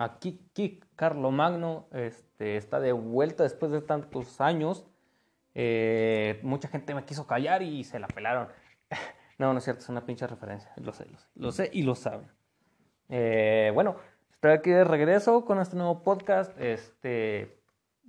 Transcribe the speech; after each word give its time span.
aquí 0.00 0.40
Kik 0.54 0.86
Carlomagno 0.96 1.86
este, 1.92 2.56
está 2.56 2.80
de 2.80 2.92
vuelta 2.92 3.42
después 3.42 3.70
de 3.70 3.82
tantos 3.82 4.40
años. 4.40 4.86
Eh, 5.54 6.40
mucha 6.42 6.68
gente 6.68 6.94
me 6.94 7.04
quiso 7.04 7.26
callar 7.26 7.62
y 7.62 7.84
se 7.84 7.98
la 7.98 8.08
pelaron. 8.08 8.48
no, 9.38 9.52
no 9.52 9.58
es 9.58 9.64
cierto, 9.64 9.82
es 9.82 9.88
una 9.90 10.06
pinche 10.06 10.26
referencia. 10.26 10.72
Lo 10.76 10.92
sé, 10.92 11.04
lo 11.04 11.18
sé, 11.18 11.28
lo 11.34 11.52
sé 11.52 11.70
y 11.72 11.82
lo 11.82 11.94
saben. 11.94 12.30
Eh, 13.10 13.70
bueno, 13.74 13.96
estoy 14.32 14.52
aquí 14.52 14.70
de 14.70 14.84
regreso 14.84 15.44
con 15.44 15.60
este 15.60 15.76
nuevo 15.76 16.02
podcast. 16.02 16.58
Este, 16.58 17.60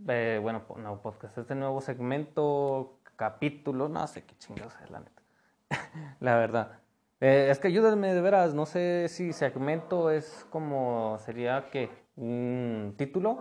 eh, 0.08 0.39
bueno, 0.42 0.64
nuevo 0.78 1.02
podcast, 1.02 1.38
este 1.38 1.55
nuevo 1.55 1.82
segmento, 1.82 3.02
capítulo, 3.18 3.89
no 3.89 4.08
sé 4.08 4.23
qué 4.23 4.38
chingados 4.38 4.73
es 4.82 4.89
la 4.89 5.02
neta. 5.02 5.21
la 6.21 6.38
verdad. 6.38 6.80
Es 7.21 7.59
que 7.59 7.67
ayúdenme 7.67 8.13
de 8.13 8.21
veras, 8.21 8.53
no 8.53 8.65
sé 8.65 9.07
si 9.07 9.31
segmento 9.31 10.09
es 10.09 10.45
como, 10.49 11.17
sería 11.20 11.70
que 11.70 11.89
un 12.15 12.95
título 12.98 13.38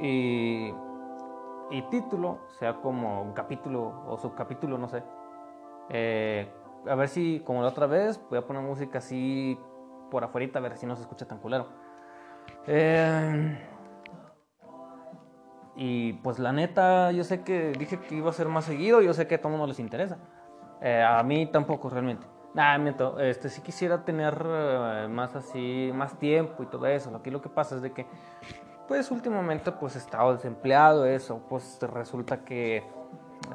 y 0.00 0.72
y 1.70 1.82
título 1.82 2.40
sea 2.58 2.74
como 2.80 3.22
un 3.22 3.32
capítulo 3.32 4.04
o 4.06 4.16
subcapítulo, 4.18 4.78
no 4.78 4.88
sé. 4.88 5.02
Eh, 5.90 6.50
a 6.86 6.94
ver 6.94 7.08
si, 7.08 7.40
como 7.44 7.62
la 7.62 7.68
otra 7.68 7.86
vez, 7.86 8.20
voy 8.30 8.38
a 8.38 8.46
poner 8.46 8.62
música 8.62 8.98
así 8.98 9.58
por 10.10 10.24
afuera, 10.24 10.50
a 10.54 10.60
ver 10.60 10.76
si 10.76 10.86
no 10.86 10.96
se 10.96 11.02
escucha 11.02 11.26
tan 11.26 11.38
culero. 11.38 11.68
Eh, 12.66 13.58
y 15.76 16.14
pues 16.14 16.38
la 16.38 16.52
neta, 16.52 17.12
yo 17.12 17.24
sé 17.24 17.42
que 17.42 17.72
dije 17.72 18.00
que 18.00 18.14
iba 18.14 18.30
a 18.30 18.32
ser 18.32 18.48
más 18.48 18.64
seguido, 18.64 19.02
yo 19.02 19.12
sé 19.12 19.26
que 19.26 19.36
a 19.36 19.40
todos 19.40 19.58
no 19.58 19.66
les 19.66 19.78
interesa. 19.78 20.18
Eh, 20.80 21.02
a 21.02 21.22
mí 21.22 21.46
tampoco 21.46 21.90
realmente. 21.90 22.26
Nada, 22.58 22.76
miento, 22.78 23.20
este, 23.20 23.50
sí 23.50 23.62
quisiera 23.62 24.04
tener 24.04 24.44
más 25.08 25.36
así, 25.36 25.92
más 25.94 26.18
tiempo 26.18 26.64
y 26.64 26.66
todo 26.66 26.86
eso. 26.88 27.14
Aquí 27.14 27.30
lo 27.30 27.40
que 27.40 27.48
pasa 27.48 27.76
es 27.76 27.82
de 27.82 27.92
que 27.92 28.04
pues 28.88 29.12
últimamente 29.12 29.70
pues 29.70 29.94
he 29.94 30.00
estado 30.00 30.32
desempleado, 30.32 31.06
eso, 31.06 31.40
pues 31.48 31.78
resulta 31.82 32.44
que 32.44 32.82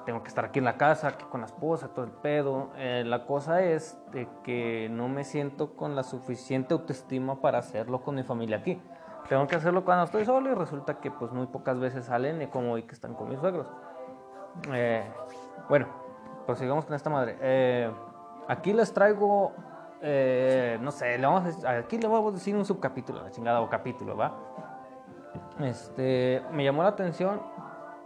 tengo 0.05 0.23
que 0.23 0.29
estar 0.29 0.45
aquí 0.45 0.59
en 0.59 0.65
la 0.65 0.77
casa, 0.77 1.09
aquí 1.09 1.25
con 1.25 1.41
la 1.41 1.47
esposa, 1.47 1.89
todo 1.89 2.05
el 2.05 2.11
pedo. 2.11 2.69
Eh, 2.77 3.03
la 3.05 3.25
cosa 3.25 3.61
es 3.61 3.99
de 4.13 4.25
que 4.41 4.87
no 4.89 5.09
me 5.09 5.25
siento 5.25 5.75
con 5.75 5.97
la 5.97 6.03
suficiente 6.03 6.73
autoestima 6.73 7.41
para 7.41 7.57
hacerlo 7.57 8.03
con 8.03 8.15
mi 8.15 8.23
familia 8.23 8.59
aquí. 8.59 8.81
Tengo 9.27 9.47
que 9.47 9.57
hacerlo 9.57 9.83
cuando 9.83 10.05
estoy 10.05 10.23
solo 10.23 10.49
y 10.49 10.53
resulta 10.53 11.01
que 11.01 11.11
pues 11.11 11.33
muy 11.33 11.47
pocas 11.47 11.77
veces 11.77 12.05
salen 12.05 12.41
y 12.41 12.47
como 12.47 12.71
hoy 12.71 12.83
que 12.83 12.93
están 12.93 13.15
con 13.15 13.27
mis 13.27 13.39
suegros. 13.41 13.67
Eh, 14.71 15.03
bueno, 15.67 15.87
pues 16.45 16.57
sigamos 16.57 16.85
con 16.85 16.95
esta 16.95 17.09
madre. 17.09 17.37
Eh, 17.41 17.91
aquí 18.47 18.73
les 18.73 18.93
traigo, 18.93 19.51
no 20.81 20.91
sé, 20.91 21.25
aquí 21.67 21.97
le 21.97 22.07
vamos 22.07 22.31
a 22.31 22.35
decir 22.35 22.55
un 22.55 22.65
subcapítulo, 22.65 23.23
la 23.23 23.31
chingada 23.31 23.61
o 23.61 23.69
capítulo, 23.69 24.15
¿va? 24.17 24.33
este, 25.61 26.41
me 26.51 26.63
llamó 26.63 26.83
la 26.83 26.89
atención. 26.89 27.41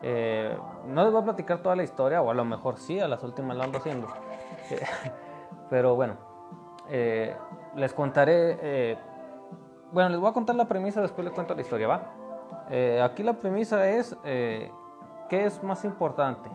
Eh, 0.02 0.56
no 0.88 1.04
les 1.04 1.12
voy 1.12 1.22
a 1.22 1.26
platicar 1.26 1.62
toda 1.62 1.76
la 1.76 1.84
historia, 1.84 2.22
o 2.22 2.30
a 2.30 2.34
lo 2.34 2.46
mejor 2.46 2.78
sí, 2.78 3.00
a 3.00 3.08
las 3.08 3.24
últimas 3.24 3.58
lo 3.58 3.64
ando 3.64 3.80
haciendo. 3.80 4.08
pero 5.70 5.96
bueno, 5.96 6.16
eh, 6.90 7.36
les 7.76 7.94
contaré. 7.94 8.58
Eh, 8.62 8.98
bueno, 9.92 10.10
les 10.10 10.20
voy 10.20 10.30
a 10.30 10.34
contar 10.34 10.56
la 10.56 10.66
premisa, 10.66 11.02
después 11.02 11.26
les 11.26 11.34
cuento 11.34 11.56
la 11.56 11.62
historia, 11.62 11.88
¿va? 11.88 12.14
aquí 13.04 13.24
la 13.24 13.34
premisa 13.34 13.88
es: 13.90 14.16
¿qué 14.24 14.72
es 15.30 15.64
más 15.64 15.86
importante? 15.86 16.50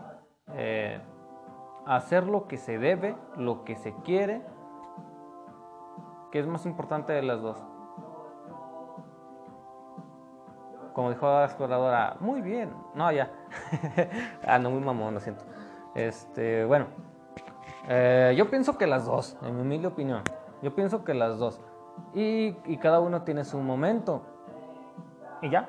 Hacer 1.85 2.25
lo 2.27 2.47
que 2.47 2.57
se 2.57 2.77
debe, 2.77 3.15
lo 3.35 3.63
que 3.63 3.75
se 3.75 3.93
quiere. 4.03 4.41
¿Qué 6.31 6.39
es 6.39 6.47
más 6.47 6.65
importante 6.65 7.13
de 7.13 7.21
las 7.21 7.41
dos? 7.41 7.63
como 10.93 11.09
dijo 11.09 11.25
la 11.25 11.45
exploradora, 11.45 12.15
muy 12.19 12.41
bien. 12.41 12.71
No, 12.93 13.11
ya. 13.11 13.31
ah, 14.47 14.59
no, 14.59 14.69
muy 14.69 14.79
mamón, 14.79 15.15
lo 15.15 15.19
siento. 15.19 15.43
Este, 15.95 16.65
bueno. 16.65 16.85
Eh, 17.89 18.33
yo 18.37 18.49
pienso 18.49 18.77
que 18.77 18.87
las 18.87 19.05
dos, 19.05 19.37
en 19.41 19.55
mi 19.55 19.61
humilde 19.61 19.87
opinión. 19.87 20.21
Yo 20.61 20.73
pienso 20.73 21.03
que 21.03 21.13
las 21.13 21.39
dos. 21.39 21.59
Y, 22.13 22.55
y 22.65 22.77
cada 22.77 22.99
uno 22.99 23.23
tiene 23.23 23.43
su 23.43 23.59
momento. 23.59 24.21
Y 25.41 25.49
ya. 25.49 25.67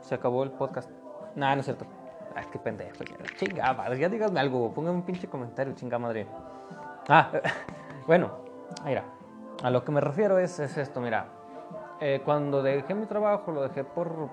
Se 0.00 0.14
acabó 0.14 0.42
el 0.42 0.50
podcast. 0.50 0.90
Nah, 1.34 1.54
no 1.54 1.60
es 1.60 1.66
cierto. 1.66 1.86
Ay, 2.36 2.44
qué 2.52 2.58
pendejo. 2.58 3.02
Chinga, 3.36 3.72
madre. 3.72 3.98
Ya 3.98 4.08
díganme 4.08 4.38
algo. 4.38 4.72
Pónganme 4.72 4.98
un 4.98 5.04
pinche 5.04 5.26
comentario, 5.26 5.74
chinga 5.74 5.98
madre. 5.98 6.26
Ah, 7.08 7.30
bueno. 8.06 8.30
Mira. 8.84 9.04
A 9.62 9.70
lo 9.70 9.82
que 9.84 9.90
me 9.90 10.02
refiero 10.02 10.38
es, 10.38 10.58
es 10.60 10.76
esto, 10.76 11.00
mira. 11.00 11.28
Eh, 11.98 12.20
cuando 12.24 12.62
dejé 12.62 12.94
mi 12.94 13.06
trabajo, 13.06 13.50
lo 13.50 13.62
dejé 13.62 13.84
por 13.84 14.28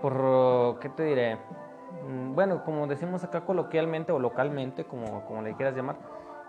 por, 0.00 0.78
¿qué 0.80 0.88
te 0.90 1.04
diré? 1.04 1.38
Mm, 2.06 2.34
bueno, 2.34 2.64
como 2.64 2.86
decimos 2.86 3.24
acá 3.24 3.42
coloquialmente 3.42 4.12
o 4.12 4.18
localmente, 4.18 4.84
como, 4.84 5.24
como 5.24 5.42
le 5.42 5.54
quieras 5.54 5.74
llamar, 5.74 5.96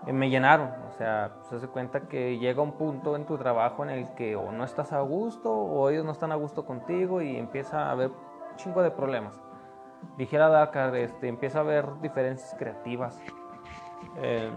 eh, 0.06 0.12
me 0.12 0.30
llenaron. 0.30 0.70
O 0.88 0.92
sea, 0.92 1.32
se 1.48 1.56
hace 1.56 1.68
cuenta 1.68 2.02
que 2.02 2.38
llega 2.38 2.62
un 2.62 2.72
punto 2.72 3.16
en 3.16 3.24
tu 3.24 3.36
trabajo 3.38 3.82
en 3.84 3.90
el 3.90 4.14
que 4.14 4.36
o 4.36 4.52
no 4.52 4.64
estás 4.64 4.92
a 4.92 5.00
gusto 5.00 5.52
o 5.52 5.88
ellos 5.90 6.04
no 6.04 6.12
están 6.12 6.32
a 6.32 6.36
gusto 6.36 6.64
contigo 6.64 7.22
y 7.22 7.36
empieza 7.36 7.86
a 7.86 7.90
haber 7.92 8.10
un 8.10 8.56
chingo 8.56 8.82
de 8.82 8.90
problemas. 8.90 9.40
Dijera 10.16 10.48
Dakar, 10.48 10.94
este, 10.96 11.28
empieza 11.28 11.58
a 11.58 11.60
haber 11.62 12.00
diferencias 12.00 12.54
creativas. 12.58 13.20
Eh, 14.16 14.50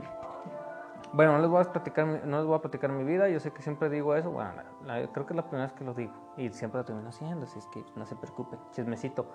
bueno, 1.14 1.34
no 1.34 1.40
les 1.40 1.50
voy 1.50 1.62
a 1.62 1.72
platicar, 1.72 2.06
no 2.08 2.38
les 2.38 2.46
voy 2.46 2.58
a 2.58 2.62
platicar 2.62 2.90
mi 2.92 3.04
vida. 3.04 3.28
Yo 3.30 3.40
sé 3.40 3.52
que 3.52 3.62
siempre 3.62 3.90
digo 3.90 4.16
eso. 4.16 4.32
Bueno, 4.32 4.62
creo 4.86 5.26
que 5.26 5.34
es 5.34 5.36
la 5.36 5.44
primera 5.44 5.66
vez 5.66 5.74
que 5.74 5.84
lo 5.84 5.94
digo 5.94 6.14
y 6.38 6.50
siempre 6.50 6.80
lo 6.80 6.86
termino 6.86 7.10
haciendo. 7.10 7.46
Así 7.46 7.60
es 7.60 7.68
que 7.68 7.84
no 7.96 8.06
se 8.06 8.16
preocupe, 8.16 8.58
chismecito. 8.72 9.26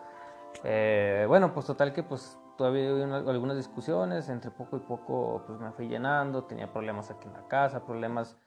Eh, 0.65 1.27
bueno, 1.29 1.53
pues 1.53 1.67
total 1.67 1.93
que 1.93 2.03
pues 2.03 2.39
todavía 2.57 2.93
hubo 2.93 3.31
algunas 3.31 3.57
discusiones. 3.57 4.29
Entre 4.29 4.51
poco 4.51 4.77
y 4.79 4.81
poco 4.81 5.43
pues 5.47 5.61
me 5.61 5.71
fui 5.73 5.87
llenando. 5.87 6.45
Tenía 6.45 6.73
problemas 6.73 7.11
aquí 7.11 7.29
en 7.29 7.35
la 7.35 7.47
casa, 7.47 7.85
problemas 7.85 8.39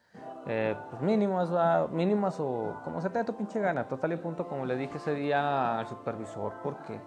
eh, 0.46 0.76
pues 0.90 1.00
mínimos, 1.00 1.50
mínimos 1.92 2.40
o 2.40 2.80
como 2.84 3.00
se 3.00 3.10
te 3.10 3.18
da 3.18 3.24
tu 3.24 3.34
pinche 3.36 3.60
gana. 3.60 3.86
Total 3.86 4.12
y 4.12 4.16
punto, 4.16 4.48
como 4.48 4.66
le 4.66 4.76
dije 4.76 4.96
ese 4.96 5.14
día 5.14 5.78
al 5.78 5.86
supervisor, 5.86 6.54
porque 6.64 7.00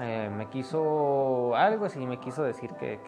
eh, 0.00 0.30
me 0.30 0.48
quiso 0.48 1.54
algo 1.56 1.86
así, 1.86 2.06
me 2.06 2.18
quiso 2.18 2.42
decir 2.42 2.74
que, 2.74 3.00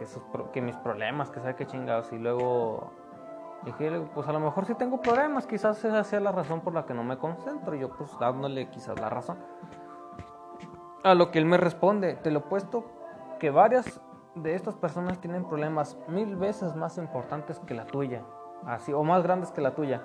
que, 0.52 0.62
mis 0.62 0.76
problemas, 0.76 1.30
que 1.30 1.40
sabe 1.40 1.54
qué 1.54 1.66
chingados. 1.66 2.12
Y 2.12 2.18
luego 2.18 2.92
dije, 3.64 4.00
pues 4.14 4.26
a 4.26 4.32
lo 4.32 4.40
mejor 4.40 4.64
sí 4.64 4.74
tengo 4.74 5.00
problemas, 5.00 5.46
quizás 5.46 5.84
esa 5.84 6.02
sea 6.04 6.20
la 6.20 6.32
razón 6.32 6.60
por 6.60 6.72
la 6.72 6.86
que 6.86 6.94
no 6.94 7.04
me 7.04 7.18
concentro. 7.18 7.74
Yo, 7.74 7.90
pues 7.90 8.10
dándole 8.18 8.70
quizás 8.70 8.98
la 8.98 9.10
razón. 9.10 9.38
A 11.04 11.14
lo 11.14 11.30
que 11.30 11.38
él 11.38 11.44
me 11.44 11.58
responde, 11.58 12.14
te 12.16 12.30
lo 12.30 12.40
he 12.40 12.42
puesto 12.42 12.84
que 13.38 13.50
varias 13.50 14.00
de 14.34 14.54
estas 14.54 14.74
personas 14.76 15.20
tienen 15.20 15.44
problemas 15.44 15.98
mil 16.08 16.36
veces 16.36 16.74
más 16.74 16.96
importantes 16.98 17.60
que 17.60 17.74
la 17.74 17.86
tuya, 17.86 18.24
así 18.66 18.92
o 18.92 19.02
más 19.04 19.22
grandes 19.22 19.50
que 19.50 19.60
la 19.60 19.74
tuya. 19.74 20.02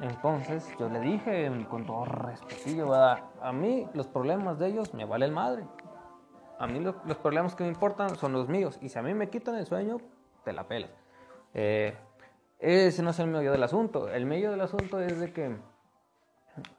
Entonces 0.00 0.68
yo 0.78 0.88
le 0.88 1.00
dije 1.00 1.50
con 1.68 1.86
todo 1.86 2.04
respeto, 2.04 2.94
a 2.94 3.52
mí 3.52 3.88
los 3.94 4.08
problemas 4.08 4.58
de 4.58 4.68
ellos 4.68 4.92
me 4.94 5.04
vale 5.04 5.26
el 5.26 5.32
madre. 5.32 5.66
A 6.60 6.66
mí 6.66 6.78
los, 6.78 6.94
problemas 7.16 7.54
que 7.54 7.64
me 7.64 7.70
importan 7.70 8.16
son 8.16 8.34
los 8.34 8.46
míos. 8.48 8.78
Y 8.82 8.90
si 8.90 8.98
a 8.98 9.02
mí 9.02 9.14
me 9.14 9.30
quitan 9.30 9.54
el 9.54 9.64
sueño, 9.64 9.96
te 10.44 10.52
la 10.52 10.68
pelas. 10.68 10.90
Eh, 11.54 11.96
ese 12.58 13.02
no 13.02 13.10
es 13.10 13.18
el 13.18 13.28
medio 13.28 13.50
del 13.50 13.62
asunto. 13.62 14.10
El 14.10 14.26
medio 14.26 14.50
del 14.50 14.60
asunto 14.60 15.00
es 15.00 15.18
de 15.18 15.32
que 15.32 15.56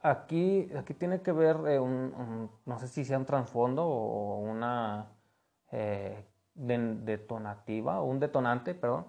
aquí, 0.02 0.70
aquí 0.76 0.94
tiene 0.94 1.20
que 1.20 1.32
ver 1.32 1.56
eh, 1.66 1.80
un, 1.80 2.48
no 2.64 2.78
sé 2.78 2.86
si 2.86 3.04
sea 3.04 3.18
un 3.18 3.26
trasfondo 3.26 3.84
o 3.84 4.38
una 4.38 5.08
eh, 5.72 6.26
detonativa, 6.54 8.02
un 8.02 8.20
detonante, 8.20 8.76
perdón, 8.76 9.06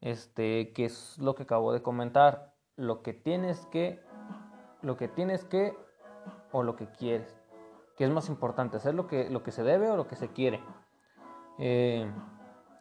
este, 0.00 0.72
que 0.74 0.84
es 0.84 1.18
lo 1.18 1.34
que 1.34 1.42
acabo 1.42 1.72
de 1.72 1.82
comentar. 1.82 2.54
Lo 2.76 3.02
que 3.02 3.14
tienes 3.14 3.66
que, 3.66 4.00
lo 4.80 4.96
que 4.96 5.08
tienes 5.08 5.44
que 5.44 5.76
o 6.52 6.62
lo 6.62 6.76
que 6.76 6.86
quieres. 6.86 7.36
¿Qué 7.96 8.04
es 8.04 8.10
más 8.10 8.28
importante? 8.28 8.76
¿Hacer 8.76 8.94
lo 8.94 9.06
que, 9.06 9.30
lo 9.30 9.42
que 9.42 9.52
se 9.52 9.62
debe 9.62 9.88
o 9.88 9.96
lo 9.96 10.08
que 10.08 10.16
se 10.16 10.28
quiere? 10.28 10.60
Eh, 11.58 12.10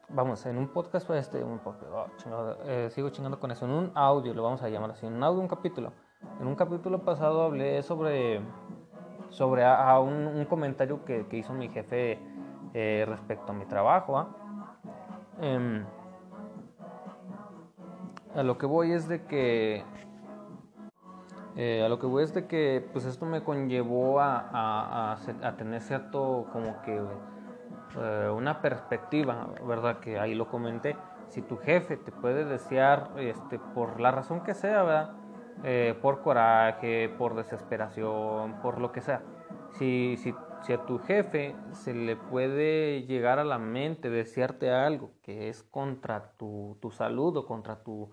vamos, 0.10 0.44
en 0.48 0.58
un 0.58 0.70
podcast, 0.70 1.06
pues, 1.06 1.22
este, 1.22 1.44
un 1.44 1.62
oh, 1.66 2.56
eh, 2.66 2.90
sigo 2.92 3.10
chingando 3.10 3.40
con 3.40 3.52
eso, 3.52 3.66
en 3.66 3.72
un 3.72 3.92
audio, 3.94 4.34
lo 4.34 4.42
vamos 4.42 4.64
a 4.64 4.70
llamar 4.70 4.92
así, 4.92 5.06
en 5.06 5.14
un 5.14 5.24
audio, 5.24 5.40
un 5.40 5.48
capítulo. 5.48 5.94
En 6.40 6.48
un 6.48 6.56
capítulo 6.56 7.04
pasado 7.04 7.44
hablé 7.44 7.84
sobre, 7.84 8.42
sobre 9.30 9.66
a, 9.66 10.00
un, 10.00 10.46
comentario 10.46 11.06
que, 11.06 11.28
hizo 11.32 11.54
mi 11.54 11.70
jefe 11.70 12.18
eh, 12.74 13.06
respecto 13.08 13.52
a 13.52 13.56
mi 13.56 13.66
trabajo. 13.66 14.18
¿ah? 14.18 14.36
Em, 15.42 15.86
a 18.34 18.42
lo 18.42 18.58
que 18.58 18.66
voy 18.66 18.94
es 18.94 19.08
de 19.08 19.26
que 19.26 19.84
eh, 21.56 21.84
a 21.84 21.90
lo 21.90 22.00
que 22.00 22.06
voy 22.06 22.24
es 22.24 22.34
de 22.34 22.48
que 22.48 22.88
pues 22.92 23.06
esto 23.06 23.26
me 23.26 23.44
conllevó 23.44 24.20
a, 24.20 25.14
a, 25.14 25.56
tener 25.58 25.82
cierto 25.82 26.48
como 26.52 26.82
que 26.82 27.02
eh, 28.00 28.30
una 28.30 28.62
perspectiva, 28.62 29.50
¿verdad? 29.68 30.00
Que 30.00 30.20
ahí 30.20 30.36
lo 30.36 30.48
comenté. 30.48 30.96
Si 31.30 31.42
tu 31.42 31.58
jefe 31.58 31.98
te 31.98 32.12
puede 32.12 32.46
desear, 32.46 33.12
este, 33.18 33.60
por 33.60 34.00
la 34.00 34.12
razón 34.12 34.42
que 34.44 34.54
sea, 34.54 34.84
¿verdad? 34.84 35.24
eh, 35.64 35.98
por 36.02 36.22
coraje, 36.22 37.10
por 37.10 37.36
desesperación, 37.36 38.62
por 38.62 38.80
lo 38.80 38.92
que 38.92 39.02
sea. 39.02 39.22
Si, 39.78 40.18
si, 40.18 40.34
si, 40.62 40.74
a 40.74 40.86
tu 40.86 41.00
jefe 41.00 41.56
se 41.72 41.94
le 41.94 42.16
puede 42.16 43.04
llegar 43.04 43.40
a 43.40 43.44
la 43.44 43.60
mente 43.60 44.10
decirte 44.10 44.72
algo 44.72 45.12
que 45.22 45.50
es 45.50 45.64
contra 45.64 46.34
tu, 46.38 46.78
tu 46.82 46.92
salud 46.92 47.36
o 47.38 47.46
contra, 47.46 47.84
tu, 47.84 48.12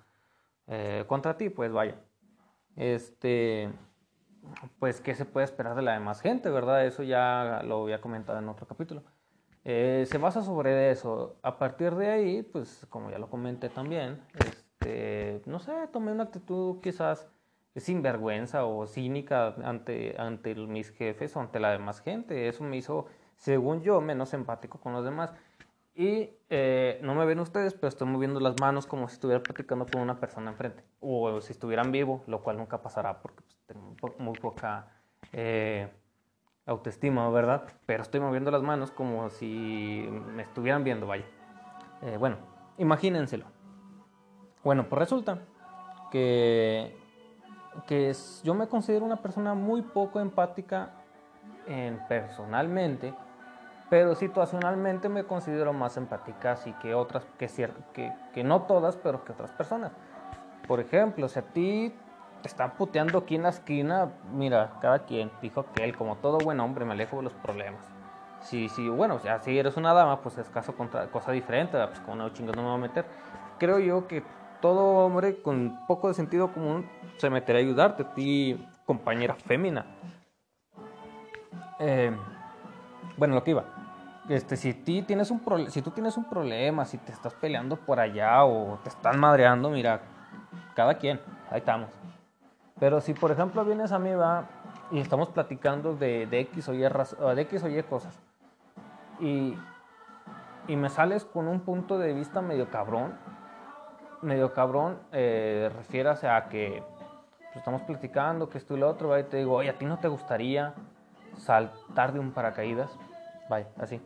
eh, 0.66 1.04
contra 1.06 1.36
ti, 1.36 1.50
pues 1.50 1.72
vaya. 1.72 1.96
Este, 2.80 3.70
pues, 4.78 5.02
¿qué 5.02 5.14
se 5.14 5.26
puede 5.26 5.44
esperar 5.44 5.76
de 5.76 5.82
la 5.82 5.92
demás 5.92 6.22
gente, 6.22 6.48
verdad? 6.48 6.86
Eso 6.86 7.02
ya 7.02 7.60
lo 7.62 7.82
había 7.82 8.00
comentado 8.00 8.38
en 8.38 8.48
otro 8.48 8.66
capítulo. 8.66 9.02
Eh, 9.64 10.06
se 10.08 10.16
basa 10.16 10.40
sobre 10.40 10.90
eso. 10.90 11.36
A 11.42 11.58
partir 11.58 11.94
de 11.94 12.08
ahí, 12.08 12.42
pues, 12.42 12.86
como 12.88 13.10
ya 13.10 13.18
lo 13.18 13.28
comenté 13.28 13.68
también, 13.68 14.22
este, 14.46 15.42
no 15.44 15.58
sé, 15.58 15.72
tomé 15.92 16.12
una 16.12 16.22
actitud 16.22 16.80
quizás 16.80 17.28
sinvergüenza 17.76 18.64
o 18.64 18.86
cínica 18.86 19.54
ante, 19.62 20.14
ante 20.18 20.54
mis 20.54 20.88
jefes 20.88 21.36
o 21.36 21.40
ante 21.40 21.60
la 21.60 21.72
demás 21.72 22.00
gente. 22.00 22.48
Eso 22.48 22.64
me 22.64 22.78
hizo, 22.78 23.08
según 23.36 23.82
yo, 23.82 24.00
menos 24.00 24.32
empático 24.32 24.80
con 24.80 24.94
los 24.94 25.04
demás. 25.04 25.34
Y 26.00 26.30
eh, 26.48 26.98
no 27.02 27.14
me 27.14 27.26
ven 27.26 27.40
ustedes, 27.40 27.74
pero 27.74 27.88
estoy 27.88 28.08
moviendo 28.08 28.40
las 28.40 28.58
manos 28.58 28.86
como 28.86 29.06
si 29.06 29.16
estuviera 29.16 29.42
platicando 29.42 29.84
con 29.84 30.00
una 30.00 30.18
persona 30.18 30.50
enfrente. 30.50 30.82
O 30.98 31.42
si 31.42 31.52
estuvieran 31.52 31.92
vivo, 31.92 32.24
lo 32.26 32.42
cual 32.42 32.56
nunca 32.56 32.80
pasará 32.80 33.20
porque 33.20 33.42
pues, 33.42 33.58
tengo 33.66 33.94
muy 34.18 34.32
poca 34.38 34.88
eh, 35.30 35.90
autoestima, 36.64 37.28
¿verdad? 37.28 37.64
Pero 37.84 38.02
estoy 38.02 38.18
moviendo 38.18 38.50
las 38.50 38.62
manos 38.62 38.90
como 38.90 39.28
si 39.28 40.08
me 40.34 40.42
estuvieran 40.42 40.84
viendo, 40.84 41.06
vaya. 41.06 41.26
Eh, 42.00 42.16
bueno, 42.16 42.38
imagínenselo. 42.78 43.44
Bueno, 44.64 44.88
pues 44.88 45.00
resulta 45.00 45.40
que, 46.10 46.96
que 47.86 48.14
yo 48.42 48.54
me 48.54 48.68
considero 48.68 49.04
una 49.04 49.20
persona 49.20 49.52
muy 49.52 49.82
poco 49.82 50.18
empática 50.18 50.92
en, 51.66 52.00
personalmente, 52.08 53.12
pero 53.90 54.14
situacionalmente 54.14 55.08
me 55.08 55.24
considero 55.24 55.72
más 55.72 55.96
empática 55.96 56.52
así 56.52 56.72
que 56.80 56.94
otras, 56.94 57.24
que, 57.36 57.48
que, 57.92 58.12
que 58.32 58.44
no 58.44 58.62
todas, 58.62 58.96
pero 58.96 59.24
que 59.24 59.32
otras 59.32 59.50
personas. 59.50 59.92
Por 60.66 60.78
ejemplo, 60.78 61.28
si 61.28 61.40
a 61.40 61.42
ti 61.42 61.92
te 62.40 62.48
están 62.48 62.70
puteando 62.76 63.18
aquí 63.18 63.34
en 63.34 63.42
la 63.42 63.48
esquina, 63.48 64.12
mira, 64.32 64.78
cada 64.80 65.00
quien, 65.00 65.30
dijo 65.42 65.66
que 65.74 65.84
él, 65.84 65.96
como 65.96 66.16
todo 66.16 66.38
buen 66.38 66.60
hombre, 66.60 66.84
me 66.84 66.92
alejo 66.92 67.16
de 67.16 67.24
los 67.24 67.34
problemas. 67.34 67.84
Si, 68.42 68.68
si, 68.68 68.88
bueno, 68.88 69.16
o 69.16 69.40
si 69.42 69.58
eres 69.58 69.76
una 69.76 69.92
dama, 69.92 70.20
pues 70.22 70.38
es 70.38 70.48
caso 70.48 70.74
contra 70.76 71.08
cosa 71.08 71.32
diferente, 71.32 71.76
pues 71.88 72.00
como 72.00 72.16
no 72.16 72.28
chingados 72.30 72.56
no 72.56 72.62
me 72.62 72.68
voy 72.68 72.78
a 72.78 72.80
meter. 72.82 73.04
Creo 73.58 73.80
yo 73.80 74.06
que 74.06 74.22
todo 74.62 75.04
hombre 75.04 75.42
con 75.42 75.84
poco 75.88 76.06
de 76.08 76.14
sentido 76.14 76.52
común 76.52 76.88
se 77.16 77.28
meterá 77.28 77.58
a 77.58 77.62
ayudarte, 77.62 78.04
a 78.04 78.14
ti, 78.14 78.66
compañera 78.86 79.34
fémina. 79.34 79.84
Eh, 81.80 82.16
bueno, 83.16 83.34
lo 83.34 83.44
que 83.44 83.50
iba. 83.50 83.79
Este, 84.30 84.56
si, 84.56 84.74
ti 84.74 85.02
tienes 85.02 85.32
un 85.32 85.42
si 85.70 85.82
tú 85.82 85.90
tienes 85.90 86.16
un 86.16 86.22
problema, 86.22 86.84
si 86.84 86.98
te 86.98 87.10
estás 87.10 87.34
peleando 87.34 87.74
por 87.74 87.98
allá 87.98 88.44
o 88.44 88.78
te 88.84 88.88
están 88.88 89.18
madreando, 89.18 89.70
mira, 89.70 90.02
cada 90.76 90.94
quien, 90.94 91.20
ahí 91.50 91.58
estamos. 91.58 91.90
Pero 92.78 93.00
si, 93.00 93.12
por 93.12 93.32
ejemplo, 93.32 93.64
vienes 93.64 93.90
a 93.90 93.98
mí, 93.98 94.14
va, 94.14 94.44
y 94.92 95.00
estamos 95.00 95.30
platicando 95.30 95.96
de, 95.96 96.28
de 96.28 96.40
X, 96.42 96.68
o 96.68 96.74
y, 96.74 96.78
de 96.78 97.40
X 97.42 97.64
o 97.64 97.68
Y 97.68 97.82
cosas, 97.82 98.22
y, 99.18 99.58
y 100.68 100.76
me 100.76 100.90
sales 100.90 101.24
con 101.24 101.48
un 101.48 101.62
punto 101.62 101.98
de 101.98 102.12
vista 102.12 102.40
medio 102.40 102.70
cabrón, 102.70 103.18
medio 104.22 104.52
cabrón, 104.52 105.00
eh, 105.10 105.72
refiérase 105.74 106.28
a 106.28 106.48
que 106.48 106.84
pues, 106.96 107.56
estamos 107.56 107.82
platicando, 107.82 108.48
que 108.48 108.58
esto 108.58 108.76
y 108.76 108.78
lo 108.78 108.88
otro, 108.88 109.18
y 109.18 109.24
te 109.24 109.38
digo, 109.38 109.56
oye, 109.56 109.70
¿a 109.70 109.76
ti 109.76 109.86
no 109.86 109.98
te 109.98 110.06
gustaría 110.06 110.72
saltar 111.36 112.12
de 112.12 112.20
un 112.20 112.30
paracaídas? 112.30 112.96
Vaya, 113.48 113.66
así. 113.76 114.00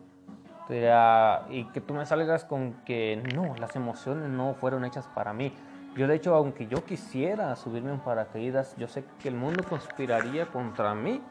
Y 0.69 1.65
que 1.65 1.81
tú 1.81 1.93
me 1.93 2.05
salgas 2.05 2.43
con 2.43 2.73
que 2.85 3.21
no, 3.35 3.55
las 3.55 3.75
emociones 3.75 4.29
no 4.29 4.55
fueron 4.55 4.85
hechas 4.85 5.07
para 5.07 5.33
mí. 5.33 5.53
Yo 5.95 6.07
de 6.07 6.15
hecho, 6.15 6.35
aunque 6.35 6.67
yo 6.67 6.83
quisiera 6.83 7.55
subirme 7.55 7.91
un 7.91 7.99
paracaídas, 7.99 8.75
yo 8.75 8.87
sé 8.87 9.05
que 9.21 9.29
el 9.29 9.35
mundo 9.35 9.63
conspiraría 9.63 10.47
contra 10.47 10.93
mí 10.93 11.21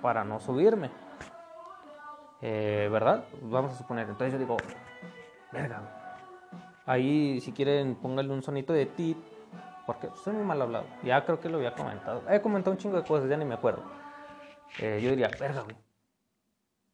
para 0.00 0.24
no 0.24 0.40
subirme. 0.40 0.90
Eh, 2.40 2.88
¿Verdad? 2.90 3.24
Vamos 3.42 3.72
a 3.72 3.76
suponer. 3.76 4.08
Entonces 4.08 4.32
yo 4.32 4.38
digo, 4.38 4.56
verga. 5.52 5.82
Ahí, 6.86 7.40
si 7.40 7.52
quieren, 7.52 7.94
pónganle 7.96 8.32
un 8.32 8.42
sonito 8.42 8.72
de 8.72 8.86
ti, 8.86 9.16
porque 9.86 10.08
soy 10.24 10.32
muy 10.32 10.44
mal 10.44 10.62
hablado. 10.62 10.86
Ya 11.02 11.24
creo 11.24 11.38
que 11.40 11.48
lo 11.48 11.58
había 11.58 11.74
comentado. 11.74 12.22
He 12.30 12.40
comentado 12.40 12.72
un 12.72 12.78
chingo 12.78 12.96
de 12.96 13.04
cosas, 13.04 13.28
ya 13.28 13.36
ni 13.36 13.44
me 13.44 13.54
acuerdo. 13.54 13.82
Eh, 14.78 15.00
yo 15.02 15.10
diría, 15.10 15.28
verga, 15.38 15.62
güey. 15.62 15.76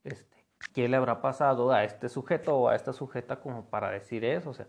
Este, 0.03 0.36
¿Qué 0.73 0.89
le 0.89 0.97
habrá 0.97 1.21
pasado 1.21 1.73
a 1.73 1.85
este 1.85 2.09
sujeto 2.09 2.57
o 2.57 2.69
a 2.69 2.75
esta 2.75 2.93
sujeta 2.93 3.41
como 3.41 3.67
para 3.67 3.91
decir 3.91 4.25
eso? 4.25 4.51
O 4.51 4.55
sea, 4.55 4.67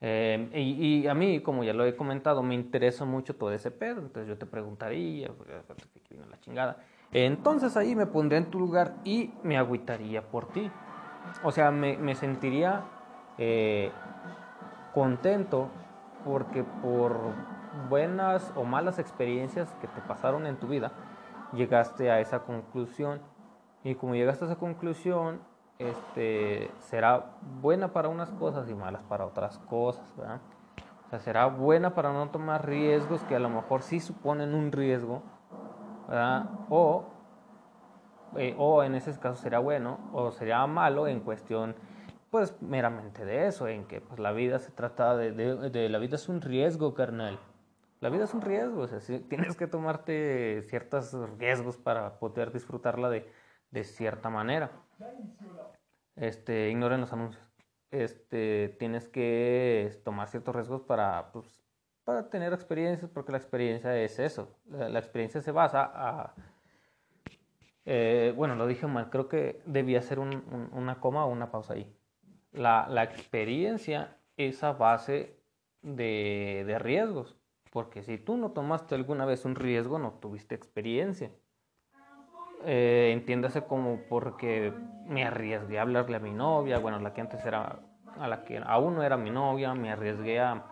eh, 0.00 0.50
y, 0.54 1.06
a 1.06 1.14
mí, 1.14 1.40
como 1.40 1.62
ya 1.62 1.72
lo 1.72 1.84
he 1.84 1.94
comentado, 1.94 2.42
me 2.42 2.54
interesa 2.54 3.04
mucho 3.04 3.36
todo 3.36 3.52
ese 3.52 3.70
pedo, 3.70 4.00
entonces 4.00 4.28
yo 4.28 4.36
te 4.36 4.46
preguntaría, 4.46 5.30
la 6.28 6.40
chingada. 6.40 6.78
Entonces 7.12 7.76
ahí 7.76 7.94
me 7.94 8.06
pondré 8.06 8.38
en 8.38 8.50
tu 8.50 8.58
lugar 8.58 8.96
y 9.04 9.32
me 9.44 9.56
agüitaría 9.56 10.22
por 10.22 10.48
ti. 10.48 10.70
O 11.44 11.52
sea, 11.52 11.70
me, 11.70 11.96
me 11.98 12.16
sentiría 12.16 12.82
eh, 13.38 13.92
contento 14.92 15.70
porque 16.24 16.64
por 16.64 17.16
buenas 17.88 18.52
o 18.56 18.64
malas 18.64 18.98
experiencias 18.98 19.72
que 19.80 19.86
te 19.86 20.00
pasaron 20.02 20.46
en 20.46 20.56
tu 20.56 20.66
vida, 20.66 20.92
llegaste 21.52 22.10
a 22.10 22.20
esa 22.20 22.40
conclusión. 22.40 23.20
Y 23.84 23.94
como 23.96 24.14
llegaste 24.14 24.44
a 24.44 24.48
esa 24.48 24.56
conclusión, 24.58 25.40
este, 25.78 26.70
será 26.78 27.36
buena 27.60 27.92
para 27.92 28.08
unas 28.08 28.30
cosas 28.30 28.68
y 28.68 28.74
malas 28.74 29.02
para 29.02 29.26
otras 29.26 29.58
cosas, 29.58 30.04
¿verdad? 30.16 30.40
O 31.06 31.10
sea, 31.10 31.18
será 31.18 31.46
buena 31.46 31.94
para 31.94 32.12
no 32.12 32.30
tomar 32.30 32.66
riesgos 32.66 33.22
que 33.24 33.34
a 33.34 33.40
lo 33.40 33.50
mejor 33.50 33.82
sí 33.82 34.00
suponen 34.00 34.54
un 34.54 34.70
riesgo, 34.72 35.22
¿verdad? 36.08 36.48
O, 36.70 37.04
eh, 38.36 38.54
o 38.56 38.82
en 38.82 38.94
ese 38.94 39.18
caso 39.18 39.42
será 39.42 39.58
bueno, 39.58 39.98
o 40.12 40.30
sería 40.30 40.64
malo 40.66 41.08
en 41.08 41.20
cuestión, 41.20 41.74
pues 42.30 42.54
meramente 42.62 43.24
de 43.24 43.46
eso, 43.46 43.68
en 43.68 43.84
que 43.84 44.00
pues, 44.00 44.20
la 44.20 44.32
vida 44.32 44.58
se 44.58 44.70
trata 44.70 45.16
de, 45.16 45.32
de, 45.32 45.88
la 45.88 45.98
vida 45.98 46.16
es 46.16 46.28
un 46.28 46.40
riesgo, 46.40 46.94
carnal. 46.94 47.38
La 48.00 48.08
vida 48.08 48.24
es 48.24 48.34
un 48.34 48.40
riesgo, 48.40 48.82
o 48.82 48.86
sea, 48.88 49.00
tienes 49.28 49.56
que 49.56 49.66
tomarte 49.66 50.62
ciertos 50.62 51.14
riesgos 51.38 51.76
para 51.76 52.18
poder 52.18 52.52
disfrutarla 52.52 53.10
de, 53.10 53.30
de 53.72 53.84
cierta 53.84 54.30
manera 54.30 54.70
este, 56.16 56.70
ignoren 56.70 57.00
los 57.00 57.12
anuncios. 57.12 57.42
Este, 57.90 58.68
tienes 58.78 59.08
que 59.08 60.00
tomar 60.04 60.28
ciertos 60.28 60.54
riesgos 60.54 60.82
para, 60.82 61.32
pues, 61.32 61.62
para 62.04 62.30
tener 62.30 62.52
experiencias, 62.52 63.10
porque 63.10 63.32
la 63.32 63.38
experiencia 63.38 63.96
es 63.98 64.18
eso. 64.18 64.56
La, 64.66 64.98
experiencia 64.98 65.42
se 65.42 65.52
basa 65.52 65.90
a... 65.92 66.34
Eh, 67.84 68.32
bueno, 68.36 68.54
lo 68.54 68.66
dije 68.66 68.86
mal, 68.86 69.10
creo 69.10 69.28
que 69.28 69.60
debía 69.66 70.00
ser 70.02 70.20
una 70.20 71.00
coma 71.00 71.24
o 71.26 71.32
una 71.32 71.50
pausa 71.50 71.74
ahí. 71.74 71.92
La, 72.52 72.86
la 72.88 73.02
experiencia 73.02 74.16
es 74.36 74.62
a 74.62 74.72
base 74.72 75.36
de, 75.82 76.64
de 76.66 76.78
riesgos, 76.78 77.36
porque 77.72 78.02
si 78.02 78.18
tú 78.18 78.36
no 78.36 78.52
tomaste 78.52 78.94
alguna 78.94 79.24
vez 79.24 79.44
un 79.44 79.56
riesgo, 79.56 79.98
no 79.98 80.12
tuviste 80.12 80.54
experiencia 80.54 81.30
eh, 82.64 83.10
entiéndase 83.12 83.62
como 83.62 84.00
porque 84.08 84.72
me 85.06 85.24
arriesgué 85.24 85.78
a 85.78 85.82
hablarle 85.82 86.16
a 86.16 86.20
mi 86.20 86.32
novia, 86.32 86.78
bueno, 86.78 86.98
la 86.98 87.12
que 87.12 87.20
antes 87.20 87.44
era, 87.44 87.80
a 88.18 88.28
la 88.28 88.44
que 88.44 88.58
aún 88.64 88.94
no 88.94 89.02
era 89.02 89.16
mi 89.16 89.30
novia, 89.30 89.74
me 89.74 89.90
arriesgué 89.90 90.40
a, 90.40 90.64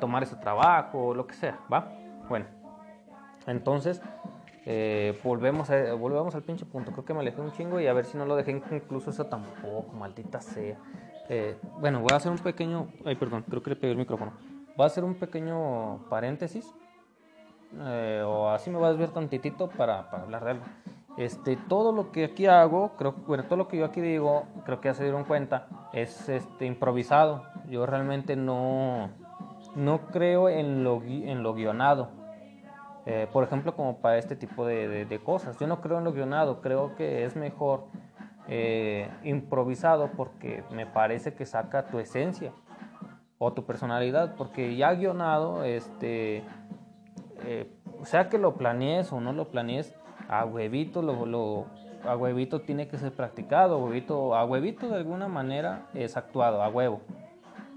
tomar 0.00 0.22
ese 0.22 0.36
trabajo, 0.36 1.14
lo 1.14 1.26
que 1.26 1.34
sea, 1.34 1.58
¿va? 1.72 1.92
Bueno, 2.28 2.46
entonces 3.46 4.00
eh, 4.64 5.18
volvemos, 5.24 5.70
a, 5.70 5.94
volvemos 5.94 6.34
al 6.34 6.42
pinche 6.42 6.64
punto, 6.64 6.92
creo 6.92 7.04
que 7.04 7.14
me 7.14 7.20
alejé 7.20 7.40
un 7.40 7.52
chingo 7.52 7.80
y 7.80 7.86
a 7.86 7.92
ver 7.92 8.04
si 8.04 8.16
no 8.16 8.26
lo 8.26 8.36
dejé 8.36 8.52
incluso 8.52 9.10
eso 9.10 9.26
tampoco, 9.26 9.92
maldita 9.92 10.40
sea. 10.40 10.78
Eh, 11.28 11.58
bueno, 11.80 12.00
voy 12.00 12.10
a 12.12 12.16
hacer 12.16 12.30
un 12.30 12.38
pequeño, 12.38 12.88
ay 13.04 13.16
perdón, 13.16 13.44
creo 13.48 13.62
que 13.62 13.70
le 13.70 13.76
pegué 13.76 13.92
el 13.92 13.98
micrófono. 13.98 14.32
Voy 14.76 14.84
a 14.84 14.86
hacer 14.86 15.02
un 15.04 15.14
pequeño 15.14 16.08
paréntesis 16.08 16.72
eh, 17.74 18.22
o 18.26 18.48
así 18.48 18.70
me 18.70 18.78
voy 18.78 18.86
a 18.86 18.90
desviar 18.90 19.10
tantitito 19.10 19.68
para, 19.68 20.10
para, 20.10 20.22
hablar 20.24 20.44
de 20.44 20.50
algo. 20.52 20.64
Este, 21.16 21.56
todo 21.56 21.92
lo 21.92 22.12
que 22.12 22.24
aquí 22.24 22.46
hago, 22.46 22.92
creo, 22.98 23.12
bueno, 23.26 23.44
todo 23.44 23.56
lo 23.56 23.68
que 23.68 23.78
yo 23.78 23.86
aquí 23.86 24.00
digo, 24.00 24.44
creo 24.64 24.80
que 24.80 24.88
ya 24.88 24.94
se 24.94 25.02
dieron 25.02 25.24
cuenta, 25.24 25.66
es 25.92 26.28
este, 26.28 26.66
improvisado. 26.66 27.44
Yo 27.68 27.86
realmente 27.86 28.36
no, 28.36 29.10
no 29.74 30.06
creo 30.08 30.48
en 30.48 30.84
lo, 30.84 31.02
en 31.02 31.42
lo 31.42 31.54
guionado. 31.54 32.10
Eh, 33.06 33.28
por 33.32 33.44
ejemplo, 33.44 33.76
como 33.76 33.98
para 33.98 34.18
este 34.18 34.34
tipo 34.34 34.66
de, 34.66 35.06
de, 35.06 35.18
cosas. 35.20 35.56
Yo 35.58 35.68
no 35.68 35.80
creo 35.80 35.98
en 35.98 36.04
lo 36.04 36.12
guionado, 36.12 36.60
creo 36.60 36.96
que 36.96 37.24
es 37.24 37.36
mejor 37.36 37.84
eh, 38.48 39.08
improvisado 39.22 40.10
porque 40.16 40.64
me 40.72 40.86
parece 40.86 41.34
que 41.34 41.46
saca 41.46 41.86
tu 41.86 42.00
esencia 42.00 42.52
o 43.38 43.52
tu 43.52 43.64
personalidad, 43.64 44.34
porque 44.36 44.76
ya 44.76 44.92
guionado, 44.94 45.62
este 45.62 46.42
eh, 47.44 47.70
sea 48.04 48.28
que 48.28 48.38
lo 48.38 48.54
planees 48.56 49.12
o 49.12 49.20
no 49.20 49.32
lo 49.32 49.48
planees, 49.48 49.94
a 50.28 50.44
huevito 50.44 51.02
lo, 51.02 51.26
lo, 51.26 51.66
a 52.04 52.16
huevito 52.16 52.60
tiene 52.60 52.88
que 52.88 52.98
ser 52.98 53.12
practicado, 53.12 53.76
a 53.76 54.44
huevito, 54.44 54.88
de 54.88 54.96
alguna 54.96 55.28
manera 55.28 55.86
es 55.94 56.16
actuado, 56.16 56.62
a 56.62 56.68
huevo. 56.68 57.00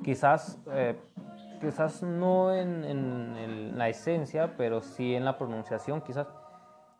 Quizás, 0.03 0.57
eh, 0.71 0.95
quizás 1.59 2.03
no 2.03 2.53
en, 2.53 2.85
en, 2.85 3.77
la 3.77 3.89
esencia, 3.89 4.55
pero 4.57 4.81
sí 4.81 5.15
en 5.15 5.25
la 5.25 5.37
pronunciación, 5.37 6.01
quizás. 6.01 6.27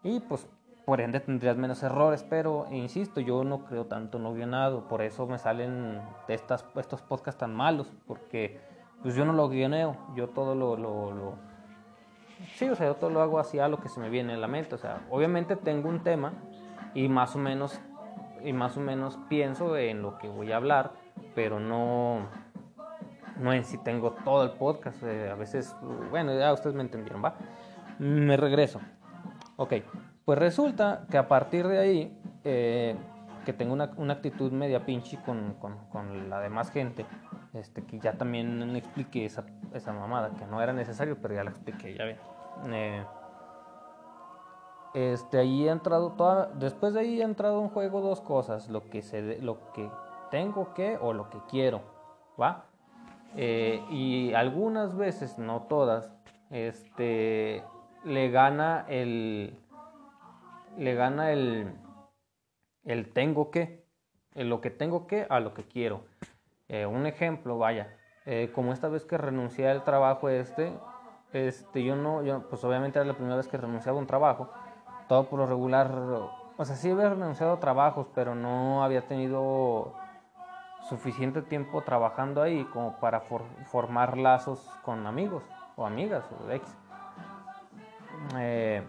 Y 0.04 0.20
pues 0.22 0.48
por 0.86 1.02
ende 1.02 1.20
tendrías 1.20 1.56
menos 1.56 1.84
errores, 1.84 2.26
pero 2.28 2.66
insisto, 2.72 3.20
yo 3.22 3.44
no 3.44 3.66
creo 3.66 3.86
tanto 3.86 4.18
no 4.18 4.34
guionado, 4.34 4.88
por 4.88 5.02
eso 5.02 5.28
me 5.28 5.38
salen 5.38 6.02
estas, 6.28 6.66
estos 6.76 7.02
podcasts 7.02 7.40
tan 7.40 7.54
malos, 7.54 7.92
porque 8.08 8.60
pues 9.04 9.14
yo 9.16 9.24
no 9.24 9.34
lo 9.34 9.50
guioneo, 9.50 9.96
yo 10.16 10.30
todo 10.30 10.56
lo, 10.56 10.76
lo, 10.76 11.36
sí, 12.56 12.70
o 12.70 12.76
sea, 12.76 12.88
yo 12.88 12.96
todo 12.96 13.10
lo 13.10 13.22
hago 13.22 13.40
así 13.40 13.60
a 13.60 13.68
lo 13.68 13.80
que 13.80 13.90
se 13.90 14.00
me 14.00 14.10
viene 14.10 14.34
en 14.34 14.42
la 14.42 14.48
mente, 14.48 14.76
o 14.76 14.78
sea, 14.78 15.02
obviamente 15.10 15.56
tengo 15.56 15.90
un 15.90 16.04
tema 16.04 16.34
y 16.94 17.08
más 17.08 17.36
o 17.36 17.40
menos 17.40 17.80
y 18.44 18.54
más 18.54 18.78
o 18.78 18.80
menos 18.80 19.20
pienso 19.28 19.76
en 19.76 20.02
lo 20.02 20.18
que 20.18 20.28
voy 20.30 20.52
a 20.52 20.58
hablar, 20.58 20.94
pero 21.36 21.60
no 21.60 22.28
no 23.40 23.54
en 23.54 23.64
si 23.64 23.78
tengo 23.78 24.12
todo 24.24 24.44
el 24.44 24.52
podcast, 24.52 25.02
eh, 25.04 25.30
a 25.30 25.36
veces, 25.36 25.76
bueno, 26.10 26.38
ya 26.38 26.54
ustedes 26.54 26.76
me 26.76 26.82
entendieron, 26.82 27.24
va. 27.24 27.36
Me 27.98 28.38
regreso. 28.38 28.80
Ok, 29.56 29.74
pues 30.26 30.38
resulta 30.38 31.06
que 31.10 31.18
a 31.18 31.28
partir 31.28 31.68
de 31.68 31.80
ahí, 31.80 32.22
eh, 32.44 32.96
que 33.46 33.54
tengo 33.54 33.74
una, 33.74 33.92
una, 33.98 34.14
actitud 34.14 34.52
media 34.52 34.86
pinche 34.86 35.18
con, 35.26 35.56
con, 35.56 35.78
con, 35.90 36.30
la 36.30 36.40
demás 36.40 36.72
gente, 36.72 37.06
este, 37.54 37.84
que 37.86 38.00
ya 38.00 38.14
también 38.14 38.76
expliqué 38.76 39.26
esa, 39.26 39.46
esa 39.74 39.94
mamada, 39.94 40.32
que 40.38 40.46
no 40.46 40.62
era 40.62 40.74
necesario, 40.74 41.18
pero 41.22 41.34
ya 41.36 41.44
la 41.44 41.52
expliqué, 41.52 41.96
ya 41.96 42.06
ven. 42.06 42.18
Eh, 42.74 43.06
este, 44.94 45.38
ahí 45.38 45.68
entrado 45.68 46.12
toda, 46.14 46.48
después 46.56 46.94
de 46.94 47.02
ahí 47.02 47.22
ha 47.22 47.26
entrado 47.26 47.62
en 47.62 47.70
juego 47.70 48.02
dos 48.02 48.22
cosas, 48.22 48.70
lo 48.70 48.90
que, 48.90 49.02
se, 49.02 49.42
lo 49.42 49.72
que 49.74 49.90
tengo 50.32 50.74
que 50.74 50.98
o 50.98 51.14
lo 51.14 51.30
que 51.30 51.40
quiero, 51.50 51.82
¿va? 52.40 52.66
Eh, 53.36 53.84
y 53.90 54.34
algunas 54.34 54.96
veces, 54.96 55.38
no 55.38 55.64
todas, 55.64 56.12
este, 56.50 57.64
le 58.04 58.32
gana 58.32 58.86
el 58.88 59.56
le 60.78 60.96
gana 60.96 61.32
el, 61.32 61.74
el 62.86 63.12
tengo 63.12 63.52
que, 63.52 63.86
lo 64.34 64.62
que 64.62 64.70
tengo 64.70 65.08
que 65.08 65.28
a 65.30 65.40
lo 65.40 65.54
que 65.54 65.64
quiero. 65.64 66.06
Eh, 66.70 66.86
un 66.86 67.06
ejemplo, 67.06 67.58
vaya, 67.58 67.96
eh, 68.26 68.52
como 68.54 68.72
esta 68.74 68.88
vez 68.88 69.04
que 69.04 69.18
renuncié 69.18 69.70
al 69.70 69.84
trabajo 69.84 70.30
este, 70.30 70.72
este, 71.34 71.84
yo 71.84 71.96
no, 71.96 72.24
yo, 72.24 72.48
pues 72.50 72.64
obviamente 72.64 73.00
era 73.00 73.06
la 73.06 73.16
primera 73.16 73.36
vez 73.36 73.48
que 73.48 73.58
renunciaba 73.58 73.98
a 73.98 74.02
un 74.02 74.08
trabajo, 74.08 74.50
todo 75.08 75.26
por 75.26 75.40
lo 75.40 75.48
regular, 75.48 75.92
o 76.58 76.66
sea, 76.66 76.76
sí 76.76 76.92
había 76.92 77.10
renunciado 77.10 77.54
a 77.54 77.60
trabajos, 77.60 78.08
pero 78.14 78.36
no 78.36 78.84
había 78.84 79.08
tenido 79.08 79.94
suficiente 80.88 81.42
tiempo 81.42 81.82
trabajando 81.82 82.42
ahí 82.42 82.64
como 82.66 83.00
para 83.00 83.22
formar 83.66 84.18
lazos 84.18 84.60
con 84.84 85.06
amigos 85.08 85.44
o 85.76 85.86
amigas 85.86 86.24
o 86.32 86.52
ex. 86.52 86.78
Eh, 88.38 88.84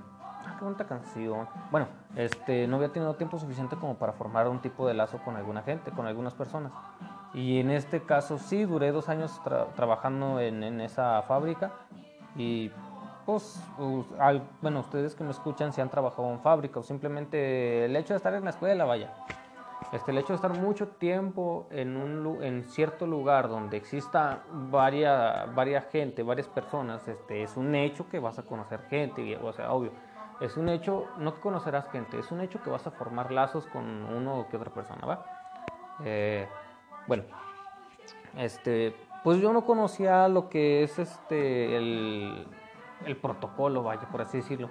Ah, 0.45 0.57
qué 0.59 0.65
bonita 0.65 0.87
canción. 0.87 1.47
Bueno, 1.71 1.87
este, 2.17 2.67
no 2.67 2.77
había 2.77 2.93
tenido 2.93 3.15
tiempo 3.15 3.39
suficiente 3.39 3.77
como 3.77 3.97
para 3.97 4.13
formar 4.13 4.49
un 4.49 4.61
tipo 4.61 4.87
de 4.87 4.95
lazo 4.95 5.19
con 5.19 5.37
alguna 5.37 5.63
gente, 5.63 5.91
con 5.91 6.07
algunas 6.07 6.35
personas. 6.35 6.73
Y 7.33 7.61
en 7.61 7.71
este 7.71 8.03
caso 8.03 8.39
sí, 8.39 8.65
duré 8.65 8.93
dos 8.93 9.09
años 9.09 9.41
trabajando 9.77 10.41
en, 10.41 10.63
en, 10.65 10.81
esa 10.81 11.23
fábrica 11.23 11.71
y 12.35 12.71
pues, 13.25 13.63
al, 14.19 14.43
bueno, 14.61 14.81
ustedes 14.81 15.15
que 15.15 15.23
me 15.23 15.31
escuchan 15.31 15.73
si 15.73 15.81
han 15.81 15.91
trabajado 15.91 16.31
en 16.31 16.41
fábrica 16.41 16.81
o 16.81 16.83
simplemente 16.83 17.85
el 17.85 17.95
hecho 17.95 18.15
de 18.15 18.17
estar 18.17 18.35
en 18.35 18.45
la 18.45 18.51
escuela, 18.51 18.85
vaya. 18.85 19.13
Este, 19.93 20.11
el 20.11 20.19
hecho 20.19 20.29
de 20.29 20.37
estar 20.37 20.53
mucho 20.53 20.89
tiempo 20.89 21.67
en, 21.71 21.97
un, 21.97 22.43
en 22.43 22.65
cierto 22.65 23.07
lugar 23.07 23.49
donde 23.49 23.77
exista 23.77 24.43
varias, 24.71 25.53
varias 25.55 25.87
gente, 25.91 26.23
varias 26.23 26.49
personas, 26.49 27.07
este, 27.09 27.43
es 27.43 27.57
un 27.57 27.75
hecho 27.75 28.09
que 28.09 28.19
vas 28.19 28.39
a 28.39 28.43
conocer 28.43 28.81
gente, 28.89 29.37
o 29.43 29.53
sea, 29.53 29.73
obvio 29.73 29.93
es 30.41 30.57
un 30.57 30.69
hecho, 30.69 31.07
no 31.19 31.35
que 31.35 31.41
conocerás 31.41 31.89
gente, 31.91 32.19
es 32.19 32.33
un 32.33 32.41
hecho 32.41 32.63
que 32.63 32.71
vas 32.71 32.87
a 32.87 32.91
formar 32.91 33.31
lazos 33.31 33.67
con 33.67 34.05
uno 34.05 34.41
o 34.41 34.49
que 34.49 34.57
otra 34.57 34.71
persona, 34.71 35.07
¿va? 35.07 35.25
Eh, 36.03 36.49
bueno, 37.07 37.25
este, 38.37 38.95
pues 39.25 39.41
yo 39.41 39.53
no 39.53 39.65
conocía 39.65 40.29
lo 40.29 40.49
que 40.49 40.83
es 40.83 40.99
este, 40.99 41.77
el, 41.77 42.47
el 43.05 43.17
protocolo, 43.17 43.83
vaya, 43.83 44.09
por 44.11 44.23
así 44.23 44.39
decirlo. 44.39 44.69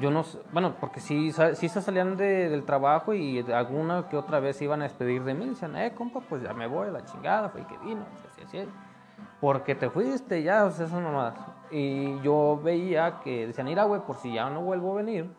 Yo 0.00 0.10
no 0.10 0.24
bueno, 0.52 0.76
porque 0.80 1.00
sí, 1.00 1.32
sí 1.54 1.68
se 1.68 1.82
salían 1.82 2.16
de, 2.16 2.48
del 2.48 2.64
trabajo 2.64 3.12
y 3.12 3.40
alguna 3.52 4.08
que 4.08 4.16
otra 4.16 4.40
vez 4.40 4.62
iban 4.62 4.80
a 4.80 4.84
despedir 4.84 5.22
de 5.24 5.34
mí. 5.34 5.50
Decían, 5.50 5.76
eh, 5.76 5.92
compa, 5.94 6.20
pues 6.20 6.42
ya 6.42 6.54
me 6.54 6.66
voy, 6.66 6.90
la 6.90 7.04
chingada, 7.04 7.50
fue 7.50 7.66
que 7.66 7.76
vino, 7.78 8.06
así, 8.14 8.42
así, 8.46 8.58
así 8.58 8.68
porque 9.42 9.74
te 9.74 9.90
fuiste, 9.90 10.42
ya, 10.42 10.64
o 10.64 10.70
sea, 10.70 10.86
esas 10.86 11.02
mamadas. 11.02 11.34
Y 11.70 12.20
yo 12.20 12.60
veía 12.62 13.20
que 13.24 13.48
decían, 13.48 13.66
mira, 13.66 13.82
güey, 13.84 14.00
por 14.02 14.16
si 14.16 14.32
ya 14.32 14.48
no 14.50 14.62
vuelvo 14.62 14.92
a 14.92 15.02
venir, 15.02 15.32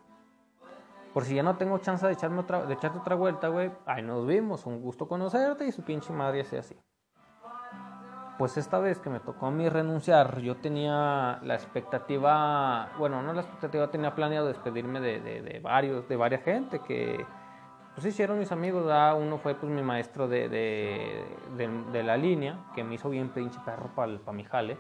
por 1.13 1.25
si 1.25 1.36
ya 1.36 1.43
no 1.43 1.55
tengo 1.58 1.77
chance 1.77 2.05
de, 2.05 2.13
echarme 2.13 2.39
otra, 2.39 2.65
de 2.65 2.74
echarte 2.74 2.98
otra 3.00 3.15
vuelta, 3.15 3.48
güey, 3.50 3.72
ahí 3.86 4.01
nos 4.01 4.25
vimos, 4.25 4.65
un 4.65 4.82
gusto 4.82 5.08
conocerte 5.08 5.67
y 5.67 5.72
su 5.72 5.84
pinche 5.84 6.12
madre 6.12 6.43
sea 6.43 6.62
así. 6.62 6.75
Pues 8.38 8.58
esta 8.58 8.79
vez 8.79 9.00
que 9.00 9.12
me 9.12 9.20
tocó 9.20 9.46
a 9.46 9.51
mí 9.51 9.70
renunciar, 9.70 10.39
yo 10.39 10.58
tenía 10.58 11.39
la 11.43 11.53
expectativa, 11.53 12.91
bueno, 12.98 13.22
no 13.22 13.32
la 13.32 13.41
expectativa, 13.41 13.91
tenía 13.91 14.15
planeado 14.15 14.48
despedirme 14.48 15.00
de, 15.00 15.20
de, 15.20 15.41
de 15.41 15.60
varios, 15.60 16.08
de 16.08 16.15
varias 16.15 16.41
gente 16.41 16.79
que 16.79 17.25
pues 17.93 18.08
hicieron 18.08 18.39
mis 18.39 18.51
amigos, 18.51 18.84
uno 19.17 19.38
fue 19.38 19.53
pues 19.53 19.72
mi 19.72 19.84
maestro 19.84 20.27
de, 20.27 20.50
de, 20.50 21.70
de, 21.91 22.03
la 22.03 22.17
línea, 22.17 22.58
que 22.74 22.84
me 22.84 22.96
hizo 22.96 23.10
bien 23.10 23.29
pinche 23.29 23.60
perro 23.63 23.89
para 23.96 24.17
pa 24.17 24.32
mi 24.32 24.43
jale. 24.43 24.77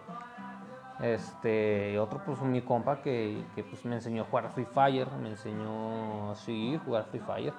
Este, 1.01 1.97
otro 1.99 2.21
pues 2.25 2.41
mi 2.41 2.61
compa 2.61 3.01
que, 3.01 3.43
que, 3.55 3.63
pues 3.63 3.83
me 3.85 3.95
enseñó 3.95 4.23
a 4.23 4.25
jugar 4.25 4.49
Free 4.49 4.65
Fire, 4.65 5.07
me 5.21 5.29
enseñó 5.29 6.31
así, 6.31 6.79
jugar 6.85 7.05
Free 7.05 7.19
Fire. 7.19 7.53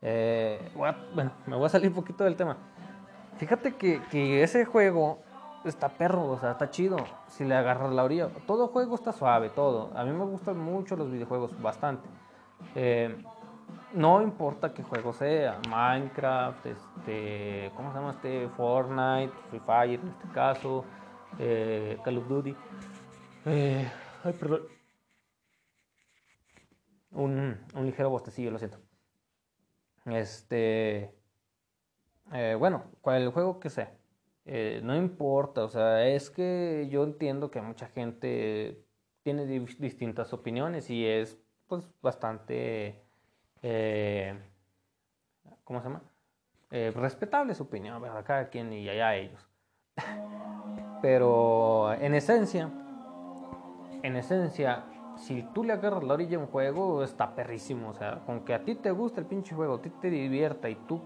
Eh, 0.00 0.72
bueno, 0.74 1.32
me 1.46 1.56
voy 1.56 1.66
a 1.66 1.68
salir 1.68 1.88
un 1.88 1.94
poquito 1.94 2.24
del 2.24 2.36
tema. 2.36 2.56
Fíjate 3.36 3.74
que, 3.76 4.02
que, 4.10 4.42
ese 4.42 4.64
juego 4.64 5.20
está 5.64 5.88
perro, 5.88 6.28
o 6.30 6.38
sea, 6.38 6.52
está 6.52 6.70
chido 6.70 6.96
si 7.28 7.44
le 7.44 7.54
agarras 7.54 7.92
la 7.92 8.04
orilla. 8.04 8.28
Todo 8.46 8.68
juego 8.68 8.94
está 8.94 9.12
suave, 9.12 9.50
todo. 9.50 9.90
A 9.94 10.04
mí 10.04 10.12
me 10.12 10.24
gustan 10.24 10.58
mucho 10.58 10.96
los 10.96 11.10
videojuegos, 11.10 11.60
bastante. 11.60 12.08
Eh, 12.74 13.16
no 13.94 14.22
importa 14.22 14.72
qué 14.72 14.82
juego 14.82 15.12
sea, 15.12 15.58
Minecraft, 15.68 16.66
este, 16.66 17.70
¿cómo 17.76 17.92
se 17.92 17.98
llama 17.98 18.10
este? 18.12 18.48
Fortnite, 18.56 19.32
Free 19.50 19.60
Fire 19.60 20.00
en 20.00 20.08
este 20.08 20.28
caso, 20.32 20.84
eh, 21.38 21.98
Call 22.04 22.18
of 22.18 22.28
Duty. 22.28 22.54
Eh, 23.46 23.90
ay, 24.24 24.32
perdón. 24.34 24.62
Un, 27.12 27.58
ligero 27.82 28.10
bostecillo, 28.10 28.50
lo 28.50 28.58
siento. 28.58 28.78
Este, 30.06 31.14
eh, 32.32 32.56
bueno, 32.58 32.84
cual 33.00 33.22
el 33.22 33.30
juego 33.30 33.60
que 33.60 33.70
sea, 33.70 33.92
no 34.82 34.96
importa, 34.96 35.64
o 35.64 35.68
sea, 35.68 36.08
es 36.08 36.30
que 36.30 36.88
yo 36.90 37.04
entiendo 37.04 37.50
que 37.50 37.60
mucha 37.60 37.86
gente 37.88 38.84
tiene 39.22 39.46
distintas 39.46 40.32
opiniones 40.32 40.90
y 40.90 41.06
es 41.06 41.38
pues 41.68 41.88
bastante 42.00 43.02
eh, 43.62 44.36
¿cómo 45.64 45.80
se 45.80 45.88
llama? 45.88 46.02
Eh, 46.70 46.92
respetable 46.94 47.54
su 47.54 47.62
opinión, 47.64 48.00
¿verdad? 48.02 48.24
Cada 48.24 48.48
quien 48.48 48.72
y 48.72 48.88
allá 48.88 49.14
ellos. 49.14 49.48
Pero 51.02 51.92
en 51.94 52.14
esencia, 52.14 52.70
en 54.02 54.16
esencia, 54.16 54.84
si 55.16 55.42
tú 55.52 55.64
le 55.64 55.72
agarras 55.72 56.04
la 56.04 56.14
orilla 56.14 56.36
a 56.36 56.40
un 56.40 56.46
juego, 56.46 57.02
está 57.02 57.34
perrísimo. 57.34 57.90
O 57.90 57.94
sea, 57.94 58.20
con 58.24 58.44
que 58.44 58.54
a 58.54 58.64
ti 58.64 58.76
te 58.76 58.90
guste 58.92 59.20
el 59.20 59.26
pinche 59.26 59.54
juego, 59.54 59.74
a 59.74 59.82
ti 59.82 59.90
te 59.90 60.10
divierta 60.10 60.70
y 60.70 60.76
tú 60.76 61.00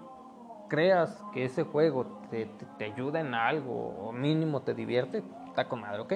creas 0.69 1.25
que 1.33 1.45
ese 1.45 1.62
juego 1.62 2.21
te, 2.31 2.47
te, 2.76 2.85
ayuda 2.85 3.21
en 3.21 3.35
algo 3.35 3.73
o 3.73 4.12
mínimo 4.12 4.62
te 4.62 4.75
divierte, 4.75 5.23
está 5.47 5.69
con 5.69 5.81
madre, 5.81 6.00
¿ok? 6.00 6.14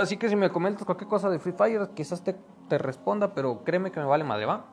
Así 0.00 0.16
que 0.16 0.28
si 0.28 0.36
me 0.36 0.50
comentas 0.50 0.84
cualquier 0.84 1.08
cosa 1.08 1.28
de 1.28 1.38
Free 1.38 1.52
Fire, 1.52 1.90
quizás 1.94 2.22
te, 2.22 2.36
te 2.68 2.78
responda, 2.78 3.34
pero 3.34 3.64
créeme 3.64 3.90
que 3.90 4.00
me 4.00 4.06
vale 4.06 4.24
madre, 4.24 4.46
¿va? 4.46 4.64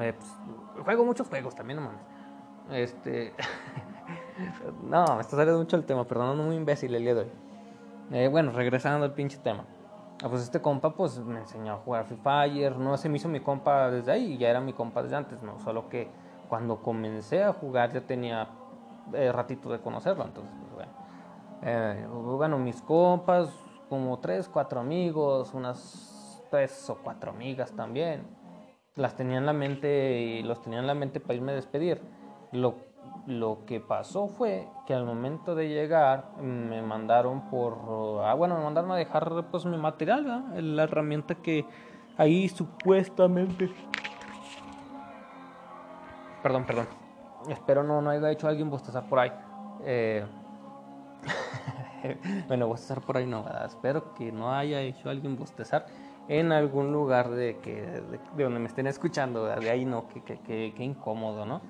Eh, 0.00 0.12
pues, 0.12 0.84
juego 0.84 1.04
muchos 1.04 1.28
juegos 1.28 1.54
también, 1.54 1.80
no 1.80 1.86
mames. 1.86 2.02
Este. 2.70 3.32
no, 4.84 5.16
me 5.16 5.20
está 5.20 5.36
saliendo 5.36 5.58
mucho 5.58 5.76
el 5.76 5.84
tema, 5.84 6.04
perdón, 6.04 6.38
muy 6.38 6.56
imbécil 6.56 6.94
el 6.94 7.02
día 7.02 7.14
de 7.14 7.20
hoy. 7.22 7.30
Eh, 8.12 8.28
bueno, 8.28 8.52
regresando 8.52 9.04
al 9.04 9.12
pinche 9.12 9.38
tema. 9.38 9.64
Ah, 10.22 10.28
pues 10.28 10.42
este 10.42 10.60
compa 10.60 10.94
pues 10.94 11.18
me 11.18 11.40
enseñó 11.40 11.74
a 11.74 11.76
jugar 11.76 12.04
Free 12.04 12.18
Fire, 12.22 12.76
no 12.76 12.96
se 12.96 13.08
me 13.08 13.16
hizo 13.16 13.28
mi 13.28 13.40
compa 13.40 13.90
desde 13.90 14.12
ahí, 14.12 14.38
ya 14.38 14.48
era 14.48 14.60
mi 14.60 14.72
compa 14.72 15.02
desde 15.02 15.16
antes, 15.16 15.42
no, 15.42 15.58
solo 15.60 15.88
que 15.88 16.08
cuando 16.48 16.80
comencé 16.80 17.42
a 17.42 17.52
jugar 17.52 17.92
ya 17.92 18.00
tenía 18.00 18.48
eh, 19.12 19.32
ratito 19.32 19.70
de 19.70 19.80
conocerlo, 19.80 20.24
entonces 20.24 20.54
pues, 20.60 20.72
bueno. 20.72 20.92
Eh, 21.62 22.06
bueno, 22.08 22.58
mis 22.58 22.80
compas, 22.82 23.50
como 23.88 24.18
tres, 24.18 24.48
cuatro 24.48 24.80
amigos, 24.80 25.52
unas 25.54 26.42
tres 26.50 26.88
o 26.90 26.98
cuatro 27.02 27.30
amigas 27.30 27.72
también. 27.72 28.26
Las 28.96 29.16
tenía 29.16 29.38
en 29.38 29.46
la 29.46 29.52
mente 29.52 30.20
y 30.20 30.42
los 30.42 30.62
tenía 30.62 30.78
en 30.78 30.86
la 30.86 30.94
mente 30.94 31.20
para 31.20 31.34
irme 31.34 31.52
a 31.52 31.54
despedir. 31.56 32.00
Lo, 32.52 32.76
lo 33.26 33.64
que 33.66 33.80
pasó 33.80 34.28
fue 34.28 34.68
que 34.86 34.94
al 34.94 35.04
momento 35.04 35.54
de 35.54 35.68
llegar 35.68 36.32
me 36.40 36.82
mandaron 36.82 37.48
por... 37.48 38.22
Ah, 38.24 38.34
bueno, 38.34 38.56
me 38.56 38.64
mandaron 38.64 38.90
a 38.92 38.96
dejar 38.96 39.46
pues 39.50 39.64
mi 39.64 39.76
material, 39.76 40.24
¿verdad? 40.24 40.58
la 40.58 40.84
herramienta 40.84 41.34
que 41.34 41.64
ahí 42.16 42.48
supuestamente... 42.48 43.70
Perdón, 46.42 46.64
perdón. 46.66 46.88
Espero 47.48 47.82
no, 47.82 48.02
no 48.02 48.10
haya 48.10 48.30
hecho 48.30 48.48
alguien 48.48 48.70
bostezar 48.70 49.08
por 49.08 49.18
ahí. 49.18 49.32
Eh... 49.84 50.26
bueno, 52.48 52.66
bostezar 52.66 53.00
por 53.00 53.16
ahí 53.16 53.26
no, 53.26 53.44
espero 53.64 54.14
que 54.14 54.30
no 54.30 54.52
haya 54.52 54.80
hecho 54.80 55.08
alguien 55.08 55.36
bostezar 55.36 55.86
en 56.28 56.52
algún 56.52 56.92
lugar 56.92 57.30
de, 57.30 57.58
que, 57.58 57.82
de, 57.82 58.44
donde 58.44 58.60
me 58.60 58.66
estén 58.66 58.86
escuchando, 58.86 59.44
de 59.44 59.70
ahí 59.70 59.84
no, 59.84 60.08
que, 60.08 60.22
que, 60.22 60.72
que, 60.74 60.84
incómodo, 60.84 61.44
¿no? 61.44 61.60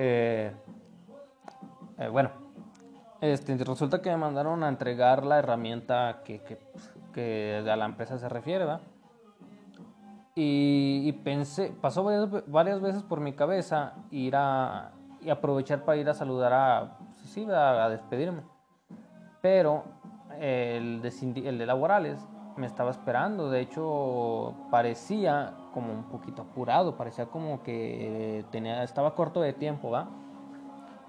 Eh, 0.00 0.52
eh, 1.98 2.08
bueno, 2.08 2.30
este, 3.20 3.56
resulta 3.64 4.00
que 4.00 4.10
me 4.10 4.16
mandaron 4.16 4.62
a 4.62 4.68
entregar 4.68 5.26
la 5.26 5.40
herramienta 5.40 6.22
que, 6.24 6.40
que, 7.12 7.64
a 7.68 7.76
la 7.76 7.84
empresa 7.84 8.16
se 8.16 8.28
refiere. 8.28 8.64
Y, 10.36 11.10
pensé, 11.24 11.74
pasó 11.80 12.04
varias, 12.46 12.80
veces 12.80 13.02
por 13.02 13.18
mi 13.18 13.32
cabeza 13.32 13.94
ir 14.12 14.36
a 14.36 14.92
aprovechar 15.28 15.84
para 15.84 15.98
ir 15.98 16.08
a 16.08 16.14
saludar 16.14 16.52
a, 16.52 16.98
pues 16.98 17.32
sí, 17.32 17.44
a 17.50 17.88
despedirme 17.88 18.42
pero 19.40 19.84
de, 20.38 21.12
el 21.44 21.58
de 21.58 21.66
laborales 21.66 22.24
me 22.56 22.66
estaba 22.66 22.90
esperando. 22.90 23.50
De 23.50 23.60
hecho, 23.60 24.54
parecía 24.70 25.54
como 25.72 25.92
un 25.92 26.04
poquito 26.04 26.42
apurado, 26.42 26.96
parecía 26.96 27.26
como 27.26 27.62
que 27.62 28.44
tenía, 28.50 28.82
estaba 28.82 29.14
corto 29.14 29.40
de 29.40 29.52
tiempo, 29.52 29.90
¿va? 29.90 30.08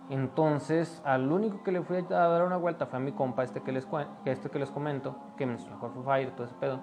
Entonces, 0.09 1.01
al 1.05 1.31
único 1.31 1.63
que 1.63 1.71
le 1.71 1.81
fui 1.83 1.97
a 1.97 2.01
dar 2.01 2.43
una 2.43 2.57
vuelta 2.57 2.87
fue 2.87 2.97
a 2.97 3.01
mi 3.01 3.11
compa, 3.11 3.43
este 3.43 3.61
que 3.61 3.71
les, 3.71 3.87
este 4.25 4.49
que 4.49 4.59
les 4.59 4.71
comento, 4.71 5.15
que 5.37 5.45
me 5.45 5.53
enseñó 5.53 5.77
Fire 5.79 6.03
Fire, 6.03 6.31
todo 6.31 6.45
ese 6.45 6.55
pedo. 6.55 6.79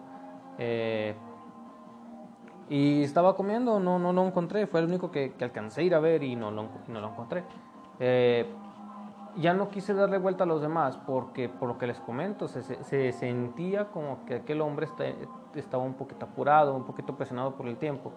Eh, 0.58 1.14
y 2.68 3.02
estaba 3.02 3.34
comiendo, 3.34 3.80
no, 3.80 3.98
no 3.98 4.12
lo 4.12 4.26
encontré, 4.26 4.66
fue 4.66 4.80
el 4.80 4.86
único 4.86 5.10
que, 5.10 5.32
que 5.34 5.44
alcancé 5.44 5.80
a 5.80 5.84
ir 5.84 5.94
a 5.94 6.00
ver 6.00 6.22
y 6.22 6.36
no 6.36 6.50
lo, 6.50 6.68
no 6.88 7.00
lo 7.00 7.08
encontré. 7.08 7.44
Eh, 7.98 8.48
ya 9.36 9.52
no 9.52 9.68
quise 9.68 9.94
darle 9.94 10.18
vuelta 10.18 10.44
a 10.44 10.46
los 10.46 10.62
demás 10.62 10.98
porque, 11.06 11.48
por 11.48 11.68
lo 11.68 11.78
que 11.78 11.86
les 11.86 12.00
comento, 12.00 12.48
se, 12.48 12.62
se, 12.62 13.12
sentía 13.12 13.86
como 13.86 14.24
que 14.24 14.36
aquel 14.36 14.60
hombre 14.60 14.88
estaba 15.54 15.82
un 15.82 15.94
poquito 15.94 16.26
apurado, 16.26 16.74
un 16.74 16.84
poquito 16.84 17.16
presionado 17.16 17.54
por 17.54 17.68
el 17.68 17.76
tiempo. 17.76 18.12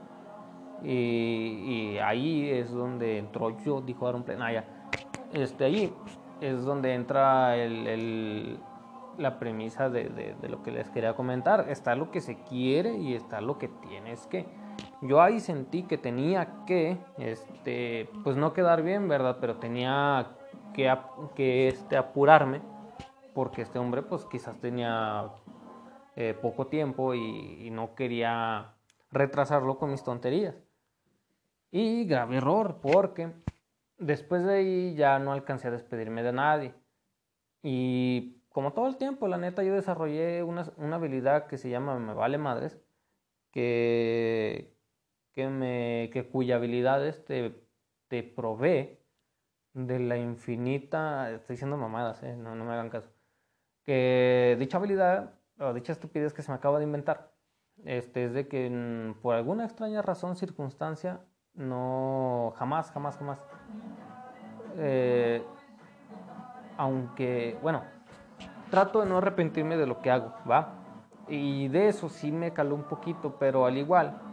Y, 0.82 1.98
ahí 1.98 2.50
es 2.50 2.72
donde 2.72 3.18
entró 3.18 3.58
yo, 3.60 3.82
dijo 3.82 4.08
Aaron 4.08 4.24
Plenaya. 4.24 4.64
Este, 5.34 5.66
ahí 5.66 5.94
es 6.40 6.64
donde 6.64 6.94
entra 6.94 7.58
el, 7.58 8.58
la 9.18 9.40
premisa 9.40 9.90
de, 9.90 10.06
de, 10.06 10.36
de, 10.42 10.50
lo 10.50 10.64
que 10.64 10.72
les 10.72 10.90
quería 10.90 11.16
comentar. 11.16 11.66
Está 11.70 11.96
lo 11.96 12.12
que 12.12 12.22
se 12.22 12.38
quiere 12.44 12.98
y 12.98 13.14
está 13.14 13.42
lo 13.42 13.58
que 13.58 13.68
tienes 13.68 14.26
que. 14.28 14.46
Yo 15.02 15.22
ahí 15.22 15.42
sentí 15.42 15.84
que 15.84 15.98
tenía 15.98 16.64
que, 16.66 16.98
este, 17.18 18.10
pues 18.24 18.38
no 18.38 18.54
quedar 18.54 18.82
bien, 18.82 19.10
¿verdad? 19.10 19.38
Pero 19.42 19.58
tenía 19.58 20.28
que, 20.74 21.68
este, 21.68 21.98
apurarme 21.98 22.62
porque 23.34 23.62
este 23.62 23.80
hombre 23.80 24.02
pues 24.02 24.26
quizás 24.26 24.60
tenía 24.60 25.30
eh, 26.16 26.34
poco 26.42 26.68
tiempo 26.68 27.14
y, 27.14 27.70
no 27.72 27.96
quería 27.96 28.74
retrasarlo 29.12 29.78
con 29.78 29.92
mis 29.92 30.04
tonterías. 30.04 30.56
Y 31.72 32.06
grave 32.06 32.38
error 32.38 32.80
porque 32.82 33.32
después 33.98 34.44
de 34.44 34.56
ahí 34.56 34.96
ya 34.96 35.20
no 35.20 35.32
alcancé 35.32 35.68
a 35.68 35.72
despedirme 35.72 36.24
de 36.24 36.34
nadie. 36.34 36.74
Y 37.62 38.42
como 38.50 38.74
todo 38.74 38.88
el 38.88 38.98
tiempo, 38.98 39.28
la 39.28 39.38
neta, 39.38 39.64
yo 39.64 39.74
desarrollé 39.74 40.44
una, 40.44 40.66
una 40.78 40.96
habilidad 40.96 41.48
que 41.48 41.58
se 41.58 41.70
llama 41.70 42.00
Me 42.00 42.14
Vale 42.14 42.38
Madres, 42.38 42.80
que, 43.52 44.76
que, 45.34 45.48
me, 45.48 46.10
que 46.12 46.28
cuya 46.28 46.56
habilidad 46.56 47.02
te, 47.26 47.64
te 48.08 48.24
provee 48.24 48.99
de 49.74 50.00
la 50.00 50.18
infinita, 50.18 51.32
estoy 51.32 51.56
diciendo 51.56 51.78
mamadas, 51.78 52.22
eh, 52.24 52.36
no, 52.36 52.56
no 52.56 52.66
me 52.66 52.74
hagan 52.74 52.90
caso, 52.90 53.10
que 53.86 54.56
dicha 54.60 54.78
habilidad 54.78 55.34
o 55.60 55.74
dicha 55.74 55.92
estupidez 55.92 56.34
que 56.34 56.42
se 56.42 56.52
me 56.52 56.58
acaba 56.58 56.80
de 56.80 56.86
inventar, 56.86 57.32
este, 57.86 58.26
es 58.26 58.34
de 58.34 58.48
que 58.48 59.14
por 59.22 59.36
alguna 59.36 59.66
extraña 59.66 60.02
razón, 60.02 60.36
circunstancia, 60.36 61.22
no, 61.54 62.54
jamás, 62.58 62.92
jamás, 62.92 63.18
jamás, 63.18 63.40
eh, 64.78 65.44
aunque, 66.78 67.58
bueno, 67.62 67.84
trato 68.70 69.02
de 69.02 69.08
no 69.08 69.18
arrepentirme 69.18 69.78
de 69.78 69.86
lo 69.86 70.02
que 70.02 70.12
hago, 70.12 70.34
¿va? 70.50 70.76
Y 71.28 71.68
de 71.68 71.90
eso 71.90 72.10
sí 72.10 72.32
me 72.32 72.54
caló 72.54 72.76
un 72.76 72.84
poquito, 72.84 73.38
pero 73.38 73.66
al 73.66 73.78
igual, 73.78 74.29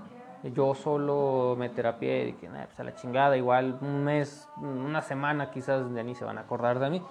yo 0.54 0.74
solo 0.74 1.56
me 1.58 1.68
terapié 1.68 2.28
y 2.28 2.32
que 2.34 2.48
pues 2.48 2.80
a 2.80 2.84
la 2.84 2.94
chingada, 2.94 3.36
igual 3.36 3.78
un 3.80 4.04
mes, 4.04 4.48
una 4.56 5.02
semana 5.02 5.50
quizás 5.50 5.92
de 5.92 6.04
ni 6.04 6.14
se 6.14 6.24
van 6.24 6.38
a 6.38 6.42
acordar 6.42 6.78
de 6.78 6.90
mí. 6.90 7.02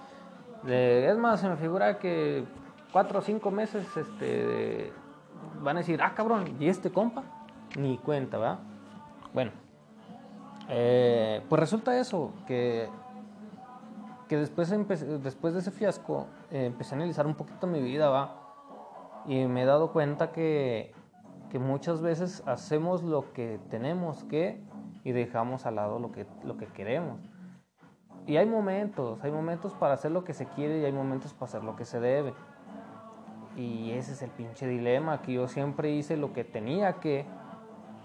es 0.66 1.16
más, 1.18 1.40
se 1.40 1.48
me 1.48 1.56
figura 1.56 1.98
que 1.98 2.44
cuatro 2.92 3.18
o 3.18 3.22
cinco 3.22 3.50
meses 3.50 3.84
este, 3.96 4.92
van 5.62 5.76
a 5.76 5.80
decir, 5.80 6.00
ah 6.02 6.14
cabrón, 6.14 6.56
¿y 6.58 6.68
este 6.68 6.90
compa? 6.90 7.24
Ni 7.76 7.98
cuenta, 7.98 8.38
¿va? 8.38 8.58
Bueno, 9.34 9.50
eh, 10.68 11.42
pues 11.48 11.60
resulta 11.60 11.98
eso, 11.98 12.32
que, 12.46 12.88
que 14.28 14.36
después, 14.38 14.70
después 15.22 15.54
de 15.54 15.60
ese 15.60 15.70
fiasco 15.70 16.26
eh, 16.50 16.66
empecé 16.66 16.94
a 16.94 16.98
analizar 16.98 17.26
un 17.26 17.34
poquito 17.34 17.66
mi 17.66 17.80
vida, 17.80 18.08
¿va? 18.08 18.36
Y 19.26 19.44
me 19.44 19.62
he 19.62 19.66
dado 19.66 19.92
cuenta 19.92 20.32
que 20.32 20.94
que 21.56 21.60
muchas 21.60 22.02
veces 22.02 22.42
hacemos 22.44 23.02
lo 23.02 23.32
que 23.32 23.58
tenemos 23.70 24.24
que 24.24 24.62
y 25.04 25.12
dejamos 25.12 25.64
al 25.64 25.76
lado 25.76 25.98
lo 25.98 26.12
que, 26.12 26.26
lo 26.44 26.58
que 26.58 26.66
queremos. 26.66 27.18
Y 28.26 28.36
hay 28.36 28.44
momentos, 28.44 29.24
hay 29.24 29.30
momentos 29.30 29.72
para 29.72 29.94
hacer 29.94 30.10
lo 30.10 30.22
que 30.22 30.34
se 30.34 30.44
quiere 30.44 30.80
y 30.80 30.84
hay 30.84 30.92
momentos 30.92 31.32
para 31.32 31.44
hacer 31.44 31.64
lo 31.64 31.74
que 31.74 31.86
se 31.86 31.98
debe. 31.98 32.34
Y 33.56 33.92
ese 33.92 34.12
es 34.12 34.20
el 34.20 34.28
pinche 34.32 34.66
dilema, 34.66 35.22
que 35.22 35.32
yo 35.32 35.48
siempre 35.48 35.92
hice 35.92 36.18
lo 36.18 36.34
que 36.34 36.44
tenía 36.44 37.00
que 37.00 37.24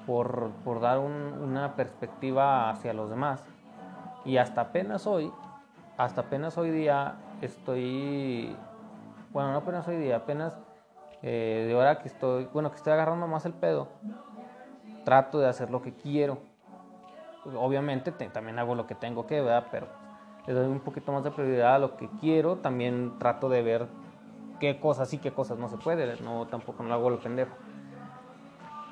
por, 0.08 0.52
por 0.64 0.80
dar 0.80 1.00
una 1.00 1.76
perspectiva 1.76 2.70
hacia 2.70 2.94
los 2.94 3.10
demás. 3.10 3.44
Y 4.24 4.38
hasta 4.38 4.62
apenas 4.62 5.06
hoy, 5.06 5.30
hasta 5.98 6.22
apenas 6.22 6.58
hoy 6.58 6.72
día 6.72 7.16
estoy, 7.42 8.56
bueno, 9.34 9.52
no 9.52 9.58
apenas 9.58 9.86
hoy 9.90 9.98
día, 9.98 10.16
apenas 10.16 10.58
eh, 11.24 11.66
de 11.68 11.74
ahora 11.74 12.00
que 12.00 12.08
estoy, 12.08 12.48
bueno, 12.54 12.72
que 12.72 12.78
estoy 12.78 12.94
agarrando 12.94 13.28
más 13.28 13.46
el 13.46 13.54
pedo, 13.54 13.90
trato 15.04 15.40
de 15.40 15.48
hacer 15.48 15.70
lo 15.70 15.82
que 15.82 15.94
quiero. 15.94 16.40
Obviamente 17.56 18.12
también 18.12 18.60
hago 18.60 18.76
lo 18.76 18.86
que 18.88 18.96
tengo 18.96 19.26
que, 19.26 19.42
¿verdad? 19.42 19.68
Pero 19.72 19.88
le 20.48 20.54
doy 20.54 20.68
un 20.68 20.80
poquito 20.80 21.12
más 21.12 21.24
de 21.24 21.32
prioridad 21.32 21.76
a 21.76 21.80
lo 21.80 21.98
que 21.98 22.10
quiero. 22.20 22.58
También 22.58 23.18
trato 23.20 23.50
de 23.50 23.62
ver 23.62 23.88
qué 24.60 24.80
cosas 24.80 25.10
sí, 25.10 25.18
qué 25.18 25.32
cosas 25.32 25.58
no 25.58 25.68
se 25.68 25.78
puede. 25.78 26.22
No, 26.22 26.48
tampoco 26.48 26.84
no 26.84 26.94
hago 26.94 27.10
lo 27.10 27.20
pendejo. 27.20 27.56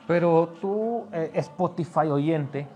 Pero 0.07 0.55
tú, 0.59 1.05
eh, 1.11 1.29
Spotify 1.35 2.07
oyente, 2.07 2.67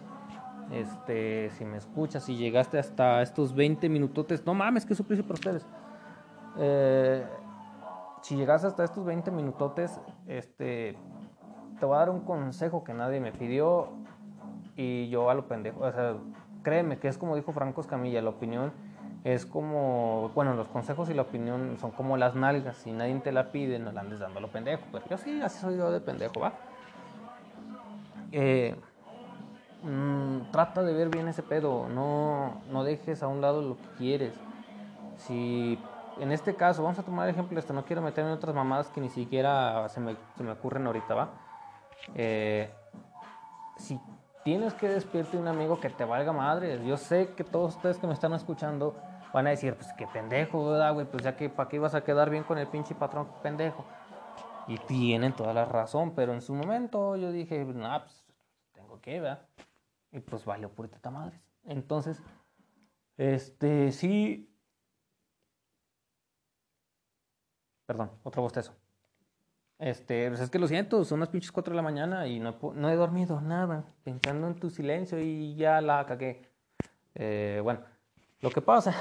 este, 0.72 1.50
si 1.52 1.66
me 1.66 1.78
escuchas, 1.78 2.24
si 2.24 2.36
llegaste 2.36 2.78
hasta 2.78 3.24
estos 3.24 3.56
20 3.56 3.90
minutotes, 3.90 4.46
no 4.46 4.54
mames, 4.54 4.86
qué 4.86 4.94
suplicio 4.94 5.24
para 5.24 5.34
ustedes. 5.34 5.66
Eh, 6.60 7.26
si 8.24 8.38
llegas 8.38 8.64
hasta 8.64 8.86
estos 8.86 9.04
20 9.04 9.32
minutotes, 9.32 10.00
este, 10.28 10.96
te 11.78 11.86
voy 11.86 11.96
a 11.96 12.00
dar 12.00 12.10
un 12.10 12.22
consejo 12.22 12.86
que 12.86 12.94
nadie 12.94 13.20
me 13.20 13.34
pidió 13.34 13.90
y 14.78 15.10
yo 15.10 15.30
a 15.30 15.34
lo 15.34 15.46
pendejo. 15.50 15.82
O 15.82 15.92
sea, 15.92 16.16
créeme 16.64 17.00
que 17.00 17.10
es 17.10 17.18
como 17.18 17.36
dijo 17.36 17.52
Franco 17.52 17.82
Escamilla, 17.82 18.22
la 18.22 18.30
opinión 18.30 18.72
es 19.26 19.46
como, 19.46 20.32
bueno, 20.36 20.54
los 20.54 20.70
consejos 20.70 21.10
y 21.10 21.14
la 21.14 21.24
opinión 21.24 21.76
son 21.82 21.92
como 21.92 22.16
las 22.16 22.34
nalgas. 22.34 22.78
Si 22.78 22.94
nadie 22.94 23.14
te 23.20 23.34
la 23.34 23.52
pide, 23.52 23.78
no 23.78 23.92
la 23.92 24.00
andes 24.00 24.20
dando 24.20 24.40
a 24.40 24.42
lo 24.42 24.48
pendejo. 24.48 24.84
Pero 24.94 25.06
yo 25.10 25.18
sí, 25.18 25.42
así 25.42 25.60
soy 25.60 25.76
yo 25.76 25.92
de 25.92 26.00
pendejo, 26.00 26.40
¿va? 26.40 26.54
Eh, 28.32 28.74
mm, 29.84 30.52
trata 30.52 30.82
de 30.82 30.94
ver 30.94 31.10
bien 31.10 31.28
ese 31.28 31.44
pedo. 31.44 31.90
No, 31.90 32.62
no 32.72 32.86
dejes 32.86 33.22
a 33.22 33.28
un 33.28 33.42
lado 33.42 33.62
lo 33.62 33.76
que 33.76 33.88
quieres. 33.98 34.34
Si 35.18 35.78
en 36.20 36.32
este 36.32 36.56
caso, 36.56 36.84
vamos 36.84 37.00
a 37.00 37.04
tomar 37.04 37.28
el 37.28 37.34
ejemplo 37.34 37.60
esto, 37.60 37.74
no 37.74 37.86
quiero 37.86 38.02
meterme 38.02 38.32
en 38.32 38.38
otras 38.38 38.56
mamadas 38.56 38.90
que 38.90 39.02
ni 39.02 39.10
siquiera 39.10 39.88
se 39.90 40.00
me, 40.00 40.16
se 40.36 40.44
me 40.44 40.52
ocurren 40.52 40.86
ahorita, 40.88 41.14
¿va? 41.14 41.30
Eh, 42.16 42.74
si 43.78 44.00
tienes 44.44 44.74
que 44.74 44.88
despedirte 44.88 45.38
de 45.38 45.42
un 45.42 45.48
amigo 45.48 45.80
que 45.80 45.90
te 45.90 46.06
valga 46.06 46.32
madre, 46.32 46.86
yo 46.86 46.98
sé 46.98 47.34
que 47.36 47.44
todos 47.44 47.76
ustedes 47.76 47.98
que 47.98 48.08
me 48.08 48.14
están 48.14 48.34
escuchando 48.34 48.96
van 49.34 49.48
a 49.48 49.52
decir, 49.52 49.76
pues 49.76 49.92
qué 49.98 50.06
pendejo, 50.08 50.70
¿verdad, 50.70 50.94
güey? 50.94 51.06
Pues 51.06 51.24
ya 51.24 51.36
que, 51.36 51.50
¿para 51.50 51.70
qué 51.70 51.78
ibas 51.78 51.96
a 51.96 52.04
quedar 52.04 52.30
bien 52.30 52.44
con 52.44 52.58
el 52.58 52.68
pinche 52.68 52.94
patrón 52.94 53.28
pendejo? 53.42 53.84
Y 54.68 54.78
tienen 54.78 55.34
toda 55.34 55.54
la 55.54 55.66
razón, 55.66 56.14
pero 56.16 56.34
en 56.34 56.42
su 56.42 56.54
momento 56.54 57.16
yo 57.16 57.32
dije, 57.32 57.66
no, 57.66 58.00
pues 58.02 58.26
tengo 58.72 59.02
que, 59.02 59.20
¿verdad? 59.20 59.48
Y 60.12 60.20
pues 60.20 60.46
valió 60.46 60.70
puritita 60.70 61.10
madres. 61.10 61.42
Entonces, 61.66 62.22
este, 63.18 63.92
sí. 63.92 64.50
Perdón, 67.94 68.10
otro 68.24 68.42
bostezo. 68.42 68.74
Este, 69.78 70.28
pues 70.30 70.40
es 70.40 70.50
que 70.50 70.58
lo 70.58 70.68
siento, 70.68 71.06
son 71.06 71.20
las 71.20 71.30
pinches 71.30 71.52
4 71.52 71.74
de 71.74 71.76
la 71.76 71.84
mañana 71.84 72.26
y 72.26 72.40
no, 72.40 72.56
no 72.74 72.90
he 72.90 72.96
dormido 72.96 73.40
nada, 73.40 73.86
pensando 74.04 74.48
en 74.48 74.56
tu 74.56 74.72
silencio 74.72 75.20
y 75.20 75.54
ya 75.54 75.80
la 75.80 76.04
cagué. 76.08 76.50
Eh, 77.14 77.60
bueno, 77.64 77.82
lo 78.42 78.50
que 78.50 78.62
pasa. 78.62 78.96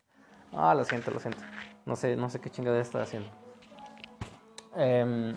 ah, 0.54 0.74
lo 0.74 0.82
siento, 0.84 1.10
lo 1.10 1.20
siento. 1.20 1.42
No 1.84 1.94
sé, 1.94 2.16
no 2.16 2.30
sé 2.30 2.40
qué 2.40 2.48
chingada 2.48 2.80
está 2.80 3.02
haciendo. 3.02 3.28
Em, 4.74 5.36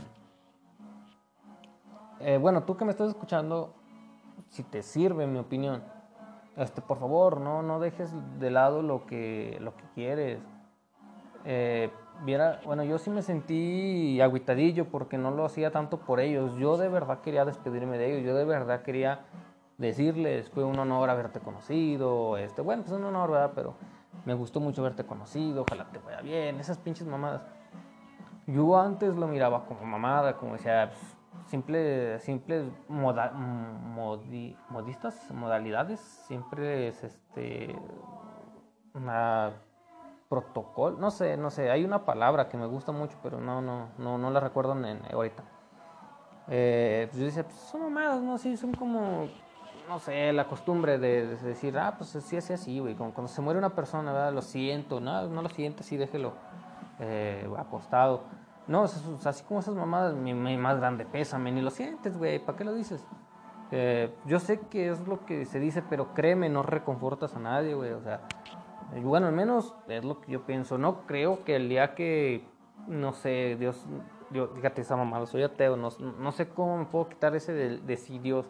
eh, 2.21 2.37
bueno, 2.37 2.63
tú 2.63 2.77
que 2.77 2.85
me 2.85 2.91
estás 2.91 3.09
escuchando, 3.09 3.75
si 4.47 4.63
te 4.63 4.81
sirve 4.81 5.27
mi 5.27 5.39
opinión, 5.39 5.83
este, 6.55 6.81
por 6.81 6.97
favor, 6.97 7.41
no, 7.41 7.61
no 7.61 7.81
dejes 7.81 8.13
de 8.39 8.51
lado 8.51 8.81
lo 8.81 9.05
que, 9.05 9.57
lo 9.59 9.75
que 9.75 9.83
quieres. 9.95 10.39
Eh, 11.43 11.91
bueno, 12.65 12.83
yo 12.83 12.97
sí 12.97 13.09
me 13.09 13.21
sentí 13.21 14.21
agüitadillo 14.21 14.85
porque 14.85 15.17
no 15.17 15.31
lo 15.31 15.45
hacía 15.45 15.71
tanto 15.71 15.97
por 15.97 16.19
ellos. 16.19 16.55
Yo 16.57 16.77
de 16.77 16.89
verdad 16.89 17.21
quería 17.21 17.45
despedirme 17.45 17.97
de 17.97 18.13
ellos. 18.13 18.25
Yo 18.25 18.35
de 18.35 18.45
verdad 18.45 18.83
quería 18.83 19.21
decirles, 19.77 20.49
fue 20.49 20.63
un 20.63 20.77
honor 20.77 21.09
haberte 21.09 21.39
conocido. 21.39 22.37
Este, 22.37 22.61
bueno, 22.61 22.83
pues 22.83 22.93
un 22.93 23.03
honor, 23.03 23.31
¿verdad? 23.31 23.51
Pero 23.55 23.75
me 24.25 24.33
gustó 24.33 24.59
mucho 24.59 24.81
haberte 24.81 25.05
conocido. 25.05 25.63
Ojalá 25.63 25.85
te 25.91 25.99
vaya 25.99 26.21
bien. 26.21 26.59
Esas 26.59 26.77
pinches 26.77 27.07
mamadas. 27.07 27.41
Yo 28.47 28.79
antes 28.79 29.15
lo 29.15 29.27
miraba 29.27 29.65
como 29.65 29.85
mamada, 29.85 30.37
como 30.37 30.53
decía, 30.53 30.89
pues, 30.89 31.17
simple, 31.45 32.19
simples 32.19 32.65
moda, 32.87 33.31
modistas, 33.31 35.31
modalidades, 35.31 35.99
siempre 35.99 36.87
es 36.87 37.03
este 37.03 37.75
una 38.93 39.53
protocolo, 40.31 40.97
no 40.97 41.11
sé, 41.11 41.35
no 41.35 41.49
sé, 41.49 41.69
hay 41.69 41.83
una 41.83 42.05
palabra 42.05 42.47
que 42.47 42.55
me 42.55 42.65
gusta 42.65 42.93
mucho, 42.93 43.17
pero 43.21 43.41
no, 43.41 43.61
no, 43.61 43.89
no, 43.97 44.17
no 44.17 44.31
la 44.31 44.39
recuerdo 44.39 44.71
en, 44.81 45.01
ahorita. 45.11 45.43
Eh, 46.47 47.07
pues 47.09 47.19
yo 47.19 47.25
decía, 47.25 47.43
pues 47.43 47.57
son 47.57 47.81
mamadas, 47.81 48.21
¿no? 48.21 48.37
Sí, 48.37 48.55
son 48.55 48.73
como, 48.73 49.27
no 49.89 49.99
sé, 49.99 50.31
la 50.31 50.47
costumbre 50.47 50.97
de, 50.99 51.35
decir, 51.35 51.77
ah, 51.77 51.95
pues 51.97 52.11
sí, 52.11 52.37
es 52.37 52.49
así, 52.49 52.79
güey, 52.79 52.95
como 52.95 53.13
cuando 53.13 53.27
se 53.27 53.41
muere 53.41 53.59
una 53.59 53.75
persona, 53.75 54.13
¿verdad? 54.13 54.31
Lo 54.31 54.41
siento, 54.41 55.01
no, 55.01 55.27
no 55.27 55.41
lo 55.41 55.49
siento, 55.49 55.83
sí, 55.83 55.97
déjelo 55.97 56.31
eh, 56.99 57.45
acostado. 57.57 58.23
No, 58.67 58.83
así 58.83 59.43
como 59.43 59.59
esas 59.59 59.75
mamadas, 59.75 60.15
mi, 60.15 60.33
más 60.33 60.77
grande 60.77 61.03
pésame, 61.03 61.51
ni 61.51 61.59
lo 61.59 61.71
sientes, 61.71 62.17
güey, 62.17 62.39
¿para 62.39 62.57
qué 62.57 62.63
lo 62.63 62.73
dices? 62.73 63.05
Eh, 63.71 64.15
yo 64.25 64.39
sé 64.39 64.61
que 64.61 64.91
es 64.91 65.05
lo 65.05 65.25
que 65.25 65.45
se 65.45 65.59
dice, 65.59 65.83
pero 65.89 66.13
créeme, 66.13 66.47
no 66.47 66.63
reconfortas 66.63 67.35
a 67.35 67.39
nadie, 67.39 67.73
güey, 67.73 67.91
o 67.91 68.01
sea, 68.01 68.21
bueno, 68.99 69.27
al 69.27 69.33
menos 69.33 69.73
es 69.87 70.03
lo 70.03 70.19
que 70.19 70.31
yo 70.31 70.41
pienso, 70.41 70.77
no 70.77 71.05
creo 71.07 71.43
que 71.45 71.55
el 71.55 71.69
día 71.69 71.95
que, 71.95 72.43
no 72.87 73.13
sé, 73.13 73.55
Dios, 73.57 73.85
yo, 74.31 74.49
fíjate 74.49 74.81
esa 74.81 74.97
mamada, 74.97 75.25
soy 75.25 75.43
ateo, 75.43 75.77
no, 75.77 75.89
no 75.99 76.31
sé 76.31 76.49
cómo 76.49 76.77
me 76.77 76.85
puedo 76.85 77.07
quitar 77.07 77.35
ese 77.35 77.53
de, 77.53 77.77
de 77.77 77.97
si 77.97 78.19
Dios, 78.19 78.45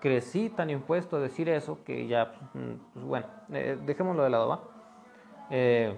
crecí 0.00 0.48
tan 0.50 0.70
impuesto 0.70 1.16
a 1.16 1.20
decir 1.20 1.48
eso 1.48 1.78
que 1.84 2.06
ya, 2.06 2.32
pues, 2.92 3.04
bueno, 3.04 3.26
eh, 3.52 3.78
dejémoslo 3.84 4.22
de 4.22 4.30
lado, 4.30 4.48
¿va? 4.48 4.60
Eh, 5.50 5.96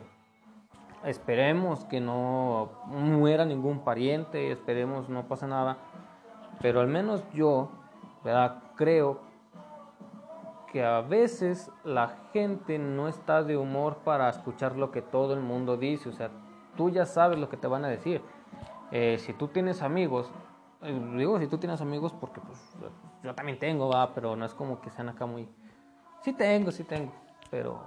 Esperemos 1.04 1.84
que 1.86 2.00
no 2.00 2.70
muera 2.86 3.44
ningún 3.44 3.80
pariente, 3.80 4.52
esperemos 4.52 5.08
no 5.08 5.26
pase 5.26 5.48
nada. 5.48 5.78
Pero 6.60 6.80
al 6.80 6.86
menos 6.86 7.24
yo, 7.32 7.70
¿verdad? 8.22 8.62
Creo 8.76 9.20
que 10.72 10.82
a 10.82 11.02
veces 11.02 11.70
la 11.84 12.16
gente 12.32 12.78
no 12.78 13.06
está 13.06 13.42
de 13.42 13.56
humor 13.58 13.98
para 14.04 14.30
escuchar 14.30 14.76
lo 14.76 14.90
que 14.90 15.02
todo 15.02 15.34
el 15.34 15.40
mundo 15.40 15.76
dice. 15.76 16.08
O 16.08 16.12
sea, 16.12 16.30
tú 16.76 16.88
ya 16.88 17.04
sabes 17.04 17.38
lo 17.38 17.48
que 17.50 17.58
te 17.58 17.66
van 17.66 17.84
a 17.84 17.88
decir. 17.88 18.22
Eh, 18.90 19.18
si 19.18 19.34
tú 19.34 19.48
tienes 19.48 19.82
amigos, 19.82 20.30
eh, 20.82 20.98
digo 21.16 21.38
si 21.38 21.46
tú 21.46 21.58
tienes 21.58 21.80
amigos 21.80 22.12
porque 22.12 22.40
pues 22.40 22.58
yo 23.22 23.34
también 23.34 23.58
tengo, 23.58 23.88
va, 23.88 24.14
pero 24.14 24.34
no 24.34 24.44
es 24.44 24.54
como 24.54 24.80
que 24.80 24.90
sean 24.90 25.10
acá 25.10 25.26
muy... 25.26 25.48
Sí 26.22 26.32
tengo, 26.32 26.70
sí 26.70 26.84
tengo, 26.84 27.12
pero 27.50 27.80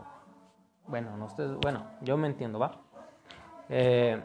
bueno, 0.87 1.17
no 1.17 1.25
ustedes, 1.25 1.57
bueno, 1.57 1.83
yo 2.01 2.17
me 2.17 2.27
entiendo, 2.27 2.59
va. 2.59 2.71
Eh, 3.69 4.21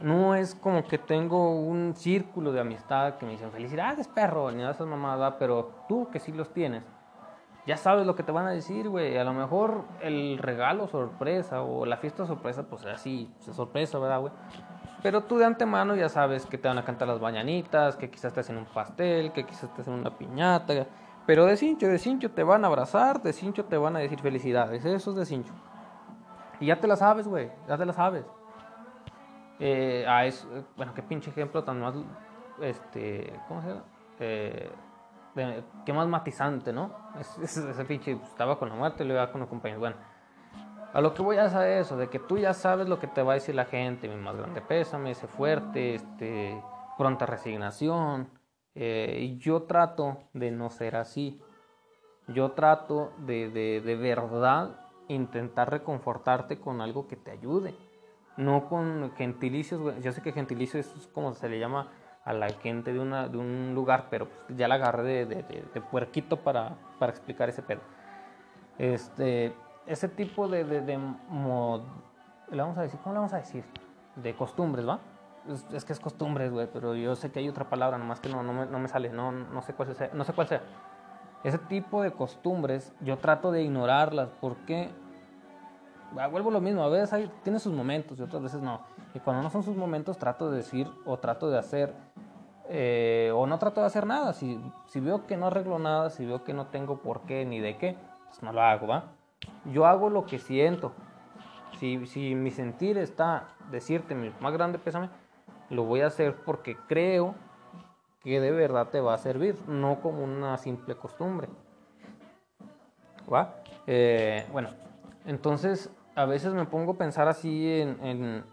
no 0.00 0.34
es 0.34 0.54
como 0.54 0.84
que 0.84 0.98
tengo 0.98 1.60
un 1.60 1.94
círculo 1.94 2.52
de 2.52 2.60
amistad 2.60 3.16
que 3.16 3.26
me 3.26 3.32
dicen 3.32 3.50
felicidades 3.50 4.06
perro, 4.08 4.50
ni 4.50 4.62
esas 4.62 4.86
mamadas, 4.86 5.34
pero 5.38 5.72
tú 5.88 6.08
que 6.10 6.20
sí 6.20 6.32
los 6.32 6.52
tienes, 6.52 6.84
ya 7.68 7.76
sabes 7.76 8.06
lo 8.06 8.16
que 8.16 8.22
te 8.22 8.32
van 8.32 8.46
a 8.46 8.50
decir, 8.50 8.88
güey. 8.88 9.18
A 9.18 9.24
lo 9.24 9.34
mejor 9.34 9.84
el 10.00 10.38
regalo 10.38 10.88
sorpresa 10.88 11.60
o 11.60 11.84
la 11.84 11.98
fiesta 11.98 12.24
sorpresa, 12.24 12.62
pues 12.62 12.86
así, 12.86 13.30
se 13.40 13.52
sorpresa, 13.52 13.98
¿verdad, 13.98 14.20
güey? 14.20 14.32
Pero 15.02 15.24
tú 15.24 15.36
de 15.36 15.44
antemano 15.44 15.94
ya 15.94 16.08
sabes 16.08 16.46
que 16.46 16.56
te 16.56 16.66
van 16.66 16.78
a 16.78 16.84
cantar 16.86 17.08
las 17.08 17.20
bañanitas, 17.20 17.96
que 17.96 18.08
quizás 18.08 18.32
te 18.32 18.40
hacen 18.40 18.56
un 18.56 18.64
pastel, 18.64 19.32
que 19.32 19.44
quizás 19.44 19.72
te 19.74 19.82
hacen 19.82 19.92
una 19.92 20.16
piñata. 20.16 20.86
Pero 21.26 21.44
de 21.44 21.58
cincho, 21.58 21.86
de 21.88 21.98
cincho 21.98 22.30
te 22.30 22.42
van 22.42 22.64
a 22.64 22.68
abrazar, 22.68 23.20
de 23.20 23.34
cincho 23.34 23.66
te 23.66 23.76
van 23.76 23.96
a 23.96 23.98
decir 23.98 24.18
felicidades. 24.18 24.86
Eso 24.86 25.10
es 25.10 25.16
de 25.16 25.26
cincho. 25.26 25.52
Y 26.60 26.66
ya 26.66 26.80
te 26.80 26.88
la 26.88 26.96
sabes, 26.96 27.28
güey, 27.28 27.50
ya 27.68 27.76
te 27.76 27.84
la 27.84 27.92
sabes. 27.92 28.24
Eh, 29.60 30.06
ah, 30.08 30.24
es, 30.24 30.48
bueno, 30.74 30.94
qué 30.94 31.02
pinche 31.02 31.28
ejemplo 31.28 31.62
tan 31.64 31.82
más, 31.82 31.94
este, 32.62 33.30
¿cómo 33.46 33.60
se 33.60 33.68
llama? 33.68 33.84
Eh, 34.20 34.70
qué 35.84 35.92
más 35.92 36.08
matizante, 36.08 36.72
¿no? 36.72 36.92
ese 37.42 37.84
pinche 37.84 38.12
estaba 38.12 38.58
con 38.58 38.68
la 38.68 38.74
muerte 38.74 39.04
y 39.04 39.06
lo 39.06 39.14
iba 39.14 39.30
con 39.30 39.40
los 39.40 39.48
compañeros. 39.48 39.80
Bueno, 39.80 39.96
a 40.92 41.00
lo 41.00 41.12
que 41.14 41.22
voy 41.22 41.36
a 41.36 41.50
saber 41.50 41.78
eso, 41.78 41.96
de 41.96 42.08
que 42.08 42.18
tú 42.18 42.38
ya 42.38 42.54
sabes 42.54 42.88
lo 42.88 42.98
que 42.98 43.06
te 43.06 43.22
va 43.22 43.32
a 43.32 43.34
decir 43.34 43.54
la 43.54 43.66
gente, 43.66 44.08
mi 44.08 44.16
más 44.16 44.36
grande 44.36 44.60
pésame, 44.62 45.10
ese 45.10 45.26
fuerte, 45.26 45.94
este, 45.96 46.62
pronta 46.96 47.26
resignación. 47.26 48.30
Eh, 48.74 49.18
y 49.20 49.38
yo 49.38 49.64
trato 49.64 50.18
de 50.32 50.50
no 50.50 50.70
ser 50.70 50.96
así. 50.96 51.40
Yo 52.28 52.52
trato 52.52 53.12
de, 53.18 53.50
de, 53.50 53.80
de 53.80 53.96
verdad 53.96 54.80
intentar 55.08 55.70
reconfortarte 55.70 56.60
con 56.60 56.80
algo 56.80 57.08
que 57.08 57.16
te 57.16 57.30
ayude, 57.30 57.74
no 58.36 58.68
con 58.68 59.12
gentilicios. 59.16 59.80
Yo 60.02 60.12
sé 60.12 60.22
que 60.22 60.32
gentilicios 60.32 60.86
es 60.96 61.06
como 61.08 61.34
se 61.34 61.48
le 61.48 61.58
llama 61.58 61.90
a 62.28 62.34
la 62.34 62.50
gente 62.50 62.92
de, 62.92 63.00
una, 63.00 63.26
de 63.26 63.38
un 63.38 63.72
lugar, 63.74 64.08
pero 64.10 64.28
ya 64.50 64.68
la 64.68 64.74
agarré 64.74 65.24
de, 65.24 65.42
de, 65.42 65.80
puerquito 65.80 66.36
para, 66.36 66.76
para, 66.98 67.10
explicar 67.10 67.48
ese 67.48 67.62
pedo. 67.62 67.80
Este, 68.76 69.54
ese 69.86 70.10
tipo 70.10 70.46
de, 70.46 70.62
de, 70.62 70.98
mod, 70.98 71.80
le 72.50 72.60
vamos 72.60 72.76
a 72.76 72.82
decir, 72.82 73.00
¿cómo 73.00 73.14
le 73.14 73.20
vamos 73.20 73.32
a 73.32 73.38
decir? 73.38 73.64
De 74.16 74.36
costumbres, 74.36 74.86
¿va? 74.86 75.00
Es, 75.72 75.86
que 75.86 75.94
es 75.94 76.00
costumbres, 76.00 76.52
güey, 76.52 76.68
pero 76.70 76.94
yo 76.94 77.16
sé 77.16 77.32
que 77.32 77.38
hay 77.38 77.48
otra 77.48 77.70
palabra, 77.70 77.96
nomás 77.96 78.20
que 78.20 78.28
no, 78.28 78.42
no, 78.42 78.52
me, 78.52 78.66
no 78.66 78.78
me 78.78 78.88
sale, 78.88 79.08
no, 79.08 79.32
no, 79.32 79.62
sé 79.62 79.72
cuál 79.72 79.94
sea, 79.94 80.10
no 80.12 80.22
sé 80.24 80.34
cuál 80.34 80.48
sea. 80.48 80.60
Ese 81.44 81.56
tipo 81.56 82.02
de 82.02 82.12
costumbres 82.12 82.92
yo 83.00 83.16
trato 83.16 83.50
de 83.50 83.62
ignorarlas 83.62 84.28
porque 84.38 84.90
ah, 86.18 86.26
vuelvo 86.26 86.50
lo 86.50 86.60
mismo, 86.60 86.82
a 86.82 86.90
veces 86.90 87.10
hay, 87.14 87.32
tiene 87.42 87.58
sus 87.58 87.72
momentos 87.72 88.18
y 88.18 88.22
otras 88.22 88.42
veces 88.42 88.60
no. 88.60 88.82
Cuando 89.20 89.42
no 89.42 89.50
son 89.50 89.62
sus 89.62 89.76
momentos 89.76 90.18
trato 90.18 90.50
de 90.50 90.58
decir 90.58 90.90
o 91.04 91.18
trato 91.18 91.50
de 91.50 91.58
hacer 91.58 91.94
eh, 92.68 93.32
o 93.34 93.46
no 93.46 93.58
trato 93.58 93.80
de 93.80 93.86
hacer 93.86 94.06
nada. 94.06 94.32
Si, 94.32 94.60
si 94.86 95.00
veo 95.00 95.26
que 95.26 95.36
no 95.36 95.46
arreglo 95.46 95.78
nada, 95.78 96.10
si 96.10 96.26
veo 96.26 96.44
que 96.44 96.52
no 96.52 96.66
tengo 96.66 96.98
por 96.98 97.22
qué 97.22 97.44
ni 97.44 97.60
de 97.60 97.76
qué, 97.78 97.96
pues 98.26 98.42
no 98.42 98.52
lo 98.52 98.62
hago, 98.62 98.86
¿va? 98.86 99.04
Yo 99.64 99.86
hago 99.86 100.10
lo 100.10 100.26
que 100.26 100.38
siento. 100.38 100.92
Si, 101.78 102.06
si 102.06 102.34
mi 102.34 102.50
sentir 102.50 102.98
está 102.98 103.48
decirte 103.70 104.14
mi 104.14 104.32
más 104.40 104.52
grande 104.52 104.78
pésame, 104.78 105.10
lo 105.70 105.84
voy 105.84 106.00
a 106.00 106.08
hacer 106.08 106.36
porque 106.44 106.76
creo 106.88 107.34
que 108.22 108.40
de 108.40 108.50
verdad 108.50 108.88
te 108.88 109.00
va 109.00 109.14
a 109.14 109.18
servir, 109.18 109.56
no 109.66 110.00
como 110.00 110.24
una 110.24 110.56
simple 110.58 110.96
costumbre. 110.96 111.48
¿Va? 113.32 113.56
Eh, 113.86 114.46
bueno, 114.52 114.70
entonces 115.26 115.90
a 116.14 116.24
veces 116.24 116.52
me 116.52 116.64
pongo 116.64 116.92
a 116.92 116.98
pensar 116.98 117.28
así 117.28 117.80
en, 117.80 118.44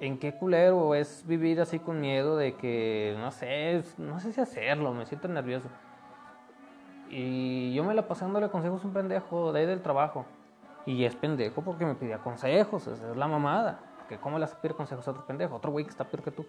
en, 0.00 0.18
qué 0.18 0.32
culero 0.34 0.94
es 0.94 1.24
vivir 1.26 1.60
así 1.60 1.78
con 1.78 2.00
miedo 2.00 2.36
de 2.36 2.54
que, 2.54 3.16
no 3.18 3.30
sé, 3.30 3.82
no 3.98 4.20
sé 4.20 4.32
si 4.32 4.40
hacerlo, 4.40 4.92
me 4.92 5.06
siento 5.06 5.28
nervioso. 5.28 5.68
Y 7.08 7.72
yo 7.74 7.84
me 7.84 7.94
la 7.94 8.08
pasé 8.08 8.24
dándole 8.24 8.48
consejos 8.48 8.82
a 8.82 8.86
un 8.86 8.92
pendejo 8.92 9.52
de 9.52 9.60
ahí 9.60 9.66
del 9.66 9.82
trabajo. 9.82 10.26
Y 10.84 11.04
es 11.04 11.14
pendejo 11.16 11.62
porque 11.62 11.84
me 11.84 11.94
pedía 11.94 12.18
consejos, 12.18 12.86
es 12.86 13.00
la 13.16 13.26
mamada. 13.26 13.80
Que 14.08 14.18
cómo 14.18 14.38
le 14.38 14.44
vas 14.44 14.54
a 14.54 14.60
pedir 14.60 14.76
consejos 14.76 15.06
a 15.08 15.10
otro 15.10 15.26
pendejo, 15.26 15.56
otro 15.56 15.72
güey 15.72 15.84
que 15.84 15.90
está 15.90 16.04
peor 16.04 16.22
que 16.22 16.30
tú. 16.30 16.46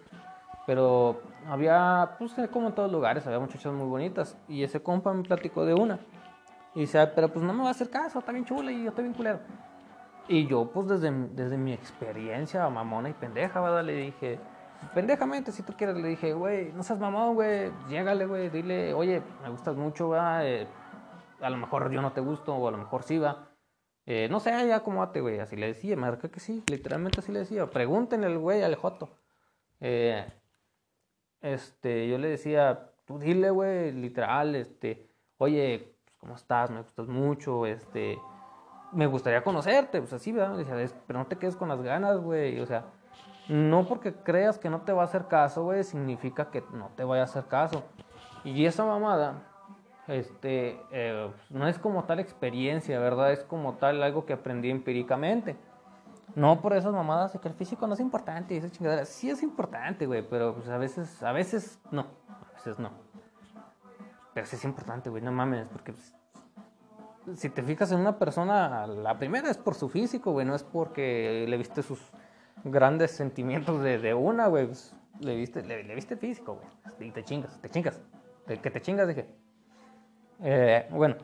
Pero 0.65 1.21
había, 1.47 2.15
pues 2.19 2.33
como 2.51 2.67
en 2.67 2.75
todos 2.75 2.91
lugares, 2.91 3.25
había 3.25 3.39
muchachas 3.39 3.73
muy 3.73 3.88
bonitas. 3.88 4.38
Y 4.47 4.63
ese 4.63 4.81
compa 4.81 5.13
me 5.13 5.23
platicó 5.23 5.65
de 5.65 5.73
una. 5.73 5.99
Y 6.75 6.81
dice, 6.81 7.07
pero 7.15 7.29
pues 7.29 7.43
no 7.43 7.53
me 7.53 7.63
va 7.63 7.69
a 7.69 7.71
hacer 7.71 7.89
caso, 7.89 8.19
está 8.19 8.31
bien 8.31 8.45
chula 8.45 8.71
y 8.71 8.83
yo 8.83 8.89
estoy 8.89 9.05
bien 9.05 9.15
culero. 9.15 9.39
Y 10.27 10.47
yo, 10.47 10.69
pues 10.71 10.87
desde, 10.87 11.11
desde 11.29 11.57
mi 11.57 11.73
experiencia 11.73 12.67
mamona 12.69 13.09
y 13.09 13.13
pendeja, 13.13 13.61
¿verdad? 13.61 13.83
Le 13.83 13.93
dije, 13.93 14.39
pendejamente, 14.93 15.51
si 15.51 15.63
tú 15.63 15.73
quieres, 15.77 15.95
le 15.95 16.09
dije, 16.09 16.33
güey, 16.33 16.71
no 16.73 16.83
seas 16.83 16.99
mamón, 16.99 17.35
güey, 17.35 17.71
llégale, 17.87 18.25
güey, 18.25 18.49
dile, 18.49 18.93
oye, 18.93 19.21
me 19.41 19.49
gustas 19.49 19.75
mucho, 19.75 20.09
¿verdad? 20.09 20.45
Eh, 20.45 20.67
a 21.39 21.49
lo 21.49 21.57
mejor 21.57 21.89
yo 21.91 22.01
no 22.01 22.11
te 22.11 22.21
gusto, 22.21 22.53
o 22.55 22.67
a 22.67 22.71
lo 22.71 22.77
mejor 22.77 23.03
sí, 23.03 23.17
va. 23.17 23.47
Eh, 24.05 24.27
no 24.29 24.39
sé, 24.39 24.51
ya 24.67 24.77
acomódate, 24.77 25.21
güey. 25.21 25.39
Así 25.39 25.55
le 25.55 25.67
decía, 25.67 25.95
me 25.95 26.17
que 26.17 26.39
sí, 26.39 26.63
literalmente 26.67 27.19
así 27.19 27.31
le 27.31 27.39
decía. 27.39 27.69
Pregúntenle 27.69 28.35
güey, 28.37 28.63
al 28.63 28.75
Joto. 28.75 29.09
Eh, 29.81 30.25
este, 31.41 32.07
yo 32.07 32.17
le 32.17 32.29
decía, 32.29 32.91
tú 33.05 33.19
dile, 33.19 33.49
güey, 33.49 33.91
literal, 33.91 34.55
este, 34.55 35.09
oye, 35.37 35.93
pues, 36.05 36.17
¿cómo 36.17 36.35
estás? 36.35 36.71
Me 36.71 36.81
gustas 36.81 37.07
mucho, 37.07 37.65
este, 37.65 38.17
me 38.91 39.08
gustaría 39.08 39.43
conocerte, 39.43 40.00
pues 40.00 40.13
así, 40.13 40.32
¿verdad? 40.32 40.58
Pero 41.06 41.19
no 41.19 41.26
te 41.26 41.38
quedes 41.38 41.56
con 41.56 41.69
las 41.69 41.82
ganas, 41.82 42.17
güey, 42.17 42.60
o 42.60 42.65
sea, 42.65 42.86
no 43.50 43.88
porque 43.88 44.13
creas 44.13 44.58
que 44.58 44.69
no 44.69 44.82
te 44.82 44.91
va 44.91 45.04
a 45.04 45.06
hacer 45.06 45.28
caso, 45.28 45.63
güey, 45.63 45.84
significa 45.84 46.50
que 46.52 46.63
no 46.73 46.89
te 46.95 47.04
vaya 47.04 47.21
a 47.21 47.26
hacer 47.26 47.45
caso. 47.45 47.84
Y 48.43 48.65
esa 48.65 48.86
mamada, 48.86 49.43
este, 50.08 50.82
eh, 50.91 51.30
no 51.50 51.67
es 51.67 51.80
como 51.80 52.04
tal 52.06 52.19
experiencia, 52.19 53.00
¿verdad? 53.00 53.32
Es 53.32 53.43
como 53.43 53.73
tal 53.73 54.04
algo 54.04 54.26
que 54.26 54.34
aprendí 54.34 54.69
empíricamente. 54.69 55.58
No 56.36 56.62
por 56.62 56.73
esas 56.73 56.93
mamadas 56.93 57.34
de 57.34 57.39
que 57.39 57.47
el 57.47 57.54
físico 57.54 57.88
no 57.88 57.93
es 57.93 58.00
importante 58.00 58.54
y 58.54 58.58
esa 58.58 58.69
chingadera. 58.69 59.06
Sí 59.06 59.30
es 59.30 59.41
importante, 59.41 60.06
güey, 60.06 60.28
pero 60.28 60.54
pues 60.54 60.67
a 60.69 60.78
veces, 60.78 61.23
a 61.23 61.32
veces 61.32 61.80
no, 61.89 62.02
a 62.02 62.54
veces 62.54 62.80
no. 62.80 62.91
Pero 64.34 64.45
sí 64.45 64.56
es 64.56 64.63
importante, 64.65 65.10
güey, 65.10 65.23
no 65.23 65.32
mames, 65.32 65.67
porque 65.67 65.93
pues, 65.93 66.16
si 67.35 67.49
te 67.49 67.61
fijas 67.63 67.91
en 67.91 67.99
una 67.99 68.17
persona, 68.17 68.87
la 68.87 69.17
primera 69.17 69.49
es 69.49 69.57
por 69.57 69.75
su 69.75 69.89
físico, 69.89 70.31
güey, 70.31 70.45
no 70.45 70.55
es 70.55 70.63
porque 70.63 71.45
le 71.47 71.57
viste 71.57 71.83
sus 71.83 71.99
grandes 72.63 73.11
sentimientos 73.11 73.81
de, 73.81 73.99
de 73.99 74.13
una, 74.13 74.47
güey. 74.47 74.67
Pues, 74.67 74.95
le 75.19 75.35
viste, 75.35 75.63
le, 75.63 75.95
viste 75.95 76.15
físico, 76.15 76.55
güey. 76.55 77.09
Y 77.09 77.11
te 77.11 77.23
chingas, 77.23 77.59
te 77.61 77.69
chingas. 77.69 78.01
que 78.45 78.71
te 78.71 78.81
chingas, 78.81 79.07
dije. 79.07 79.27
Eh, 80.41 80.87
bueno, 80.91 81.15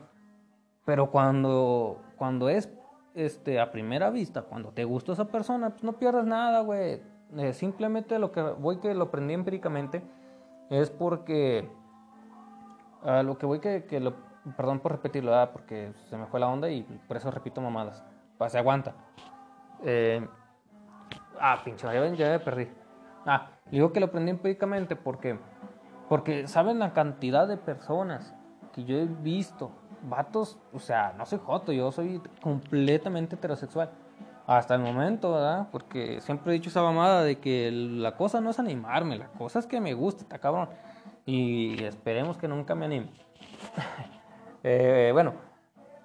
pero 0.84 1.10
cuando, 1.10 2.00
cuando 2.16 2.48
es 2.48 2.68
este, 3.14 3.60
a 3.60 3.70
primera 3.70 4.10
vista, 4.10 4.42
cuando 4.42 4.70
te 4.70 4.84
gusta 4.84 5.12
esa 5.12 5.28
persona, 5.28 5.70
pues 5.70 5.84
no 5.84 5.98
pierdas 5.98 6.26
nada, 6.26 6.60
güey. 6.60 7.00
Eh, 7.36 7.52
simplemente 7.52 8.18
lo 8.18 8.32
que 8.32 8.42
voy 8.42 8.78
que 8.78 8.94
lo 8.94 9.04
aprendí 9.04 9.34
empíricamente 9.34 10.02
es 10.70 10.90
porque 10.90 11.68
a 13.02 13.22
lo 13.22 13.38
que 13.38 13.46
voy 13.46 13.60
que, 13.60 13.84
que 13.84 14.00
lo, 14.00 14.14
perdón 14.56 14.80
por 14.80 14.92
repetirlo, 14.92 15.32
porque 15.52 15.92
se 16.10 16.16
me 16.16 16.26
fue 16.26 16.40
la 16.40 16.48
onda 16.48 16.68
y 16.70 16.82
por 16.82 17.16
eso 17.16 17.30
repito 17.30 17.60
mamadas. 17.60 18.04
Se 18.48 18.58
aguanta. 18.58 18.94
Eh, 19.82 20.26
ah, 21.40 21.60
pinche, 21.64 21.86
ya, 22.16 22.30
me 22.30 22.38
perdí. 22.40 22.68
Ah, 23.26 23.48
digo 23.70 23.92
que 23.92 24.00
lo 24.00 24.06
aprendí 24.06 24.30
empíricamente 24.30 24.96
porque, 24.96 25.38
porque 26.08 26.46
saben 26.46 26.78
la 26.78 26.92
cantidad 26.92 27.48
de 27.48 27.56
personas 27.56 28.34
que 28.72 28.84
yo 28.84 28.96
he 28.98 29.06
visto, 29.06 29.70
vatos, 30.02 30.58
o 30.72 30.78
sea, 30.78 31.14
no 31.16 31.24
soy 31.24 31.38
joto, 31.42 31.72
yo 31.72 31.90
soy 31.90 32.20
completamente 32.42 33.36
heterosexual. 33.36 33.90
Hasta 34.46 34.74
el 34.74 34.82
momento, 34.82 35.32
¿verdad? 35.32 35.68
Porque 35.72 36.20
siempre 36.20 36.52
he 36.52 36.54
dicho 36.54 36.68
esa 36.68 36.82
mamada 36.82 37.22
de 37.22 37.38
que 37.38 37.70
la 37.72 38.14
cosa 38.14 38.42
no 38.42 38.50
es 38.50 38.58
animarme, 38.58 39.16
la 39.16 39.28
cosa 39.28 39.58
es 39.58 39.66
que 39.66 39.80
me 39.80 39.94
guste, 39.94 40.24
está 40.24 40.38
cabrón. 40.38 40.68
Y 41.24 41.82
esperemos 41.82 42.36
que 42.36 42.46
nunca 42.46 42.74
me 42.74 42.84
anime. 42.84 43.10
eh, 44.64 45.10
bueno, 45.12 45.34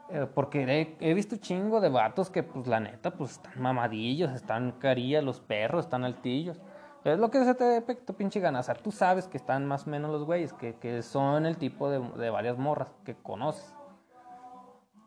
eh, 0.10 0.28
porque 0.34 0.98
he, 1.00 1.13
visto 1.13 1.38
chingo 1.38 1.80
de 1.80 1.89
vatos 1.89 2.30
que, 2.30 2.43
pues, 2.43 2.67
la 2.67 2.80
neta, 2.80 3.12
pues, 3.12 3.32
están 3.32 3.62
mamadillos, 3.62 4.32
están 4.32 4.74
carillas 4.74 5.24
los 5.24 5.39
perros, 5.39 5.86
están 5.86 6.04
altillos. 6.04 6.60
Es 7.04 7.17
lo 7.17 7.32
que 7.32 7.43
se 7.45 7.56
te, 7.56 7.82
te 7.82 8.13
pinche 8.13 8.41
sea, 8.41 8.76
tú 8.76 8.91
sabes 8.91 9.28
que 9.28 9.38
están 9.38 9.65
más 9.65 9.88
o 9.88 9.89
menos 9.89 10.12
los 10.12 10.26
güeyes, 10.26 10.52
que, 10.54 10.76
que 10.76 11.02
son 11.04 11.45
el 11.45 11.58
tipo 11.58 11.89
de, 11.89 12.00
de, 12.00 12.30
varias 12.30 12.58
morras 12.58 12.91
que 13.06 13.15
conoces. 13.15 13.74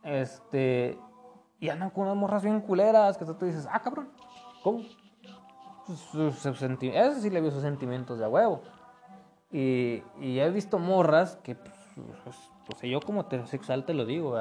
Este. 0.03 0.99
Y 1.61 1.69
andan 1.69 1.91
con 1.91 2.05
unas 2.05 2.17
morras 2.17 2.43
bien 2.43 2.61
culeras, 2.61 3.19
que 3.19 3.25
tú 3.27 3.45
dices, 3.45 3.69
ah, 3.71 3.81
cabrón, 3.81 4.09
¿cómo? 4.63 4.81
Eso 5.89 7.21
sí 7.21 7.31
le 7.31 7.41
vio 7.41 7.51
sus 7.51 7.63
sentimientos 7.63 8.19
de 8.19 8.25
a 8.25 8.29
huevo. 8.29 8.63
Y, 9.51 10.03
y 10.21 10.39
he 10.39 10.51
visto 10.51 10.79
morras 10.79 11.37
que, 11.37 11.55
pues, 11.55 12.52
pues, 12.67 12.81
pues 12.81 12.91
yo 12.91 13.01
como 13.01 13.23
heterosexual 13.23 13.85
te 13.85 13.95
lo 13.95 14.05
digo, 14.05 14.37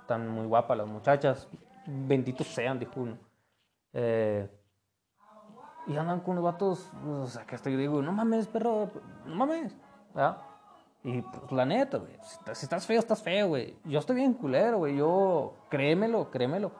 están 0.00 0.28
muy 0.28 0.46
guapas 0.46 0.78
las 0.78 0.86
muchachas, 0.86 1.48
benditos 1.86 2.46
sean, 2.46 2.78
dijo 2.78 3.00
uno. 3.00 3.18
Eh, 3.92 4.48
y 5.86 5.96
andan 5.96 6.20
con 6.20 6.36
los 6.36 6.44
vatos, 6.44 6.90
o 7.08 7.26
sea, 7.26 7.44
que 7.44 7.56
estoy 7.56 7.76
digo, 7.76 8.02
no 8.02 8.12
mames, 8.12 8.46
perro, 8.46 8.88
no 9.26 9.34
mames, 9.34 9.76
¿verdad? 10.14 10.38
Y 11.04 11.20
pues 11.20 11.50
la 11.50 11.64
neta, 11.64 11.98
güey, 11.98 12.16
si 12.52 12.64
estás 12.64 12.86
feo, 12.86 13.00
estás 13.00 13.22
feo, 13.22 13.48
güey. 13.48 13.76
Yo 13.84 13.98
estoy 13.98 14.16
bien 14.16 14.34
culero, 14.34 14.78
güey, 14.78 14.96
yo, 14.96 15.54
créemelo, 15.68 16.30
créemelo. 16.30 16.70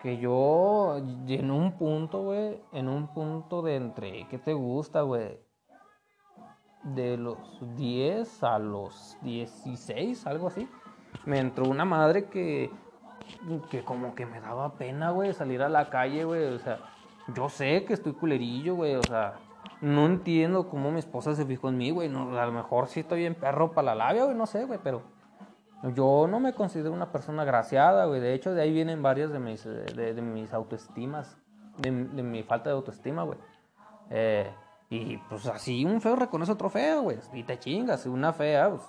Que 0.00 0.18
yo, 0.18 0.96
en 1.28 1.50
un 1.50 1.72
punto, 1.72 2.22
güey, 2.22 2.62
en 2.72 2.88
un 2.88 3.08
punto 3.08 3.62
de 3.62 3.76
entre, 3.76 4.26
¿qué 4.28 4.38
te 4.38 4.54
gusta, 4.54 5.02
güey? 5.02 5.38
De 6.84 7.16
los 7.16 7.38
10 7.76 8.42
a 8.44 8.58
los 8.58 9.16
16, 9.22 10.26
algo 10.26 10.48
así. 10.48 10.68
Me 11.24 11.38
entró 11.38 11.64
una 11.66 11.84
madre 11.84 12.26
que, 12.26 12.70
que 13.70 13.82
como 13.82 14.14
que 14.14 14.26
me 14.26 14.40
daba 14.40 14.74
pena, 14.74 15.10
güey, 15.10 15.32
salir 15.32 15.62
a 15.62 15.68
la 15.68 15.88
calle, 15.88 16.24
güey, 16.24 16.44
o 16.44 16.58
sea 16.58 16.78
yo 17.28 17.48
sé 17.48 17.84
que 17.84 17.94
estoy 17.94 18.12
culerillo, 18.12 18.74
güey, 18.74 18.94
o 18.96 19.02
sea, 19.02 19.34
no 19.80 20.06
entiendo 20.06 20.68
cómo 20.68 20.90
mi 20.90 20.98
esposa 20.98 21.34
se 21.34 21.46
fijó 21.46 21.68
en 21.68 21.78
mí, 21.78 21.90
güey, 21.90 22.08
no, 22.08 22.38
a 22.38 22.46
lo 22.46 22.52
mejor 22.52 22.88
sí 22.88 23.00
estoy 23.00 23.20
bien 23.20 23.34
perro 23.34 23.72
para 23.72 23.94
la 23.94 24.06
labia, 24.06 24.24
güey, 24.24 24.36
no 24.36 24.46
sé, 24.46 24.64
güey, 24.64 24.78
pero 24.82 25.02
yo 25.94 26.26
no 26.28 26.40
me 26.40 26.54
considero 26.54 26.92
una 26.92 27.12
persona 27.12 27.42
agraciada, 27.42 28.06
güey, 28.06 28.20
de 28.20 28.34
hecho 28.34 28.52
de 28.52 28.62
ahí 28.62 28.72
vienen 28.72 29.02
varias 29.02 29.32
de 29.32 29.38
mis, 29.38 29.64
de, 29.64 30.20
mis 30.20 30.52
autoestimas, 30.52 31.38
de, 31.78 31.90
mi 31.90 32.42
falta 32.42 32.70
de 32.70 32.76
autoestima, 32.76 33.22
güey. 33.22 33.38
Eh, 34.10 34.50
y 34.96 35.22
pues 35.28 35.46
así 35.46 35.84
un 35.84 36.00
feo 36.00 36.16
reconoce 36.16 36.52
otro 36.52 36.70
feo, 36.70 37.02
güey, 37.02 37.18
y 37.32 37.42
te 37.42 37.58
chingas, 37.58 38.06
una 38.06 38.32
fea, 38.32 38.70
pues, 38.70 38.82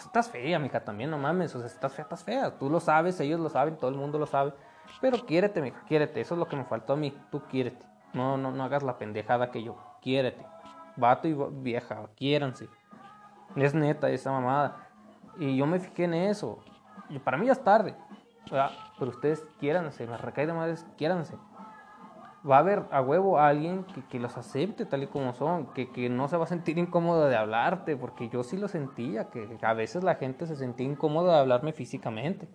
estás, 0.00 0.28
fea, 0.28 0.58
mija, 0.58 0.84
también, 0.84 1.10
no 1.10 1.18
mames, 1.18 1.54
o 1.54 1.58
sea, 1.58 1.66
estás 1.66 1.92
fea, 1.92 2.04
estás 2.04 2.24
fea, 2.24 2.58
tú 2.58 2.70
lo 2.70 2.80
sabes, 2.80 3.18
ellos 3.20 3.40
lo 3.40 3.48
saben, 3.48 3.76
todo 3.76 3.90
el 3.90 3.96
mundo 3.96 4.18
lo 4.18 4.26
sabe. 4.26 4.52
Pero 5.00 5.24
quiérete, 5.24 5.60
mija, 5.60 5.82
quiérete. 5.86 6.20
Eso 6.20 6.34
es 6.34 6.38
lo 6.38 6.46
que 6.46 6.56
me 6.56 6.64
faltó 6.64 6.92
a 6.92 6.96
mí. 6.96 7.16
Tú 7.30 7.42
quiérete. 7.50 7.84
No, 8.12 8.36
no, 8.36 8.50
no 8.50 8.64
hagas 8.64 8.82
la 8.82 8.98
pendejada 8.98 9.50
que 9.50 9.62
yo. 9.62 9.76
Quiérete. 10.00 10.44
Vato 10.96 11.28
y 11.28 11.34
vieja, 11.34 12.06
quiéranse. 12.16 12.68
Es 13.56 13.74
neta 13.74 14.10
esa 14.10 14.30
mamada. 14.30 14.88
Y 15.38 15.56
yo 15.56 15.66
me 15.66 15.80
fijé 15.80 16.04
en 16.04 16.14
eso. 16.14 16.60
Y 17.08 17.18
para 17.18 17.36
mí 17.36 17.46
ya 17.46 17.52
es 17.52 17.64
tarde. 17.64 17.96
Pero 18.98 19.10
ustedes 19.10 19.44
quiéranse. 19.58 20.06
Me 20.06 20.16
recae 20.16 20.46
de 20.46 20.52
madres, 20.52 20.86
quiéranse. 20.96 21.36
Va 22.48 22.56
a 22.56 22.60
haber 22.60 22.84
a 22.90 23.00
huevo 23.00 23.38
a 23.38 23.48
alguien 23.48 23.84
que, 23.84 24.04
que 24.06 24.18
los 24.18 24.36
acepte 24.36 24.84
tal 24.84 25.02
y 25.02 25.06
como 25.06 25.32
son, 25.32 25.66
que, 25.72 25.90
que, 25.90 26.10
no 26.10 26.28
se 26.28 26.36
va 26.36 26.44
a 26.44 26.46
sentir 26.46 26.76
incómodo 26.76 27.26
de 27.28 27.36
hablarte, 27.36 27.96
porque 27.96 28.28
yo 28.28 28.42
sí 28.42 28.58
lo 28.58 28.68
sentía, 28.68 29.30
que 29.30 29.58
a 29.62 29.72
veces 29.72 30.04
la 30.04 30.16
gente 30.16 30.46
se 30.46 30.56
sentía 30.56 30.86
incómoda 30.86 31.34
de 31.34 31.40
hablarme 31.40 31.72
físicamente 31.72 32.48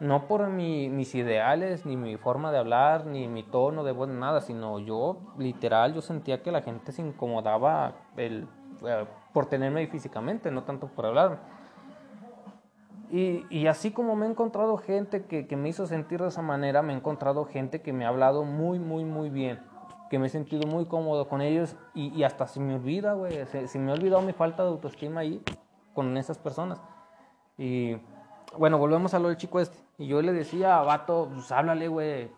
no 0.00 0.26
por 0.26 0.48
mis 0.48 1.14
ideales, 1.14 1.84
ni 1.84 1.96
mi 1.96 2.16
forma 2.16 2.50
de 2.50 2.58
hablar, 2.58 3.06
ni 3.06 3.28
mi 3.28 3.42
tono 3.42 3.84
de 3.84 3.92
voz, 3.92 4.08
nada, 4.08 4.40
sino 4.40 4.78
yo, 4.78 5.34
literal, 5.38 5.94
yo 5.94 6.00
sentía 6.00 6.42
que 6.42 6.50
la 6.50 6.62
gente 6.62 6.90
se 6.90 7.02
incomodaba 7.02 7.92
el, 8.16 8.48
eh, 8.86 9.04
por 9.34 9.46
tenerme 9.46 9.80
ahí 9.80 9.86
físicamente, 9.86 10.50
no 10.50 10.64
tanto 10.64 10.88
por 10.88 11.04
hablarme. 11.04 11.36
Y, 13.10 13.44
y, 13.50 13.66
así 13.66 13.90
como 13.90 14.14
me 14.14 14.26
he 14.26 14.30
encontrado 14.30 14.76
gente 14.76 15.24
que, 15.24 15.48
que, 15.48 15.56
me 15.56 15.68
hizo 15.68 15.86
sentir 15.86 16.22
de 16.22 16.28
esa 16.28 16.42
manera, 16.42 16.80
me 16.80 16.92
he 16.92 16.96
encontrado 16.96 17.44
gente 17.44 17.82
que 17.82 17.92
me 17.92 18.04
ha 18.04 18.08
hablado 18.08 18.44
muy, 18.44 18.78
muy, 18.78 19.04
muy 19.04 19.30
bien, 19.30 19.60
que 20.10 20.20
me 20.20 20.28
he 20.28 20.30
sentido 20.30 20.68
muy 20.68 20.86
cómodo 20.86 21.28
con 21.28 21.40
ellos 21.40 21.74
y, 21.92 22.14
y 22.16 22.22
hasta 22.22 22.46
se 22.46 22.60
me 22.60 22.76
olvida, 22.76 23.14
güey, 23.14 23.46
se, 23.46 23.66
se 23.66 23.78
me 23.80 23.90
ha 23.90 23.94
olvidado 23.94 24.22
mi 24.22 24.32
falta 24.32 24.62
de 24.62 24.68
autoestima 24.68 25.22
ahí 25.22 25.42
con 25.92 26.16
esas 26.16 26.38
personas. 26.38 26.80
Y 27.58 27.96
bueno, 28.56 28.78
volvemos 28.78 29.14
a 29.14 29.18
lo 29.18 29.28
del 29.28 29.36
chico 29.36 29.60
este. 29.60 29.78
Y 29.98 30.06
yo 30.06 30.22
le 30.22 30.32
decía, 30.32 30.78
vato, 30.78 31.28
pues 31.32 31.52
háblale, 31.52 31.88
güey. 31.88 32.30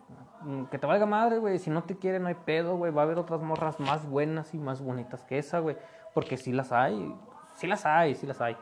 Mm, 0.43 0.65
que 0.65 0.79
te 0.79 0.87
valga 0.87 1.07
madre, 1.07 1.39
güey. 1.39 1.59
Si 1.59 1.71
no 1.71 1.85
te 1.85 1.97
quiere, 1.97 2.19
no 2.19 2.29
hay 2.29 2.35
pedo, 2.35 2.77
güey. 2.77 2.93
Va 2.93 3.03
a 3.03 3.05
haber 3.05 3.19
otras 3.19 3.41
morras 3.41 3.79
más 3.81 4.09
buenas 4.09 4.55
y 4.55 4.59
más 4.59 4.83
bonitas 4.83 5.23
que 5.25 5.39
esa, 5.39 5.61
güey. 5.61 5.77
Porque 6.15 6.37
sí 6.37 6.53
las 6.53 6.73
hay. 6.73 7.15
Sí 7.55 7.67
las 7.67 7.87
hay, 7.87 8.15
sí 8.15 8.27
las 8.27 8.41
hay. 8.41 8.57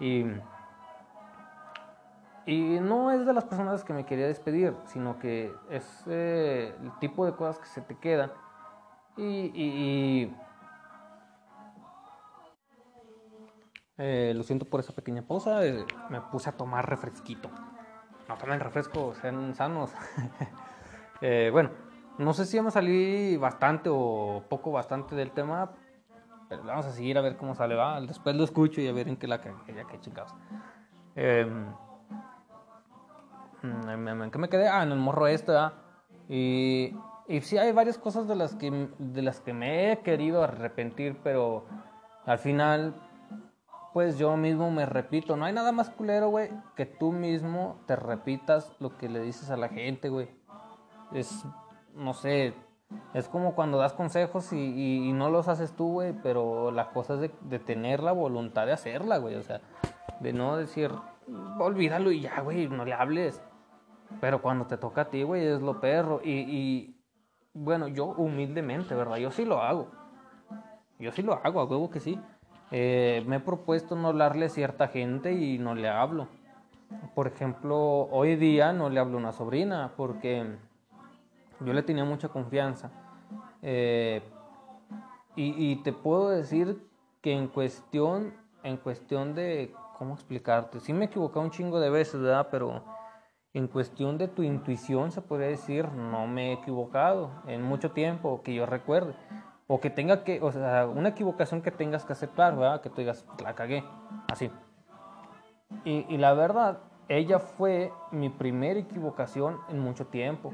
Y. 0.00 0.24
Y 2.46 2.78
no 2.80 3.10
es 3.10 3.24
de 3.24 3.32
las 3.32 3.44
personas 3.44 3.84
que 3.84 3.92
me 3.94 4.04
quería 4.04 4.26
despedir, 4.26 4.74
sino 4.86 5.18
que 5.18 5.54
es 5.70 6.04
eh, 6.06 6.74
el 6.82 6.98
tipo 6.98 7.24
de 7.24 7.32
cosas 7.32 7.58
que 7.58 7.66
se 7.66 7.80
te 7.80 7.96
quedan. 7.96 8.30
y, 9.16 10.30
Eh, 13.96 14.32
lo 14.34 14.42
siento 14.42 14.64
por 14.64 14.80
esa 14.80 14.92
pequeña 14.92 15.22
pausa. 15.22 15.64
Eh, 15.64 15.86
me 16.10 16.20
puse 16.20 16.48
a 16.50 16.52
tomar 16.52 16.88
refresquito. 16.88 17.50
no 18.28 18.36
tomen 18.36 18.60
refresco, 18.60 19.14
sean 19.14 19.54
sanos. 19.54 19.92
Eh, 21.20 21.48
bueno, 21.50 21.70
no 22.18 22.34
sé 22.34 22.44
si 22.44 22.58
a 22.58 22.70
salir 22.70 23.38
bastante 23.38 23.88
o 23.90 24.44
poco 24.50 24.72
bastante 24.72 25.14
del 25.14 25.30
tema, 25.30 25.70
pero 26.50 26.62
vamos 26.64 26.84
a 26.84 26.90
seguir 26.90 27.16
a 27.16 27.22
ver 27.22 27.36
cómo 27.36 27.54
sale, 27.54 27.74
va. 27.76 27.98
Después 28.00 28.36
lo 28.36 28.44
escucho 28.44 28.82
y 28.82 28.88
a 28.88 28.92
ver 28.92 29.08
en 29.08 29.16
qué 29.16 29.26
la 29.26 29.40
cagué, 29.40 29.74
ya 29.74 29.86
que 29.86 29.98
chingados. 30.00 30.34
Eh, 31.16 31.46
¿En 33.64 34.30
qué 34.30 34.38
me 34.38 34.48
quedé? 34.48 34.68
Ah, 34.68 34.82
en 34.82 34.92
el 34.92 34.98
morro 34.98 35.26
este, 35.26 35.52
Y, 36.28 36.94
y 37.28 37.40
sí 37.40 37.56
hay 37.56 37.72
varias 37.72 37.96
cosas 37.96 38.28
de 38.28 38.36
las, 38.36 38.54
que, 38.54 38.88
de 38.98 39.22
las 39.22 39.40
que 39.40 39.54
me 39.54 39.92
he 39.92 40.00
querido 40.00 40.42
arrepentir, 40.42 41.18
pero 41.22 41.64
al 42.26 42.38
final, 42.38 42.94
pues 43.94 44.18
yo 44.18 44.36
mismo 44.36 44.70
me 44.70 44.84
repito. 44.84 45.36
No 45.36 45.46
hay 45.46 45.54
nada 45.54 45.72
más 45.72 45.88
culero, 45.88 46.28
güey, 46.28 46.50
que 46.76 46.84
tú 46.84 47.12
mismo 47.12 47.80
te 47.86 47.96
repitas 47.96 48.70
lo 48.80 48.98
que 48.98 49.08
le 49.08 49.20
dices 49.20 49.50
a 49.50 49.56
la 49.56 49.68
gente, 49.68 50.10
güey. 50.10 50.28
Es, 51.12 51.44
no 51.94 52.12
sé, 52.12 52.54
es 53.14 53.28
como 53.28 53.54
cuando 53.54 53.78
das 53.78 53.94
consejos 53.94 54.52
y, 54.52 55.08
y, 55.08 55.12
no 55.12 55.30
los 55.30 55.48
haces 55.48 55.72
tú, 55.72 55.92
güey, 55.92 56.12
pero 56.22 56.70
la 56.70 56.90
cosa 56.90 57.14
es 57.14 57.20
de, 57.20 57.30
de, 57.42 57.58
tener 57.58 58.02
la 58.02 58.12
voluntad 58.12 58.66
de 58.66 58.72
hacerla, 58.72 59.18
güey. 59.18 59.36
O 59.36 59.42
sea, 59.42 59.62
de 60.20 60.32
no 60.34 60.56
decir, 60.58 60.90
olvídalo 61.58 62.10
y 62.10 62.20
ya, 62.20 62.40
güey, 62.40 62.68
no 62.68 62.84
le 62.84 62.92
hables. 62.92 63.42
Pero 64.20 64.40
cuando 64.40 64.66
te 64.66 64.76
toca 64.76 65.02
a 65.02 65.04
ti, 65.06 65.22
güey, 65.22 65.46
es 65.46 65.60
lo 65.60 65.80
perro. 65.80 66.20
Y, 66.24 66.96
bueno, 67.52 67.88
yo 67.88 68.06
humildemente, 68.06 68.94
¿verdad? 68.94 69.16
Yo 69.16 69.30
sí 69.30 69.44
lo 69.44 69.62
hago. 69.62 69.88
Yo 70.98 71.12
sí 71.12 71.22
lo 71.22 71.34
hago, 71.34 71.60
a 71.60 71.64
huevo 71.64 71.90
que 71.90 72.00
sí. 72.00 72.18
Eh, 72.70 73.22
me 73.26 73.36
he 73.36 73.40
propuesto 73.40 73.96
no 73.96 74.08
hablarle 74.08 74.46
a 74.46 74.48
cierta 74.48 74.88
gente 74.88 75.32
y 75.32 75.58
no 75.58 75.74
le 75.74 75.88
hablo. 75.88 76.28
Por 77.14 77.26
ejemplo, 77.26 78.08
hoy 78.10 78.36
día 78.36 78.72
no 78.72 78.88
le 78.88 79.00
hablo 79.00 79.16
a 79.16 79.20
una 79.20 79.32
sobrina 79.32 79.92
porque 79.96 80.46
yo 81.60 81.72
le 81.72 81.82
tenía 81.82 82.04
mucha 82.04 82.28
confianza. 82.28 82.90
Eh, 83.62 84.22
y, 85.36 85.72
y, 85.72 85.76
te 85.76 85.92
puedo 85.92 86.30
decir 86.30 86.86
que 87.20 87.32
en 87.32 87.48
cuestión, 87.48 88.34
en 88.62 88.76
cuestión 88.76 89.34
de, 89.34 89.74
¿cómo 89.98 90.14
explicarte? 90.14 90.78
Sí 90.80 90.92
me 90.92 91.06
he 91.06 91.08
equivocado 91.08 91.40
un 91.40 91.50
chingo 91.50 91.80
de 91.80 91.90
veces, 91.90 92.20
¿verdad? 92.20 92.48
Pero 92.50 92.84
en 93.54 93.68
cuestión 93.68 94.18
de 94.18 94.26
tu 94.26 94.42
intuición, 94.42 95.12
se 95.12 95.22
podría 95.22 95.46
decir, 95.46 95.88
no 95.92 96.26
me 96.26 96.50
he 96.50 96.52
equivocado 96.54 97.30
en 97.46 97.62
mucho 97.62 97.92
tiempo, 97.92 98.42
que 98.42 98.52
yo 98.52 98.66
recuerde. 98.66 99.14
O 99.68 99.80
que 99.80 99.90
tenga 99.90 100.24
que, 100.24 100.42
o 100.42 100.50
sea, 100.50 100.86
una 100.88 101.10
equivocación 101.10 101.62
que 101.62 101.70
tengas 101.70 102.04
que 102.04 102.12
aceptar, 102.12 102.56
¿verdad? 102.56 102.80
Que 102.80 102.90
tú 102.90 102.96
digas, 102.96 103.24
la 103.42 103.54
cagué, 103.54 103.84
así. 104.30 104.50
Y, 105.84 106.18
la 106.18 106.34
verdad, 106.34 106.80
ella 107.08 107.38
fue 107.38 107.92
mi 108.10 108.28
primera 108.28 108.78
equivocación 108.78 109.58
en 109.68 109.78
mucho 109.78 110.06
tiempo. 110.08 110.52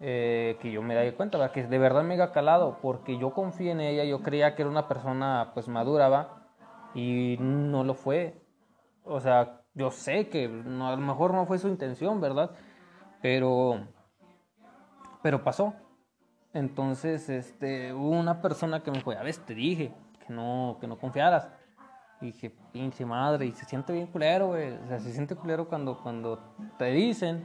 Eh, 0.00 0.58
que 0.60 0.72
yo 0.72 0.82
me 0.82 1.00
di 1.00 1.12
cuenta, 1.12 1.38
¿verdad? 1.38 1.52
que 1.52 1.62
de 1.62 1.78
verdad 1.78 2.02
me 2.02 2.20
ha 2.20 2.32
calado, 2.32 2.78
porque 2.82 3.18
yo 3.18 3.32
confié 3.32 3.70
en 3.70 3.80
ella, 3.80 4.02
yo 4.02 4.20
creía 4.20 4.56
que 4.56 4.62
era 4.62 4.70
una 4.70 4.88
persona 4.88 5.52
pues 5.54 5.68
madura, 5.68 6.08
¿va? 6.08 6.48
Y 6.92 7.36
no 7.38 7.84
lo 7.84 7.94
fue. 7.94 8.42
O 9.04 9.20
sea, 9.20 9.61
yo 9.74 9.90
sé 9.90 10.28
que 10.28 10.48
no, 10.48 10.88
a 10.88 10.92
lo 10.92 10.98
mejor 10.98 11.32
no 11.32 11.46
fue 11.46 11.58
su 11.58 11.68
intención, 11.68 12.20
¿verdad? 12.20 12.50
Pero, 13.20 13.86
pero 15.22 15.42
pasó. 15.42 15.74
Entonces, 16.52 17.28
este, 17.30 17.94
hubo 17.94 18.10
una 18.10 18.42
persona 18.42 18.82
que 18.82 18.90
me 18.90 18.98
dijo, 18.98 19.12
ya 19.12 19.22
ves, 19.22 19.38
te 19.40 19.54
dije 19.54 19.94
que 20.26 20.32
no, 20.32 20.76
que 20.80 20.86
no 20.86 20.98
confiaras. 20.98 21.48
Y 22.20 22.26
dije, 22.26 22.50
pinche 22.72 23.04
madre, 23.04 23.46
y 23.46 23.52
se 23.52 23.64
siente 23.64 23.92
bien 23.92 24.06
culero, 24.06 24.48
güey. 24.48 24.72
O 24.72 24.86
sea, 24.86 25.00
se 25.00 25.12
siente 25.12 25.34
culero 25.34 25.68
cuando, 25.68 25.98
cuando 26.02 26.38
te 26.78 26.86
dicen 26.86 27.44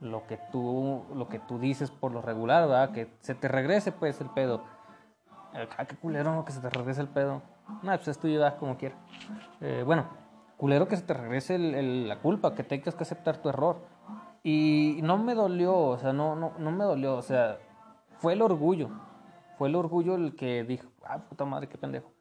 lo 0.00 0.26
que 0.26 0.38
tú, 0.50 1.04
lo 1.14 1.28
que 1.28 1.38
tú 1.38 1.58
dices 1.58 1.90
por 1.90 2.12
lo 2.12 2.20
regular, 2.20 2.68
¿verdad? 2.68 2.90
Que 2.90 3.14
se 3.20 3.34
te 3.34 3.48
regrese, 3.48 3.92
pues, 3.92 4.20
el 4.20 4.28
pedo. 4.30 4.64
Ah, 5.78 5.84
qué 5.84 5.96
culero, 5.96 6.34
¿no? 6.34 6.44
Que 6.44 6.52
se 6.52 6.60
te 6.60 6.68
regrese 6.68 7.00
el 7.00 7.08
pedo. 7.08 7.42
No, 7.82 7.92
pues 7.92 8.08
es 8.08 8.18
tuyo, 8.18 8.42
como 8.58 8.76
quieras. 8.76 8.98
Eh, 9.60 9.82
bueno, 9.86 10.06
culero 10.62 10.86
que 10.86 10.96
se 10.96 11.02
te 11.02 11.12
regrese 11.12 11.58
la 11.58 12.20
culpa, 12.20 12.54
que 12.54 12.62
tengas 12.62 12.94
que 12.94 13.02
aceptar 13.02 13.42
tu 13.42 13.48
error. 13.48 13.84
Y 14.44 15.00
no 15.02 15.18
me 15.18 15.34
dolió, 15.34 15.76
o 15.76 15.98
sea, 15.98 16.12
no, 16.12 16.36
no, 16.36 16.56
no 16.56 16.70
me 16.70 16.84
dolió, 16.84 17.16
o 17.16 17.22
sea, 17.22 17.58
fue 18.18 18.34
el 18.34 18.42
orgullo. 18.42 18.88
Fue 19.58 19.68
el 19.68 19.74
orgullo 19.74 20.14
el 20.14 20.36
que 20.36 20.62
dijo, 20.62 20.88
ah, 21.02 21.18
puta 21.28 21.44
madre, 21.44 21.68
qué 21.68 21.78
pendejo. 21.78 22.12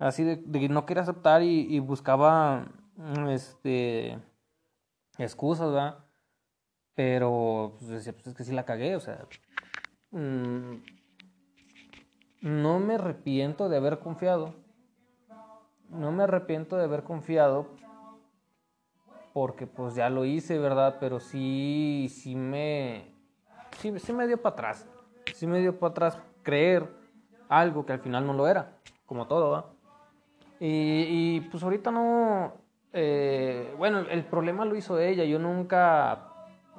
Así 0.00 0.24
de, 0.24 0.42
de 0.44 0.68
no 0.68 0.86
quería 0.86 1.04
aceptar 1.04 1.44
y, 1.44 1.78
buscaba, 1.78 2.66
este, 3.28 4.18
excusas, 5.16 5.70
¿verdad? 5.70 5.98
Pero, 6.96 7.76
pues 7.78 7.90
decía, 7.90 8.12
pues 8.12 8.26
es 8.26 8.34
que 8.34 8.42
sí 8.42 8.52
la 8.52 8.64
cagué, 8.64 8.96
o 8.96 9.00
sea, 9.00 9.24
mm, 10.10 10.82
no 12.40 12.80
me 12.80 12.94
arrepiento 12.96 13.68
de 13.68 13.76
haber 13.76 14.00
confiado 14.00 14.56
no 15.90 16.12
me 16.12 16.24
arrepiento 16.24 16.76
de 16.76 16.84
haber 16.84 17.02
confiado 17.02 17.66
porque 19.32 19.66
pues 19.66 19.94
ya 19.94 20.10
lo 20.10 20.24
hice, 20.24 20.58
¿verdad? 20.58 20.96
Pero 20.98 21.20
sí, 21.20 22.08
sí 22.10 22.34
me, 22.34 23.12
sí, 23.78 24.12
me 24.12 24.26
dio 24.26 24.40
para 24.40 24.54
atrás. 24.54 24.88
Sí 25.34 25.46
me 25.46 25.60
dio 25.60 25.78
para 25.78 25.90
atrás 25.90 26.18
creer 26.42 26.88
algo 27.48 27.86
que 27.86 27.92
al 27.92 28.00
final 28.00 28.26
no 28.26 28.32
lo 28.32 28.48
era, 28.48 28.72
como 29.06 29.26
todo, 29.26 29.50
¿va? 29.50 29.66
Y, 30.60 31.36
y 31.36 31.40
pues 31.42 31.62
ahorita 31.62 31.90
no, 31.90 32.52
eh, 32.92 33.74
bueno, 33.78 34.00
el 34.00 34.24
problema 34.24 34.64
lo 34.64 34.74
hizo 34.74 34.98
ella, 34.98 35.24
yo 35.24 35.38
nunca, 35.38 36.32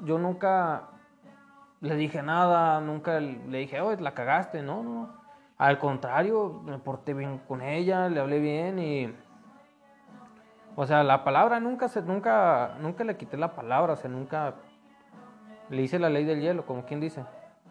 yo 0.03 0.17
nunca 0.17 0.89
le 1.81 1.95
dije 1.95 2.21
nada, 2.21 2.81
nunca 2.81 3.19
le 3.19 3.57
dije, 3.59 3.79
oh, 3.79 3.95
la 3.95 4.13
cagaste, 4.13 4.61
no, 4.61 4.83
no, 4.83 5.18
al 5.59 5.77
contrario, 5.77 6.61
me 6.63 6.79
porté 6.79 7.13
bien 7.13 7.39
con 7.39 7.61
ella, 7.61 8.07
le 8.07 8.21
hablé 8.21 8.39
bien 8.39 8.79
y... 8.79 9.13
O 10.77 10.85
sea, 10.87 11.03
la 11.03 11.25
palabra 11.25 11.59
nunca 11.59 11.89
se, 11.89 12.01
nunca, 12.01 12.77
nunca 12.79 13.03
le 13.03 13.17
quité 13.17 13.35
la 13.35 13.53
palabra, 13.53 13.93
o 13.93 13.95
sea, 13.97 14.09
nunca 14.09 14.55
le 15.69 15.81
hice 15.81 15.99
la 15.99 16.09
ley 16.09 16.23
del 16.23 16.39
hielo, 16.39 16.65
como 16.65 16.85
quien 16.85 17.01
dice. 17.01 17.25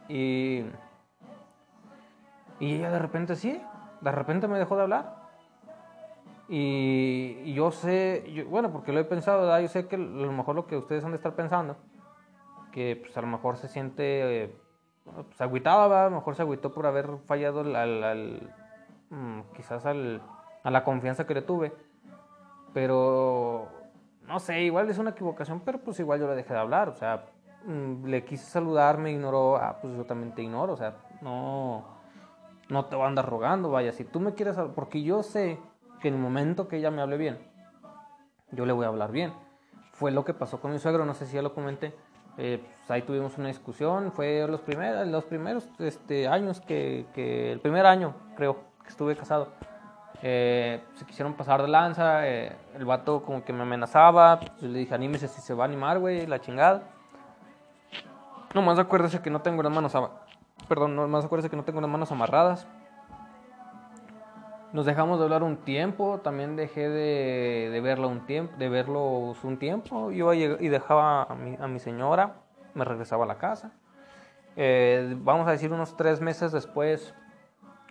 Y, 0.06 0.64
y 2.60 2.74
ella 2.74 2.90
de 2.90 2.98
repente 2.98 3.36
sí, 3.36 3.58
de 4.02 4.12
repente 4.12 4.48
me 4.48 4.58
dejó 4.58 4.76
de 4.76 4.82
hablar. 4.82 5.16
Y, 6.46 7.54
yo 7.54 7.70
sé, 7.70 8.44
bueno, 8.50 8.70
porque 8.70 8.92
lo 8.92 9.00
he 9.00 9.04
pensado, 9.04 9.58
yo 9.58 9.68
sé 9.68 9.86
que 9.88 9.96
a 9.96 9.98
lo 9.98 10.32
mejor 10.32 10.56
lo 10.56 10.66
que 10.66 10.76
ustedes 10.76 11.04
han 11.04 11.12
de 11.12 11.16
estar 11.16 11.34
pensando, 11.34 11.78
que 12.70 13.00
pues 13.00 13.16
a 13.16 13.22
lo 13.22 13.28
mejor 13.28 13.56
se 13.56 13.68
siente 13.68 14.44
eh, 14.44 14.56
pues 15.14 15.40
agüitaba, 15.40 16.06
a 16.06 16.10
lo 16.10 16.16
mejor 16.16 16.34
se 16.34 16.42
agüitó 16.42 16.72
por 16.72 16.86
haber 16.86 17.18
fallado 17.26 17.60
al, 17.60 18.52
mm, 19.10 19.40
quizás 19.54 19.84
al, 19.86 20.22
a 20.62 20.70
la 20.70 20.84
confianza 20.84 21.26
que 21.26 21.34
le 21.34 21.42
tuve. 21.42 21.72
Pero, 22.74 23.68
no 24.26 24.38
sé, 24.38 24.62
igual 24.62 24.88
es 24.90 24.98
una 24.98 25.10
equivocación, 25.10 25.60
pero 25.60 25.78
pues 25.78 25.98
igual 26.00 26.20
yo 26.20 26.28
le 26.28 26.36
dejé 26.36 26.52
de 26.52 26.60
hablar, 26.60 26.88
o 26.88 26.94
sea, 26.94 27.24
mm, 27.64 28.06
le 28.06 28.24
quise 28.24 28.44
saludar, 28.44 28.98
me 28.98 29.10
ignoró, 29.10 29.56
ah, 29.56 29.78
pues 29.80 29.96
yo 29.96 30.04
también 30.04 30.34
te 30.34 30.42
ignoro, 30.42 30.74
o 30.74 30.76
sea, 30.76 30.96
no, 31.22 31.84
no 32.68 32.84
te 32.86 32.96
voy 32.96 33.04
a 33.06 33.08
andar 33.08 33.28
rogando, 33.28 33.70
vaya, 33.70 33.92
si 33.92 34.04
tú 34.04 34.20
me 34.20 34.34
quieres, 34.34 34.56
porque 34.74 35.02
yo 35.02 35.22
sé 35.22 35.58
que 36.00 36.08
en 36.08 36.14
el 36.14 36.20
momento 36.20 36.68
que 36.68 36.76
ella 36.76 36.90
me 36.90 37.02
hable 37.02 37.16
bien, 37.16 37.38
yo 38.50 38.66
le 38.66 38.72
voy 38.72 38.84
a 38.84 38.88
hablar 38.88 39.12
bien. 39.12 39.32
Fue 39.92 40.12
lo 40.12 40.24
que 40.24 40.32
pasó 40.32 40.60
con 40.60 40.70
mi 40.70 40.78
suegro, 40.78 41.04
no 41.04 41.14
sé 41.14 41.26
si 41.26 41.34
ya 41.34 41.42
lo 41.42 41.54
comenté 41.54 41.92
eh, 42.38 42.62
pues 42.62 42.90
ahí 42.90 43.02
tuvimos 43.02 43.36
una 43.36 43.48
discusión, 43.48 44.12
fue 44.12 44.46
los 44.48 44.60
primeros, 44.60 45.06
los 45.08 45.24
primeros 45.24 45.68
este, 45.80 46.28
años 46.28 46.60
que, 46.60 47.06
que, 47.12 47.50
el 47.50 47.58
primer 47.58 47.84
año 47.84 48.14
creo 48.36 48.60
que 48.82 48.88
estuve 48.88 49.16
casado, 49.16 49.48
eh, 50.22 50.82
se 50.94 51.04
quisieron 51.04 51.34
pasar 51.34 51.62
de 51.62 51.68
lanza, 51.68 52.28
eh, 52.28 52.56
el 52.76 52.84
vato 52.84 53.22
como 53.24 53.44
que 53.44 53.52
me 53.52 53.62
amenazaba, 53.62 54.38
pues 54.38 54.62
le 54.62 54.78
dije 54.78 54.94
anímese 54.94 55.26
si 55.26 55.40
se 55.40 55.52
va 55.52 55.64
a 55.64 55.66
animar, 55.66 55.98
güey, 55.98 56.26
la 56.26 56.40
chingada. 56.40 56.82
Nomás 58.54 58.78
acuérdese 58.78 59.20
que 59.20 59.30
no 59.30 59.42
tengo 59.42 59.62
las 59.62 59.72
manos, 59.72 59.92
perdón, 60.68 60.94
nomás 60.94 61.24
acuérdese 61.24 61.50
que 61.50 61.56
no 61.56 61.64
tengo 61.64 61.80
las 61.80 61.90
manos 61.90 62.10
amarradas. 62.12 62.68
Nos 64.72 64.84
dejamos 64.84 65.18
de 65.18 65.24
hablar 65.24 65.42
un 65.42 65.56
tiempo, 65.58 66.20
también 66.20 66.54
dejé 66.54 66.88
de, 66.88 67.70
de 67.70 67.80
verlo 67.80 68.08
un 68.08 68.26
tiempo, 68.26 68.54
de 68.58 68.68
verlos 68.68 69.42
un 69.42 69.58
tiempo. 69.58 70.10
Yo 70.10 70.34
y 70.34 70.68
dejaba 70.68 71.22
a 71.22 71.34
mi, 71.34 71.56
a 71.58 71.66
mi 71.66 71.78
señora, 71.78 72.34
me 72.74 72.84
regresaba 72.84 73.24
a 73.24 73.26
la 73.26 73.38
casa. 73.38 73.72
Eh, 74.56 75.16
vamos 75.20 75.48
a 75.48 75.52
decir 75.52 75.72
unos 75.72 75.96
tres 75.96 76.20
meses 76.20 76.52
después 76.52 77.14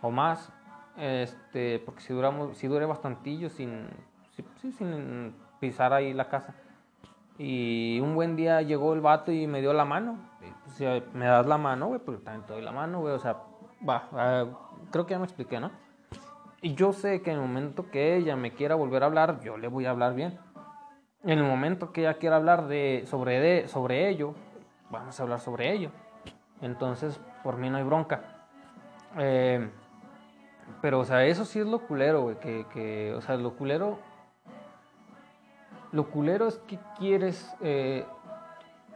o 0.01 0.11
más, 0.11 0.51
este, 0.97 1.79
porque 1.79 2.01
si 2.01 2.13
duramos, 2.13 2.57
si 2.57 2.67
duré 2.67 2.85
bastantillo 2.85 3.49
sin, 3.49 3.87
sin 4.77 5.33
pisar 5.59 5.93
ahí 5.93 6.13
la 6.13 6.29
casa. 6.29 6.53
Y 7.39 7.99
un 8.01 8.15
buen 8.15 8.35
día 8.35 8.61
llegó 8.61 8.93
el 8.93 9.01
vato 9.01 9.31
y 9.31 9.47
me 9.47 9.61
dio 9.61 9.73
la 9.73 9.85
mano. 9.85 10.17
Pues, 10.39 11.05
me 11.13 11.25
das 11.25 11.45
la 11.45 11.57
mano, 11.57 11.87
güey, 11.87 11.99
porque 11.99 12.23
también 12.23 12.45
te 12.45 12.53
doy 12.53 12.61
la 12.61 12.71
mano, 12.71 12.99
güey. 12.99 13.13
O 13.13 13.19
sea, 13.19 13.37
va, 13.87 14.09
ah, 14.13 14.45
creo 14.91 15.05
que 15.05 15.11
ya 15.11 15.19
me 15.19 15.25
expliqué, 15.25 15.59
¿no? 15.59 15.71
Y 16.61 16.73
yo 16.73 16.91
sé 16.91 17.21
que 17.21 17.31
en 17.31 17.37
el 17.37 17.41
momento 17.41 17.89
que 17.91 18.15
ella 18.15 18.35
me 18.35 18.51
quiera 18.51 18.75
volver 18.75 19.03
a 19.03 19.07
hablar, 19.07 19.39
yo 19.41 19.57
le 19.57 19.67
voy 19.67 19.85
a 19.85 19.91
hablar 19.91 20.15
bien. 20.15 20.39
en 21.23 21.39
el 21.39 21.43
momento 21.43 21.91
que 21.91 22.01
ella 22.01 22.15
quiera 22.15 22.37
hablar 22.37 22.67
de, 22.67 23.03
sobre, 23.05 23.39
de, 23.39 23.67
sobre 23.67 24.09
ello, 24.09 24.33
vamos 24.89 25.19
a 25.19 25.23
hablar 25.23 25.39
sobre 25.39 25.73
ello. 25.73 25.91
Entonces, 26.61 27.19
por 27.43 27.57
mí 27.57 27.69
no 27.69 27.77
hay 27.77 27.83
bronca. 27.83 28.21
Eh, 29.17 29.69
pero, 30.81 30.99
o 30.99 31.05
sea, 31.05 31.25
eso 31.25 31.45
sí 31.45 31.59
es 31.59 31.67
lo 31.67 31.79
culero, 31.79 32.21
güey. 32.21 32.35
Que, 32.37 32.65
que, 32.73 33.13
o 33.13 33.21
sea, 33.21 33.35
lo 33.35 33.55
culero. 33.55 33.99
Lo 35.91 36.09
culero 36.09 36.47
es 36.47 36.57
que 36.59 36.79
quieres. 36.97 37.55
Eh, 37.61 38.05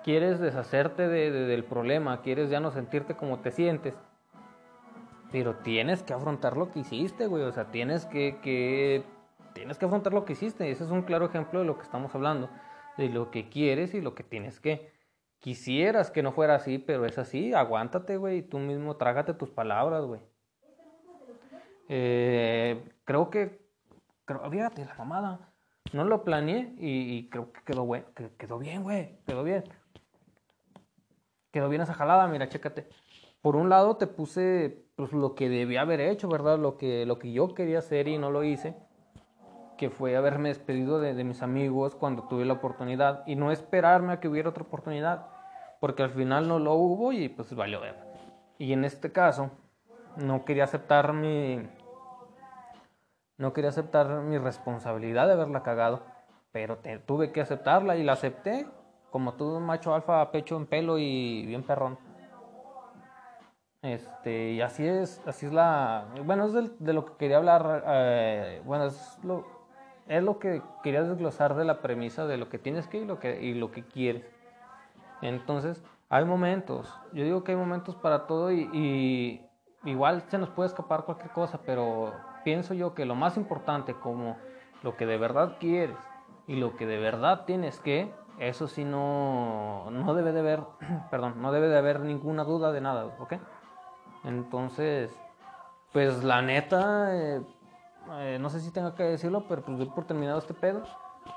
quieres 0.04 0.40
deshacerte 0.40 1.08
del 1.08 1.64
problema. 1.64 2.22
Quieres 2.22 2.50
ya 2.50 2.60
no 2.60 2.72
sentirte 2.72 3.16
como 3.16 3.40
te 3.40 3.52
sientes. 3.52 3.94
Pero 5.32 5.56
tienes 5.58 6.04
que 6.04 6.14
afrontar 6.14 6.58
lo 6.58 6.72
que 6.72 6.80
hiciste, 6.80 7.28
güey. 7.28 7.44
O 7.44 7.52
sea, 7.52 7.72
tienes 7.72 8.06
que, 8.06 8.40
que. 8.42 9.04
Tienes 9.54 9.78
que 9.78 9.86
afrontar 9.86 10.14
lo 10.14 10.26
que 10.26 10.34
hiciste. 10.34 10.70
Ese 10.70 10.84
es 10.84 10.92
un 10.92 11.04
claro 11.04 11.26
ejemplo 11.26 11.60
de 11.60 11.66
lo 11.66 11.78
que 11.78 11.84
estamos 11.84 12.14
hablando. 12.16 12.50
De 12.98 13.10
lo 13.10 13.32
que 13.32 13.50
quieres 13.50 13.94
y 13.94 14.02
lo 14.02 14.16
que 14.16 14.24
tienes 14.24 14.60
que. 14.60 14.92
Quisieras 15.40 16.12
que 16.12 16.22
no 16.22 16.32
fuera 16.34 16.56
así, 16.56 16.78
pero 16.78 17.06
es 17.06 17.18
así. 17.18 17.54
Aguántate, 17.54 18.18
güey. 18.18 18.40
Y 18.40 18.42
tú 18.44 18.60
mismo 18.60 18.98
trágate 18.98 19.34
tus 19.34 19.50
palabras, 19.50 20.06
güey. 20.06 20.22
Eh, 21.94 22.82
creo 23.04 23.30
que, 23.30 23.60
creo, 24.24 24.50
la 24.50 24.96
mamada. 24.98 25.52
No 25.92 26.06
lo 26.06 26.24
planeé 26.24 26.74
y, 26.78 27.28
creo 27.30 27.52
que 27.52 27.62
quedó, 27.64 27.84
güey, 27.84 28.06
que 28.16 28.30
quedó 28.38 28.60
bien, 28.60 28.84
güey, 28.84 29.18
quedó 29.26 29.44
bien. 29.44 29.66
Quedó 31.52 31.68
bien 31.68 31.82
esa 31.82 31.94
jalada, 31.94 32.28
mira, 32.28 32.48
chécate. 32.48 32.88
Por 33.42 33.58
un 33.58 33.68
lado 33.68 33.98
te 33.98 34.08
puse 34.08 34.81
pues, 34.96 35.14
lo 35.14 35.36
que 35.36 35.50
debía 35.50 35.82
haber 35.82 36.00
hecho, 36.02 36.28
¿verdad? 36.28 36.60
Lo 36.60 36.78
que, 36.78 37.06
lo 37.06 37.20
que 37.20 37.32
yo 37.32 37.54
quería 37.54 37.80
hacer 37.80 38.08
y 38.08 38.18
no 38.18 38.32
lo 38.32 38.44
hice. 38.44 38.76
Que 39.78 39.90
fue 39.90 40.16
haberme 40.16 40.50
despedido 40.50 41.00
de, 41.00 41.24
mis 41.24 41.42
amigos 41.42 41.96
cuando 41.96 42.24
tuve 42.24 42.46
la 42.46 42.54
oportunidad 42.54 43.24
y 43.26 43.36
no 43.36 43.52
esperarme 43.52 44.14
a 44.14 44.20
que 44.20 44.28
hubiera 44.28 44.50
otra 44.50 44.64
oportunidad. 44.64 45.28
Porque 45.80 46.04
al 46.04 46.12
final 46.12 46.48
no 46.48 46.60
lo 46.60 46.74
hubo 46.74 47.12
y 47.12 47.30
pues 47.30 47.54
valió 47.56 47.82
ver. 47.82 47.96
Y 48.60 48.74
en 48.74 48.86
este 48.86 49.12
caso, 49.12 49.50
no 50.18 50.46
quería 50.46 50.66
aceptar 50.66 51.14
mi, 51.14 51.62
no 53.42 53.54
quería 53.54 53.72
aceptar 53.72 54.22
mi 54.22 54.38
responsabilidad 54.38 55.26
de 55.26 55.34
haberla 55.34 55.64
cagado, 55.64 56.04
pero 56.52 56.78
tuve 57.08 57.32
que 57.32 57.42
aceptarla 57.42 57.98
y 57.98 58.04
la 58.04 58.14
acepté, 58.14 58.68
como 59.10 59.34
todo 59.34 59.58
un 59.58 59.66
macho 59.66 59.96
alfa, 59.96 60.30
pecho 60.32 60.58
en 60.58 60.68
pelo 60.68 61.00
y 61.00 61.44
bien 61.48 61.64
perrón. 61.64 61.98
Este, 63.82 64.52
y 64.52 64.62
así 64.62 64.86
es, 64.86 65.22
así 65.26 65.48
es 65.48 65.54
la, 65.54 66.06
bueno, 66.24 66.46
es 66.46 66.80
de, 66.80 66.94
lo 66.94 67.06
que 67.06 67.14
quería 67.18 67.38
hablar, 67.38 67.84
eh, 67.88 68.62
bueno, 68.64 68.86
es 68.86 69.20
lo, 69.24 69.44
es 70.08 70.22
lo 70.22 70.38
que 70.38 70.62
quería 70.84 71.02
desglosar 71.02 71.56
de 71.56 71.66
la 71.66 71.82
premisa 71.82 72.28
de 72.28 72.38
lo 72.38 72.48
que 72.48 72.60
tienes 72.60 72.88
que 72.88 73.00
y 73.00 73.06
lo 73.06 73.20
que, 73.20 73.42
y 73.42 73.56
lo 73.56 73.72
que 73.72 73.84
quieres. 73.84 74.24
Entonces, 75.24 75.84
hay 76.10 76.26
momentos, 76.26 76.94
yo 77.12 77.24
digo 77.24 77.44
que 77.44 77.54
hay 77.54 77.58
momentos 77.58 77.96
para 77.96 78.28
todo 78.28 78.52
y 78.52 79.42
igual 79.84 80.24
se 80.28 80.38
nos 80.38 80.50
puede 80.50 80.68
escapar 80.68 81.04
cualquier 81.06 81.32
cosa, 81.32 81.60
pero 81.66 82.14
pienso 82.44 82.74
yo 82.74 82.94
que 82.94 83.06
lo 83.06 83.16
más 83.16 83.38
importante 83.38 83.96
como 83.96 84.38
lo 84.84 84.96
que 84.96 85.06
de 85.06 85.18
verdad 85.18 85.58
quieres 85.60 85.98
y 86.48 86.56
lo 86.56 86.76
que 86.76 86.86
de 86.86 86.98
verdad 86.98 87.46
tienes 87.46 87.80
que, 87.80 88.14
eso 88.40 88.68
sí 88.68 88.84
no, 88.84 89.90
no 89.92 90.14
debe 90.14 90.32
de 90.32 90.40
haber, 90.40 90.62
perdón, 91.12 91.42
no 91.42 91.52
debe 91.52 91.68
de 91.68 91.78
haber 91.78 92.02
ninguna 92.02 92.44
duda 92.44 92.72
de 92.72 92.82
nada, 92.82 93.06
¿ok? 93.20 93.34
Entonces, 94.24 95.12
pues 95.92 96.24
la 96.24 96.42
neta, 96.42 97.16
eh, 97.16 97.42
eh, 98.20 98.38
no 98.40 98.50
sé 98.50 98.60
si 98.60 98.72
tengo 98.72 98.94
que 98.96 99.04
decirlo, 99.04 99.46
pero 99.48 99.64
pues 99.64 99.78
doy 99.78 99.88
por 99.88 100.06
terminado 100.06 100.40
este 100.40 100.54
pedo. 100.54 100.84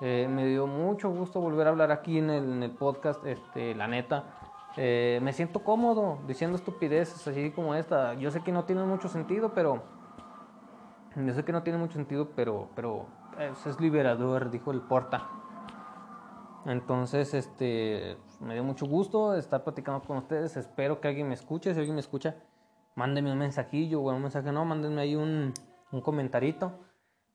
Eh, 0.01 0.29
me 0.31 0.47
dio 0.47 0.67
mucho 0.67 1.11
gusto 1.11 1.41
volver 1.41 1.67
a 1.67 1.71
hablar 1.71 1.93
aquí 1.93 2.19
en 2.19 2.31
el, 2.31 2.71
podcast, 2.71 3.25
este, 3.27 3.75
la 3.75 3.87
neta. 3.87 4.25
me 4.77 5.33
siento 5.33 5.61
cómodo 5.63 6.19
diciendo 6.27 6.57
estupideces 6.57 7.27
así 7.27 7.51
como 7.51 7.75
esta. 7.75 8.15
Yo 8.15 8.31
sé 8.31 8.43
que 8.43 8.53
no 8.53 8.65
tiene 8.65 8.85
mucho 8.85 9.09
sentido, 9.09 9.53
pero 9.55 9.83
yo 11.17 11.33
sé 11.33 11.45
que 11.45 11.53
no 11.53 11.63
tiene 11.63 11.79
mucho 11.79 11.95
sentido, 11.95 12.31
pero, 12.35 12.69
pero 12.75 13.07
es 13.39 13.81
liberador, 13.81 14.51
dijo 14.51 14.73
el 14.73 14.81
Porta. 14.81 15.29
Entonces, 16.67 17.35
este, 17.35 18.17
me 18.41 18.55
dio 18.55 18.65
mucho 18.65 18.87
gusto 18.87 19.35
estar 19.35 19.63
platicando 19.65 20.01
con 20.07 20.17
ustedes. 20.19 20.57
Espero 20.57 21.01
que 21.01 21.09
alguien 21.09 21.29
me 21.29 21.35
escuche. 21.35 21.73
Si 21.75 21.79
alguien 21.79 21.95
me 21.95 22.01
escucha, 22.01 22.37
mándenme 22.95 23.33
un 23.33 23.39
mensajillo 23.39 24.01
o 24.01 24.15
un 24.15 24.23
mensaje. 24.23 24.53
No, 24.53 24.65
mándenme 24.65 25.03
ahí 25.03 25.17
un, 25.17 25.53
un 25.93 26.01
comentarito. 26.01 26.73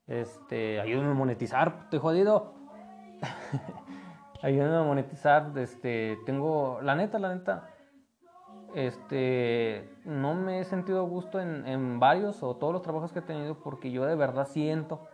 Este, 0.08 0.80
ayúdenme 0.80 1.12
a 1.12 1.16
monetizar. 1.16 1.80
Estoy 1.84 2.00
jodido. 2.00 2.54
ayúdenme 4.42 4.78
a 4.78 4.84
monetizar. 4.84 5.52
Este, 5.58 6.18
tengo, 6.26 6.80
la 6.82 6.96
neta, 6.96 7.20
la 7.20 7.36
neta 7.36 7.70
este, 8.76 9.90
no 10.06 10.36
me 10.36 10.60
he 10.60 10.64
sentido 10.64 11.00
a 11.00 11.08
gusto 11.08 11.40
en, 11.40 11.68
en, 11.68 12.00
varios 12.00 12.44
o 12.44 12.56
todos 12.56 12.74
los 12.74 12.82
trabajos 12.82 13.12
que 13.12 13.20
he 13.20 13.24
tenido 13.24 13.56
porque 13.56 13.92
yo 13.92 14.06
de 14.06 14.16
verdad 14.16 14.48
siento, 14.48 15.08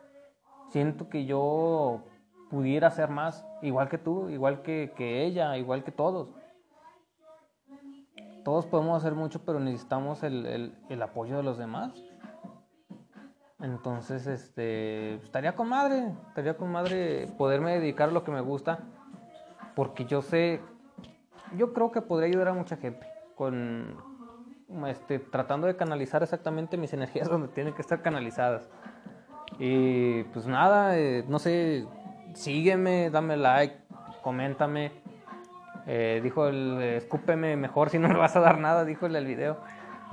siento 0.70 1.10
que 1.10 1.26
yo 1.26 2.04
pudiera 2.50 2.88
hacer 2.88 3.10
más, 3.10 3.48
igual 3.62 3.90
que 3.90 3.98
tú, 3.98 4.30
igual 4.30 4.62
que, 4.62 4.94
que 4.96 5.26
ella, 5.26 5.58
igual 5.58 5.84
que 5.84 5.92
todos. 5.92 6.30
Todos 8.46 8.68
podemos 8.68 8.96
hacer 9.02 9.16
mucho, 9.16 9.44
pero 9.44 9.60
necesitamos 9.60 10.22
el, 10.22 10.72
el, 10.88 11.02
apoyo 11.02 11.36
de 11.36 11.42
los 11.42 11.58
demás. 11.58 11.92
Entonces, 13.60 14.28
este, 14.28 15.16
estaría 15.16 15.56
con 15.56 15.68
madre, 15.68 16.14
estaría 16.28 16.56
con 16.56 16.72
madre 16.72 17.28
poderme 17.40 17.80
dedicar 17.80 18.10
a 18.10 18.12
lo 18.12 18.24
que 18.24 18.32
me 18.32 18.42
gusta, 18.42 18.84
porque 19.76 20.06
yo 20.06 20.22
sé, 20.22 20.62
yo 21.58 21.74
creo 21.74 21.92
que 21.92 22.04
podría 22.04 22.30
ayudar 22.30 22.50
a 22.50 22.54
mucha 22.54 22.78
gente 22.78 23.08
con 23.34 23.98
este, 24.86 25.18
tratando 25.18 25.66
de 25.66 25.76
canalizar 25.76 26.22
exactamente 26.22 26.78
mis 26.78 26.94
energías 26.94 27.28
donde 27.32 27.48
tienen 27.48 27.74
que 27.74 27.82
estar 27.82 28.04
canalizadas. 28.04 28.70
Y 29.58 30.24
pues 30.26 30.46
nada, 30.46 31.00
eh, 31.00 31.26
no 31.28 31.40
sé, 31.40 31.88
sígueme, 32.36 33.10
dame 33.10 33.38
like, 33.38 33.76
coméntame. 34.22 34.92
Eh, 35.88 36.20
dijo 36.24 36.48
el 36.48 36.82
escúpeme 36.82 37.56
mejor 37.56 37.90
si 37.90 38.00
no 38.00 38.08
me 38.08 38.18
vas 38.18 38.36
a 38.36 38.40
dar 38.40 38.60
nada, 38.60 38.86
dijo 38.86 39.06
el, 39.06 39.16
el 39.16 39.26
video. 39.26 39.58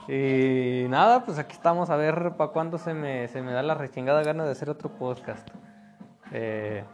Y 0.09 0.87
nada, 0.89 1.25
pues 1.25 1.39
aquí 1.39 1.53
estamos 1.53 1.91
a 1.91 1.97
ver 1.97 2.33
para 2.37 2.51
cuándo 2.51 2.79
se 2.79 2.93
me, 2.93 3.29
se 3.29 3.41
me 3.41 3.53
da 3.53 3.63
la 3.63 3.75
rechingada 3.75 4.23
gana 4.23 4.45
de 4.45 4.51
hacer 4.51 4.69
otro 4.69 4.91
podcast. 4.91 5.49
Eh, 6.33 6.85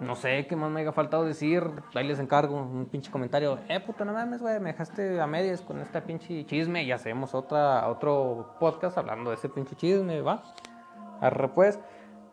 no 0.00 0.16
sé 0.16 0.46
qué 0.46 0.56
más 0.56 0.70
me 0.70 0.80
haya 0.80 0.92
faltado 0.92 1.24
decir. 1.24 1.62
Ahí 1.94 2.06
les 2.06 2.18
encargo 2.18 2.56
un 2.56 2.86
pinche 2.86 3.10
comentario. 3.10 3.58
Eh, 3.68 3.78
puta, 3.80 4.04
no 4.04 4.12
mames, 4.12 4.40
güey, 4.40 4.58
me 4.58 4.72
dejaste 4.72 5.20
a 5.20 5.26
medias 5.26 5.60
con 5.60 5.78
este 5.80 6.00
pinche 6.00 6.44
chisme 6.46 6.82
y 6.82 6.90
hacemos 6.90 7.34
otra, 7.34 7.86
otro 7.86 8.56
podcast 8.58 8.96
hablando 8.98 9.30
de 9.30 9.36
ese 9.36 9.48
pinche 9.48 9.76
chisme, 9.76 10.22
¿va? 10.22 10.42
Arre, 11.20 11.48
pues. 11.48 11.78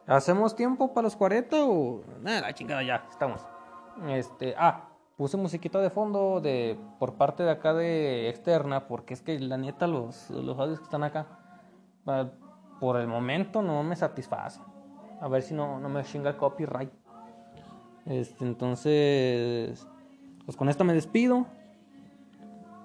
¿Hacemos 0.08 0.56
tiempo 0.56 0.94
para 0.94 1.04
los 1.04 1.18
40 1.18 1.58
o.? 1.66 2.02
Nada, 2.22 2.42
la 2.42 2.54
chingada, 2.54 2.82
ya, 2.82 3.06
estamos. 3.10 3.46
Este, 4.06 4.54
ah, 4.58 4.90
puse 5.18 5.38
musiquita 5.38 5.80
de 5.80 5.90
fondo 5.90 6.40
de 6.42 6.78
por 7.00 7.16
parte 7.16 7.44
de 7.44 7.52
acá 7.52 7.74
de 7.74 8.30
externa, 8.30 8.88
porque 8.88 9.14
es 9.14 9.22
que 9.22 9.40
la 9.40 9.58
neta, 9.58 9.88
los, 9.88 10.30
los 10.30 10.58
audios 10.60 10.80
que 10.80 10.86
están 10.86 11.04
acá, 11.04 11.28
por 12.80 12.98
el 12.98 13.08
momento 13.08 13.62
no 13.62 13.84
me 13.84 13.96
satisfacen. 13.96 14.64
A 15.20 15.28
ver 15.28 15.42
si 15.42 15.54
no, 15.54 15.80
no 15.80 15.90
me 15.90 16.04
chinga 16.04 16.30
el 16.30 16.38
copyright. 16.38 16.92
Este, 18.06 18.46
entonces, 18.46 19.88
pues 20.46 20.56
con 20.56 20.70
esto 20.70 20.84
me 20.84 20.94
despido. 20.94 21.48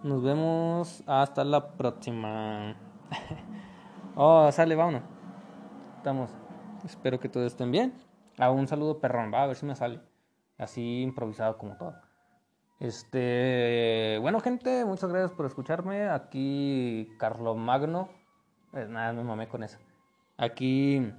Nos 0.03 0.23
vemos 0.23 1.05
hasta 1.07 1.45
la 1.45 1.73
próxima. 1.75 2.75
oh, 4.17 4.51
sale, 4.51 4.75
vámonos. 4.75 5.03
Estamos. 5.99 6.31
Espero 6.85 7.21
que 7.21 7.29
todos 7.29 7.47
estén 7.47 7.71
bien. 7.71 7.93
Ah, 8.39 8.51
un 8.51 8.67
saludo 8.67 8.99
perrón, 8.99 9.33
va 9.33 9.45
a 9.45 9.47
ver 9.47 9.57
si 9.57 9.67
me 9.67 9.77
sale. 9.77 10.01
Así 10.63 11.03
improvisado 11.03 11.59
como 11.59 11.77
todo. 11.77 11.95
Este, 12.79 14.19
bueno, 14.21 14.41
gente, 14.41 14.85
muchas 14.85 15.11
gracias 15.11 15.33
por 15.33 15.47
escucharme. 15.47 16.09
Aquí 16.09 17.11
Carlos 17.19 17.57
Magno. 17.57 18.09
Eh, 18.73 18.87
nada, 18.89 19.13
me 19.13 19.25
mamé 19.25 19.49
con 19.49 19.63
eso. 19.63 19.79
Aquí 20.37 21.13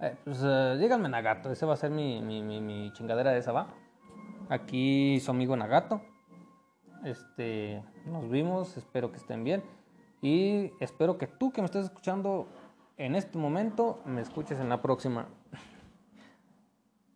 eh, 0.00 0.16
pues 0.24 0.40
eh, 0.44 0.76
díganme 0.78 1.08
Nagato, 1.08 1.50
ese 1.50 1.66
va 1.66 1.72
a 1.72 1.76
ser 1.76 1.90
mi, 1.90 2.90
chingadera 2.92 3.32
de 3.32 3.38
esa, 3.38 3.50
¿va? 3.50 3.66
Aquí 4.48 5.18
su 5.20 5.30
amigo 5.32 5.56
Nagato. 5.56 6.02
Este, 7.04 7.82
nos 8.06 8.28
vimos, 8.28 8.76
espero 8.76 9.10
que 9.10 9.16
estén 9.16 9.42
bien. 9.42 9.64
Y 10.22 10.72
espero 10.80 11.18
que 11.18 11.26
tú 11.26 11.50
que 11.50 11.62
me 11.62 11.66
estés 11.66 11.86
escuchando 11.86 12.46
en 12.96 13.16
este 13.16 13.38
momento, 13.38 14.00
me 14.04 14.20
escuches 14.20 14.60
en 14.60 14.68
la 14.68 14.82
próxima. 14.82 15.28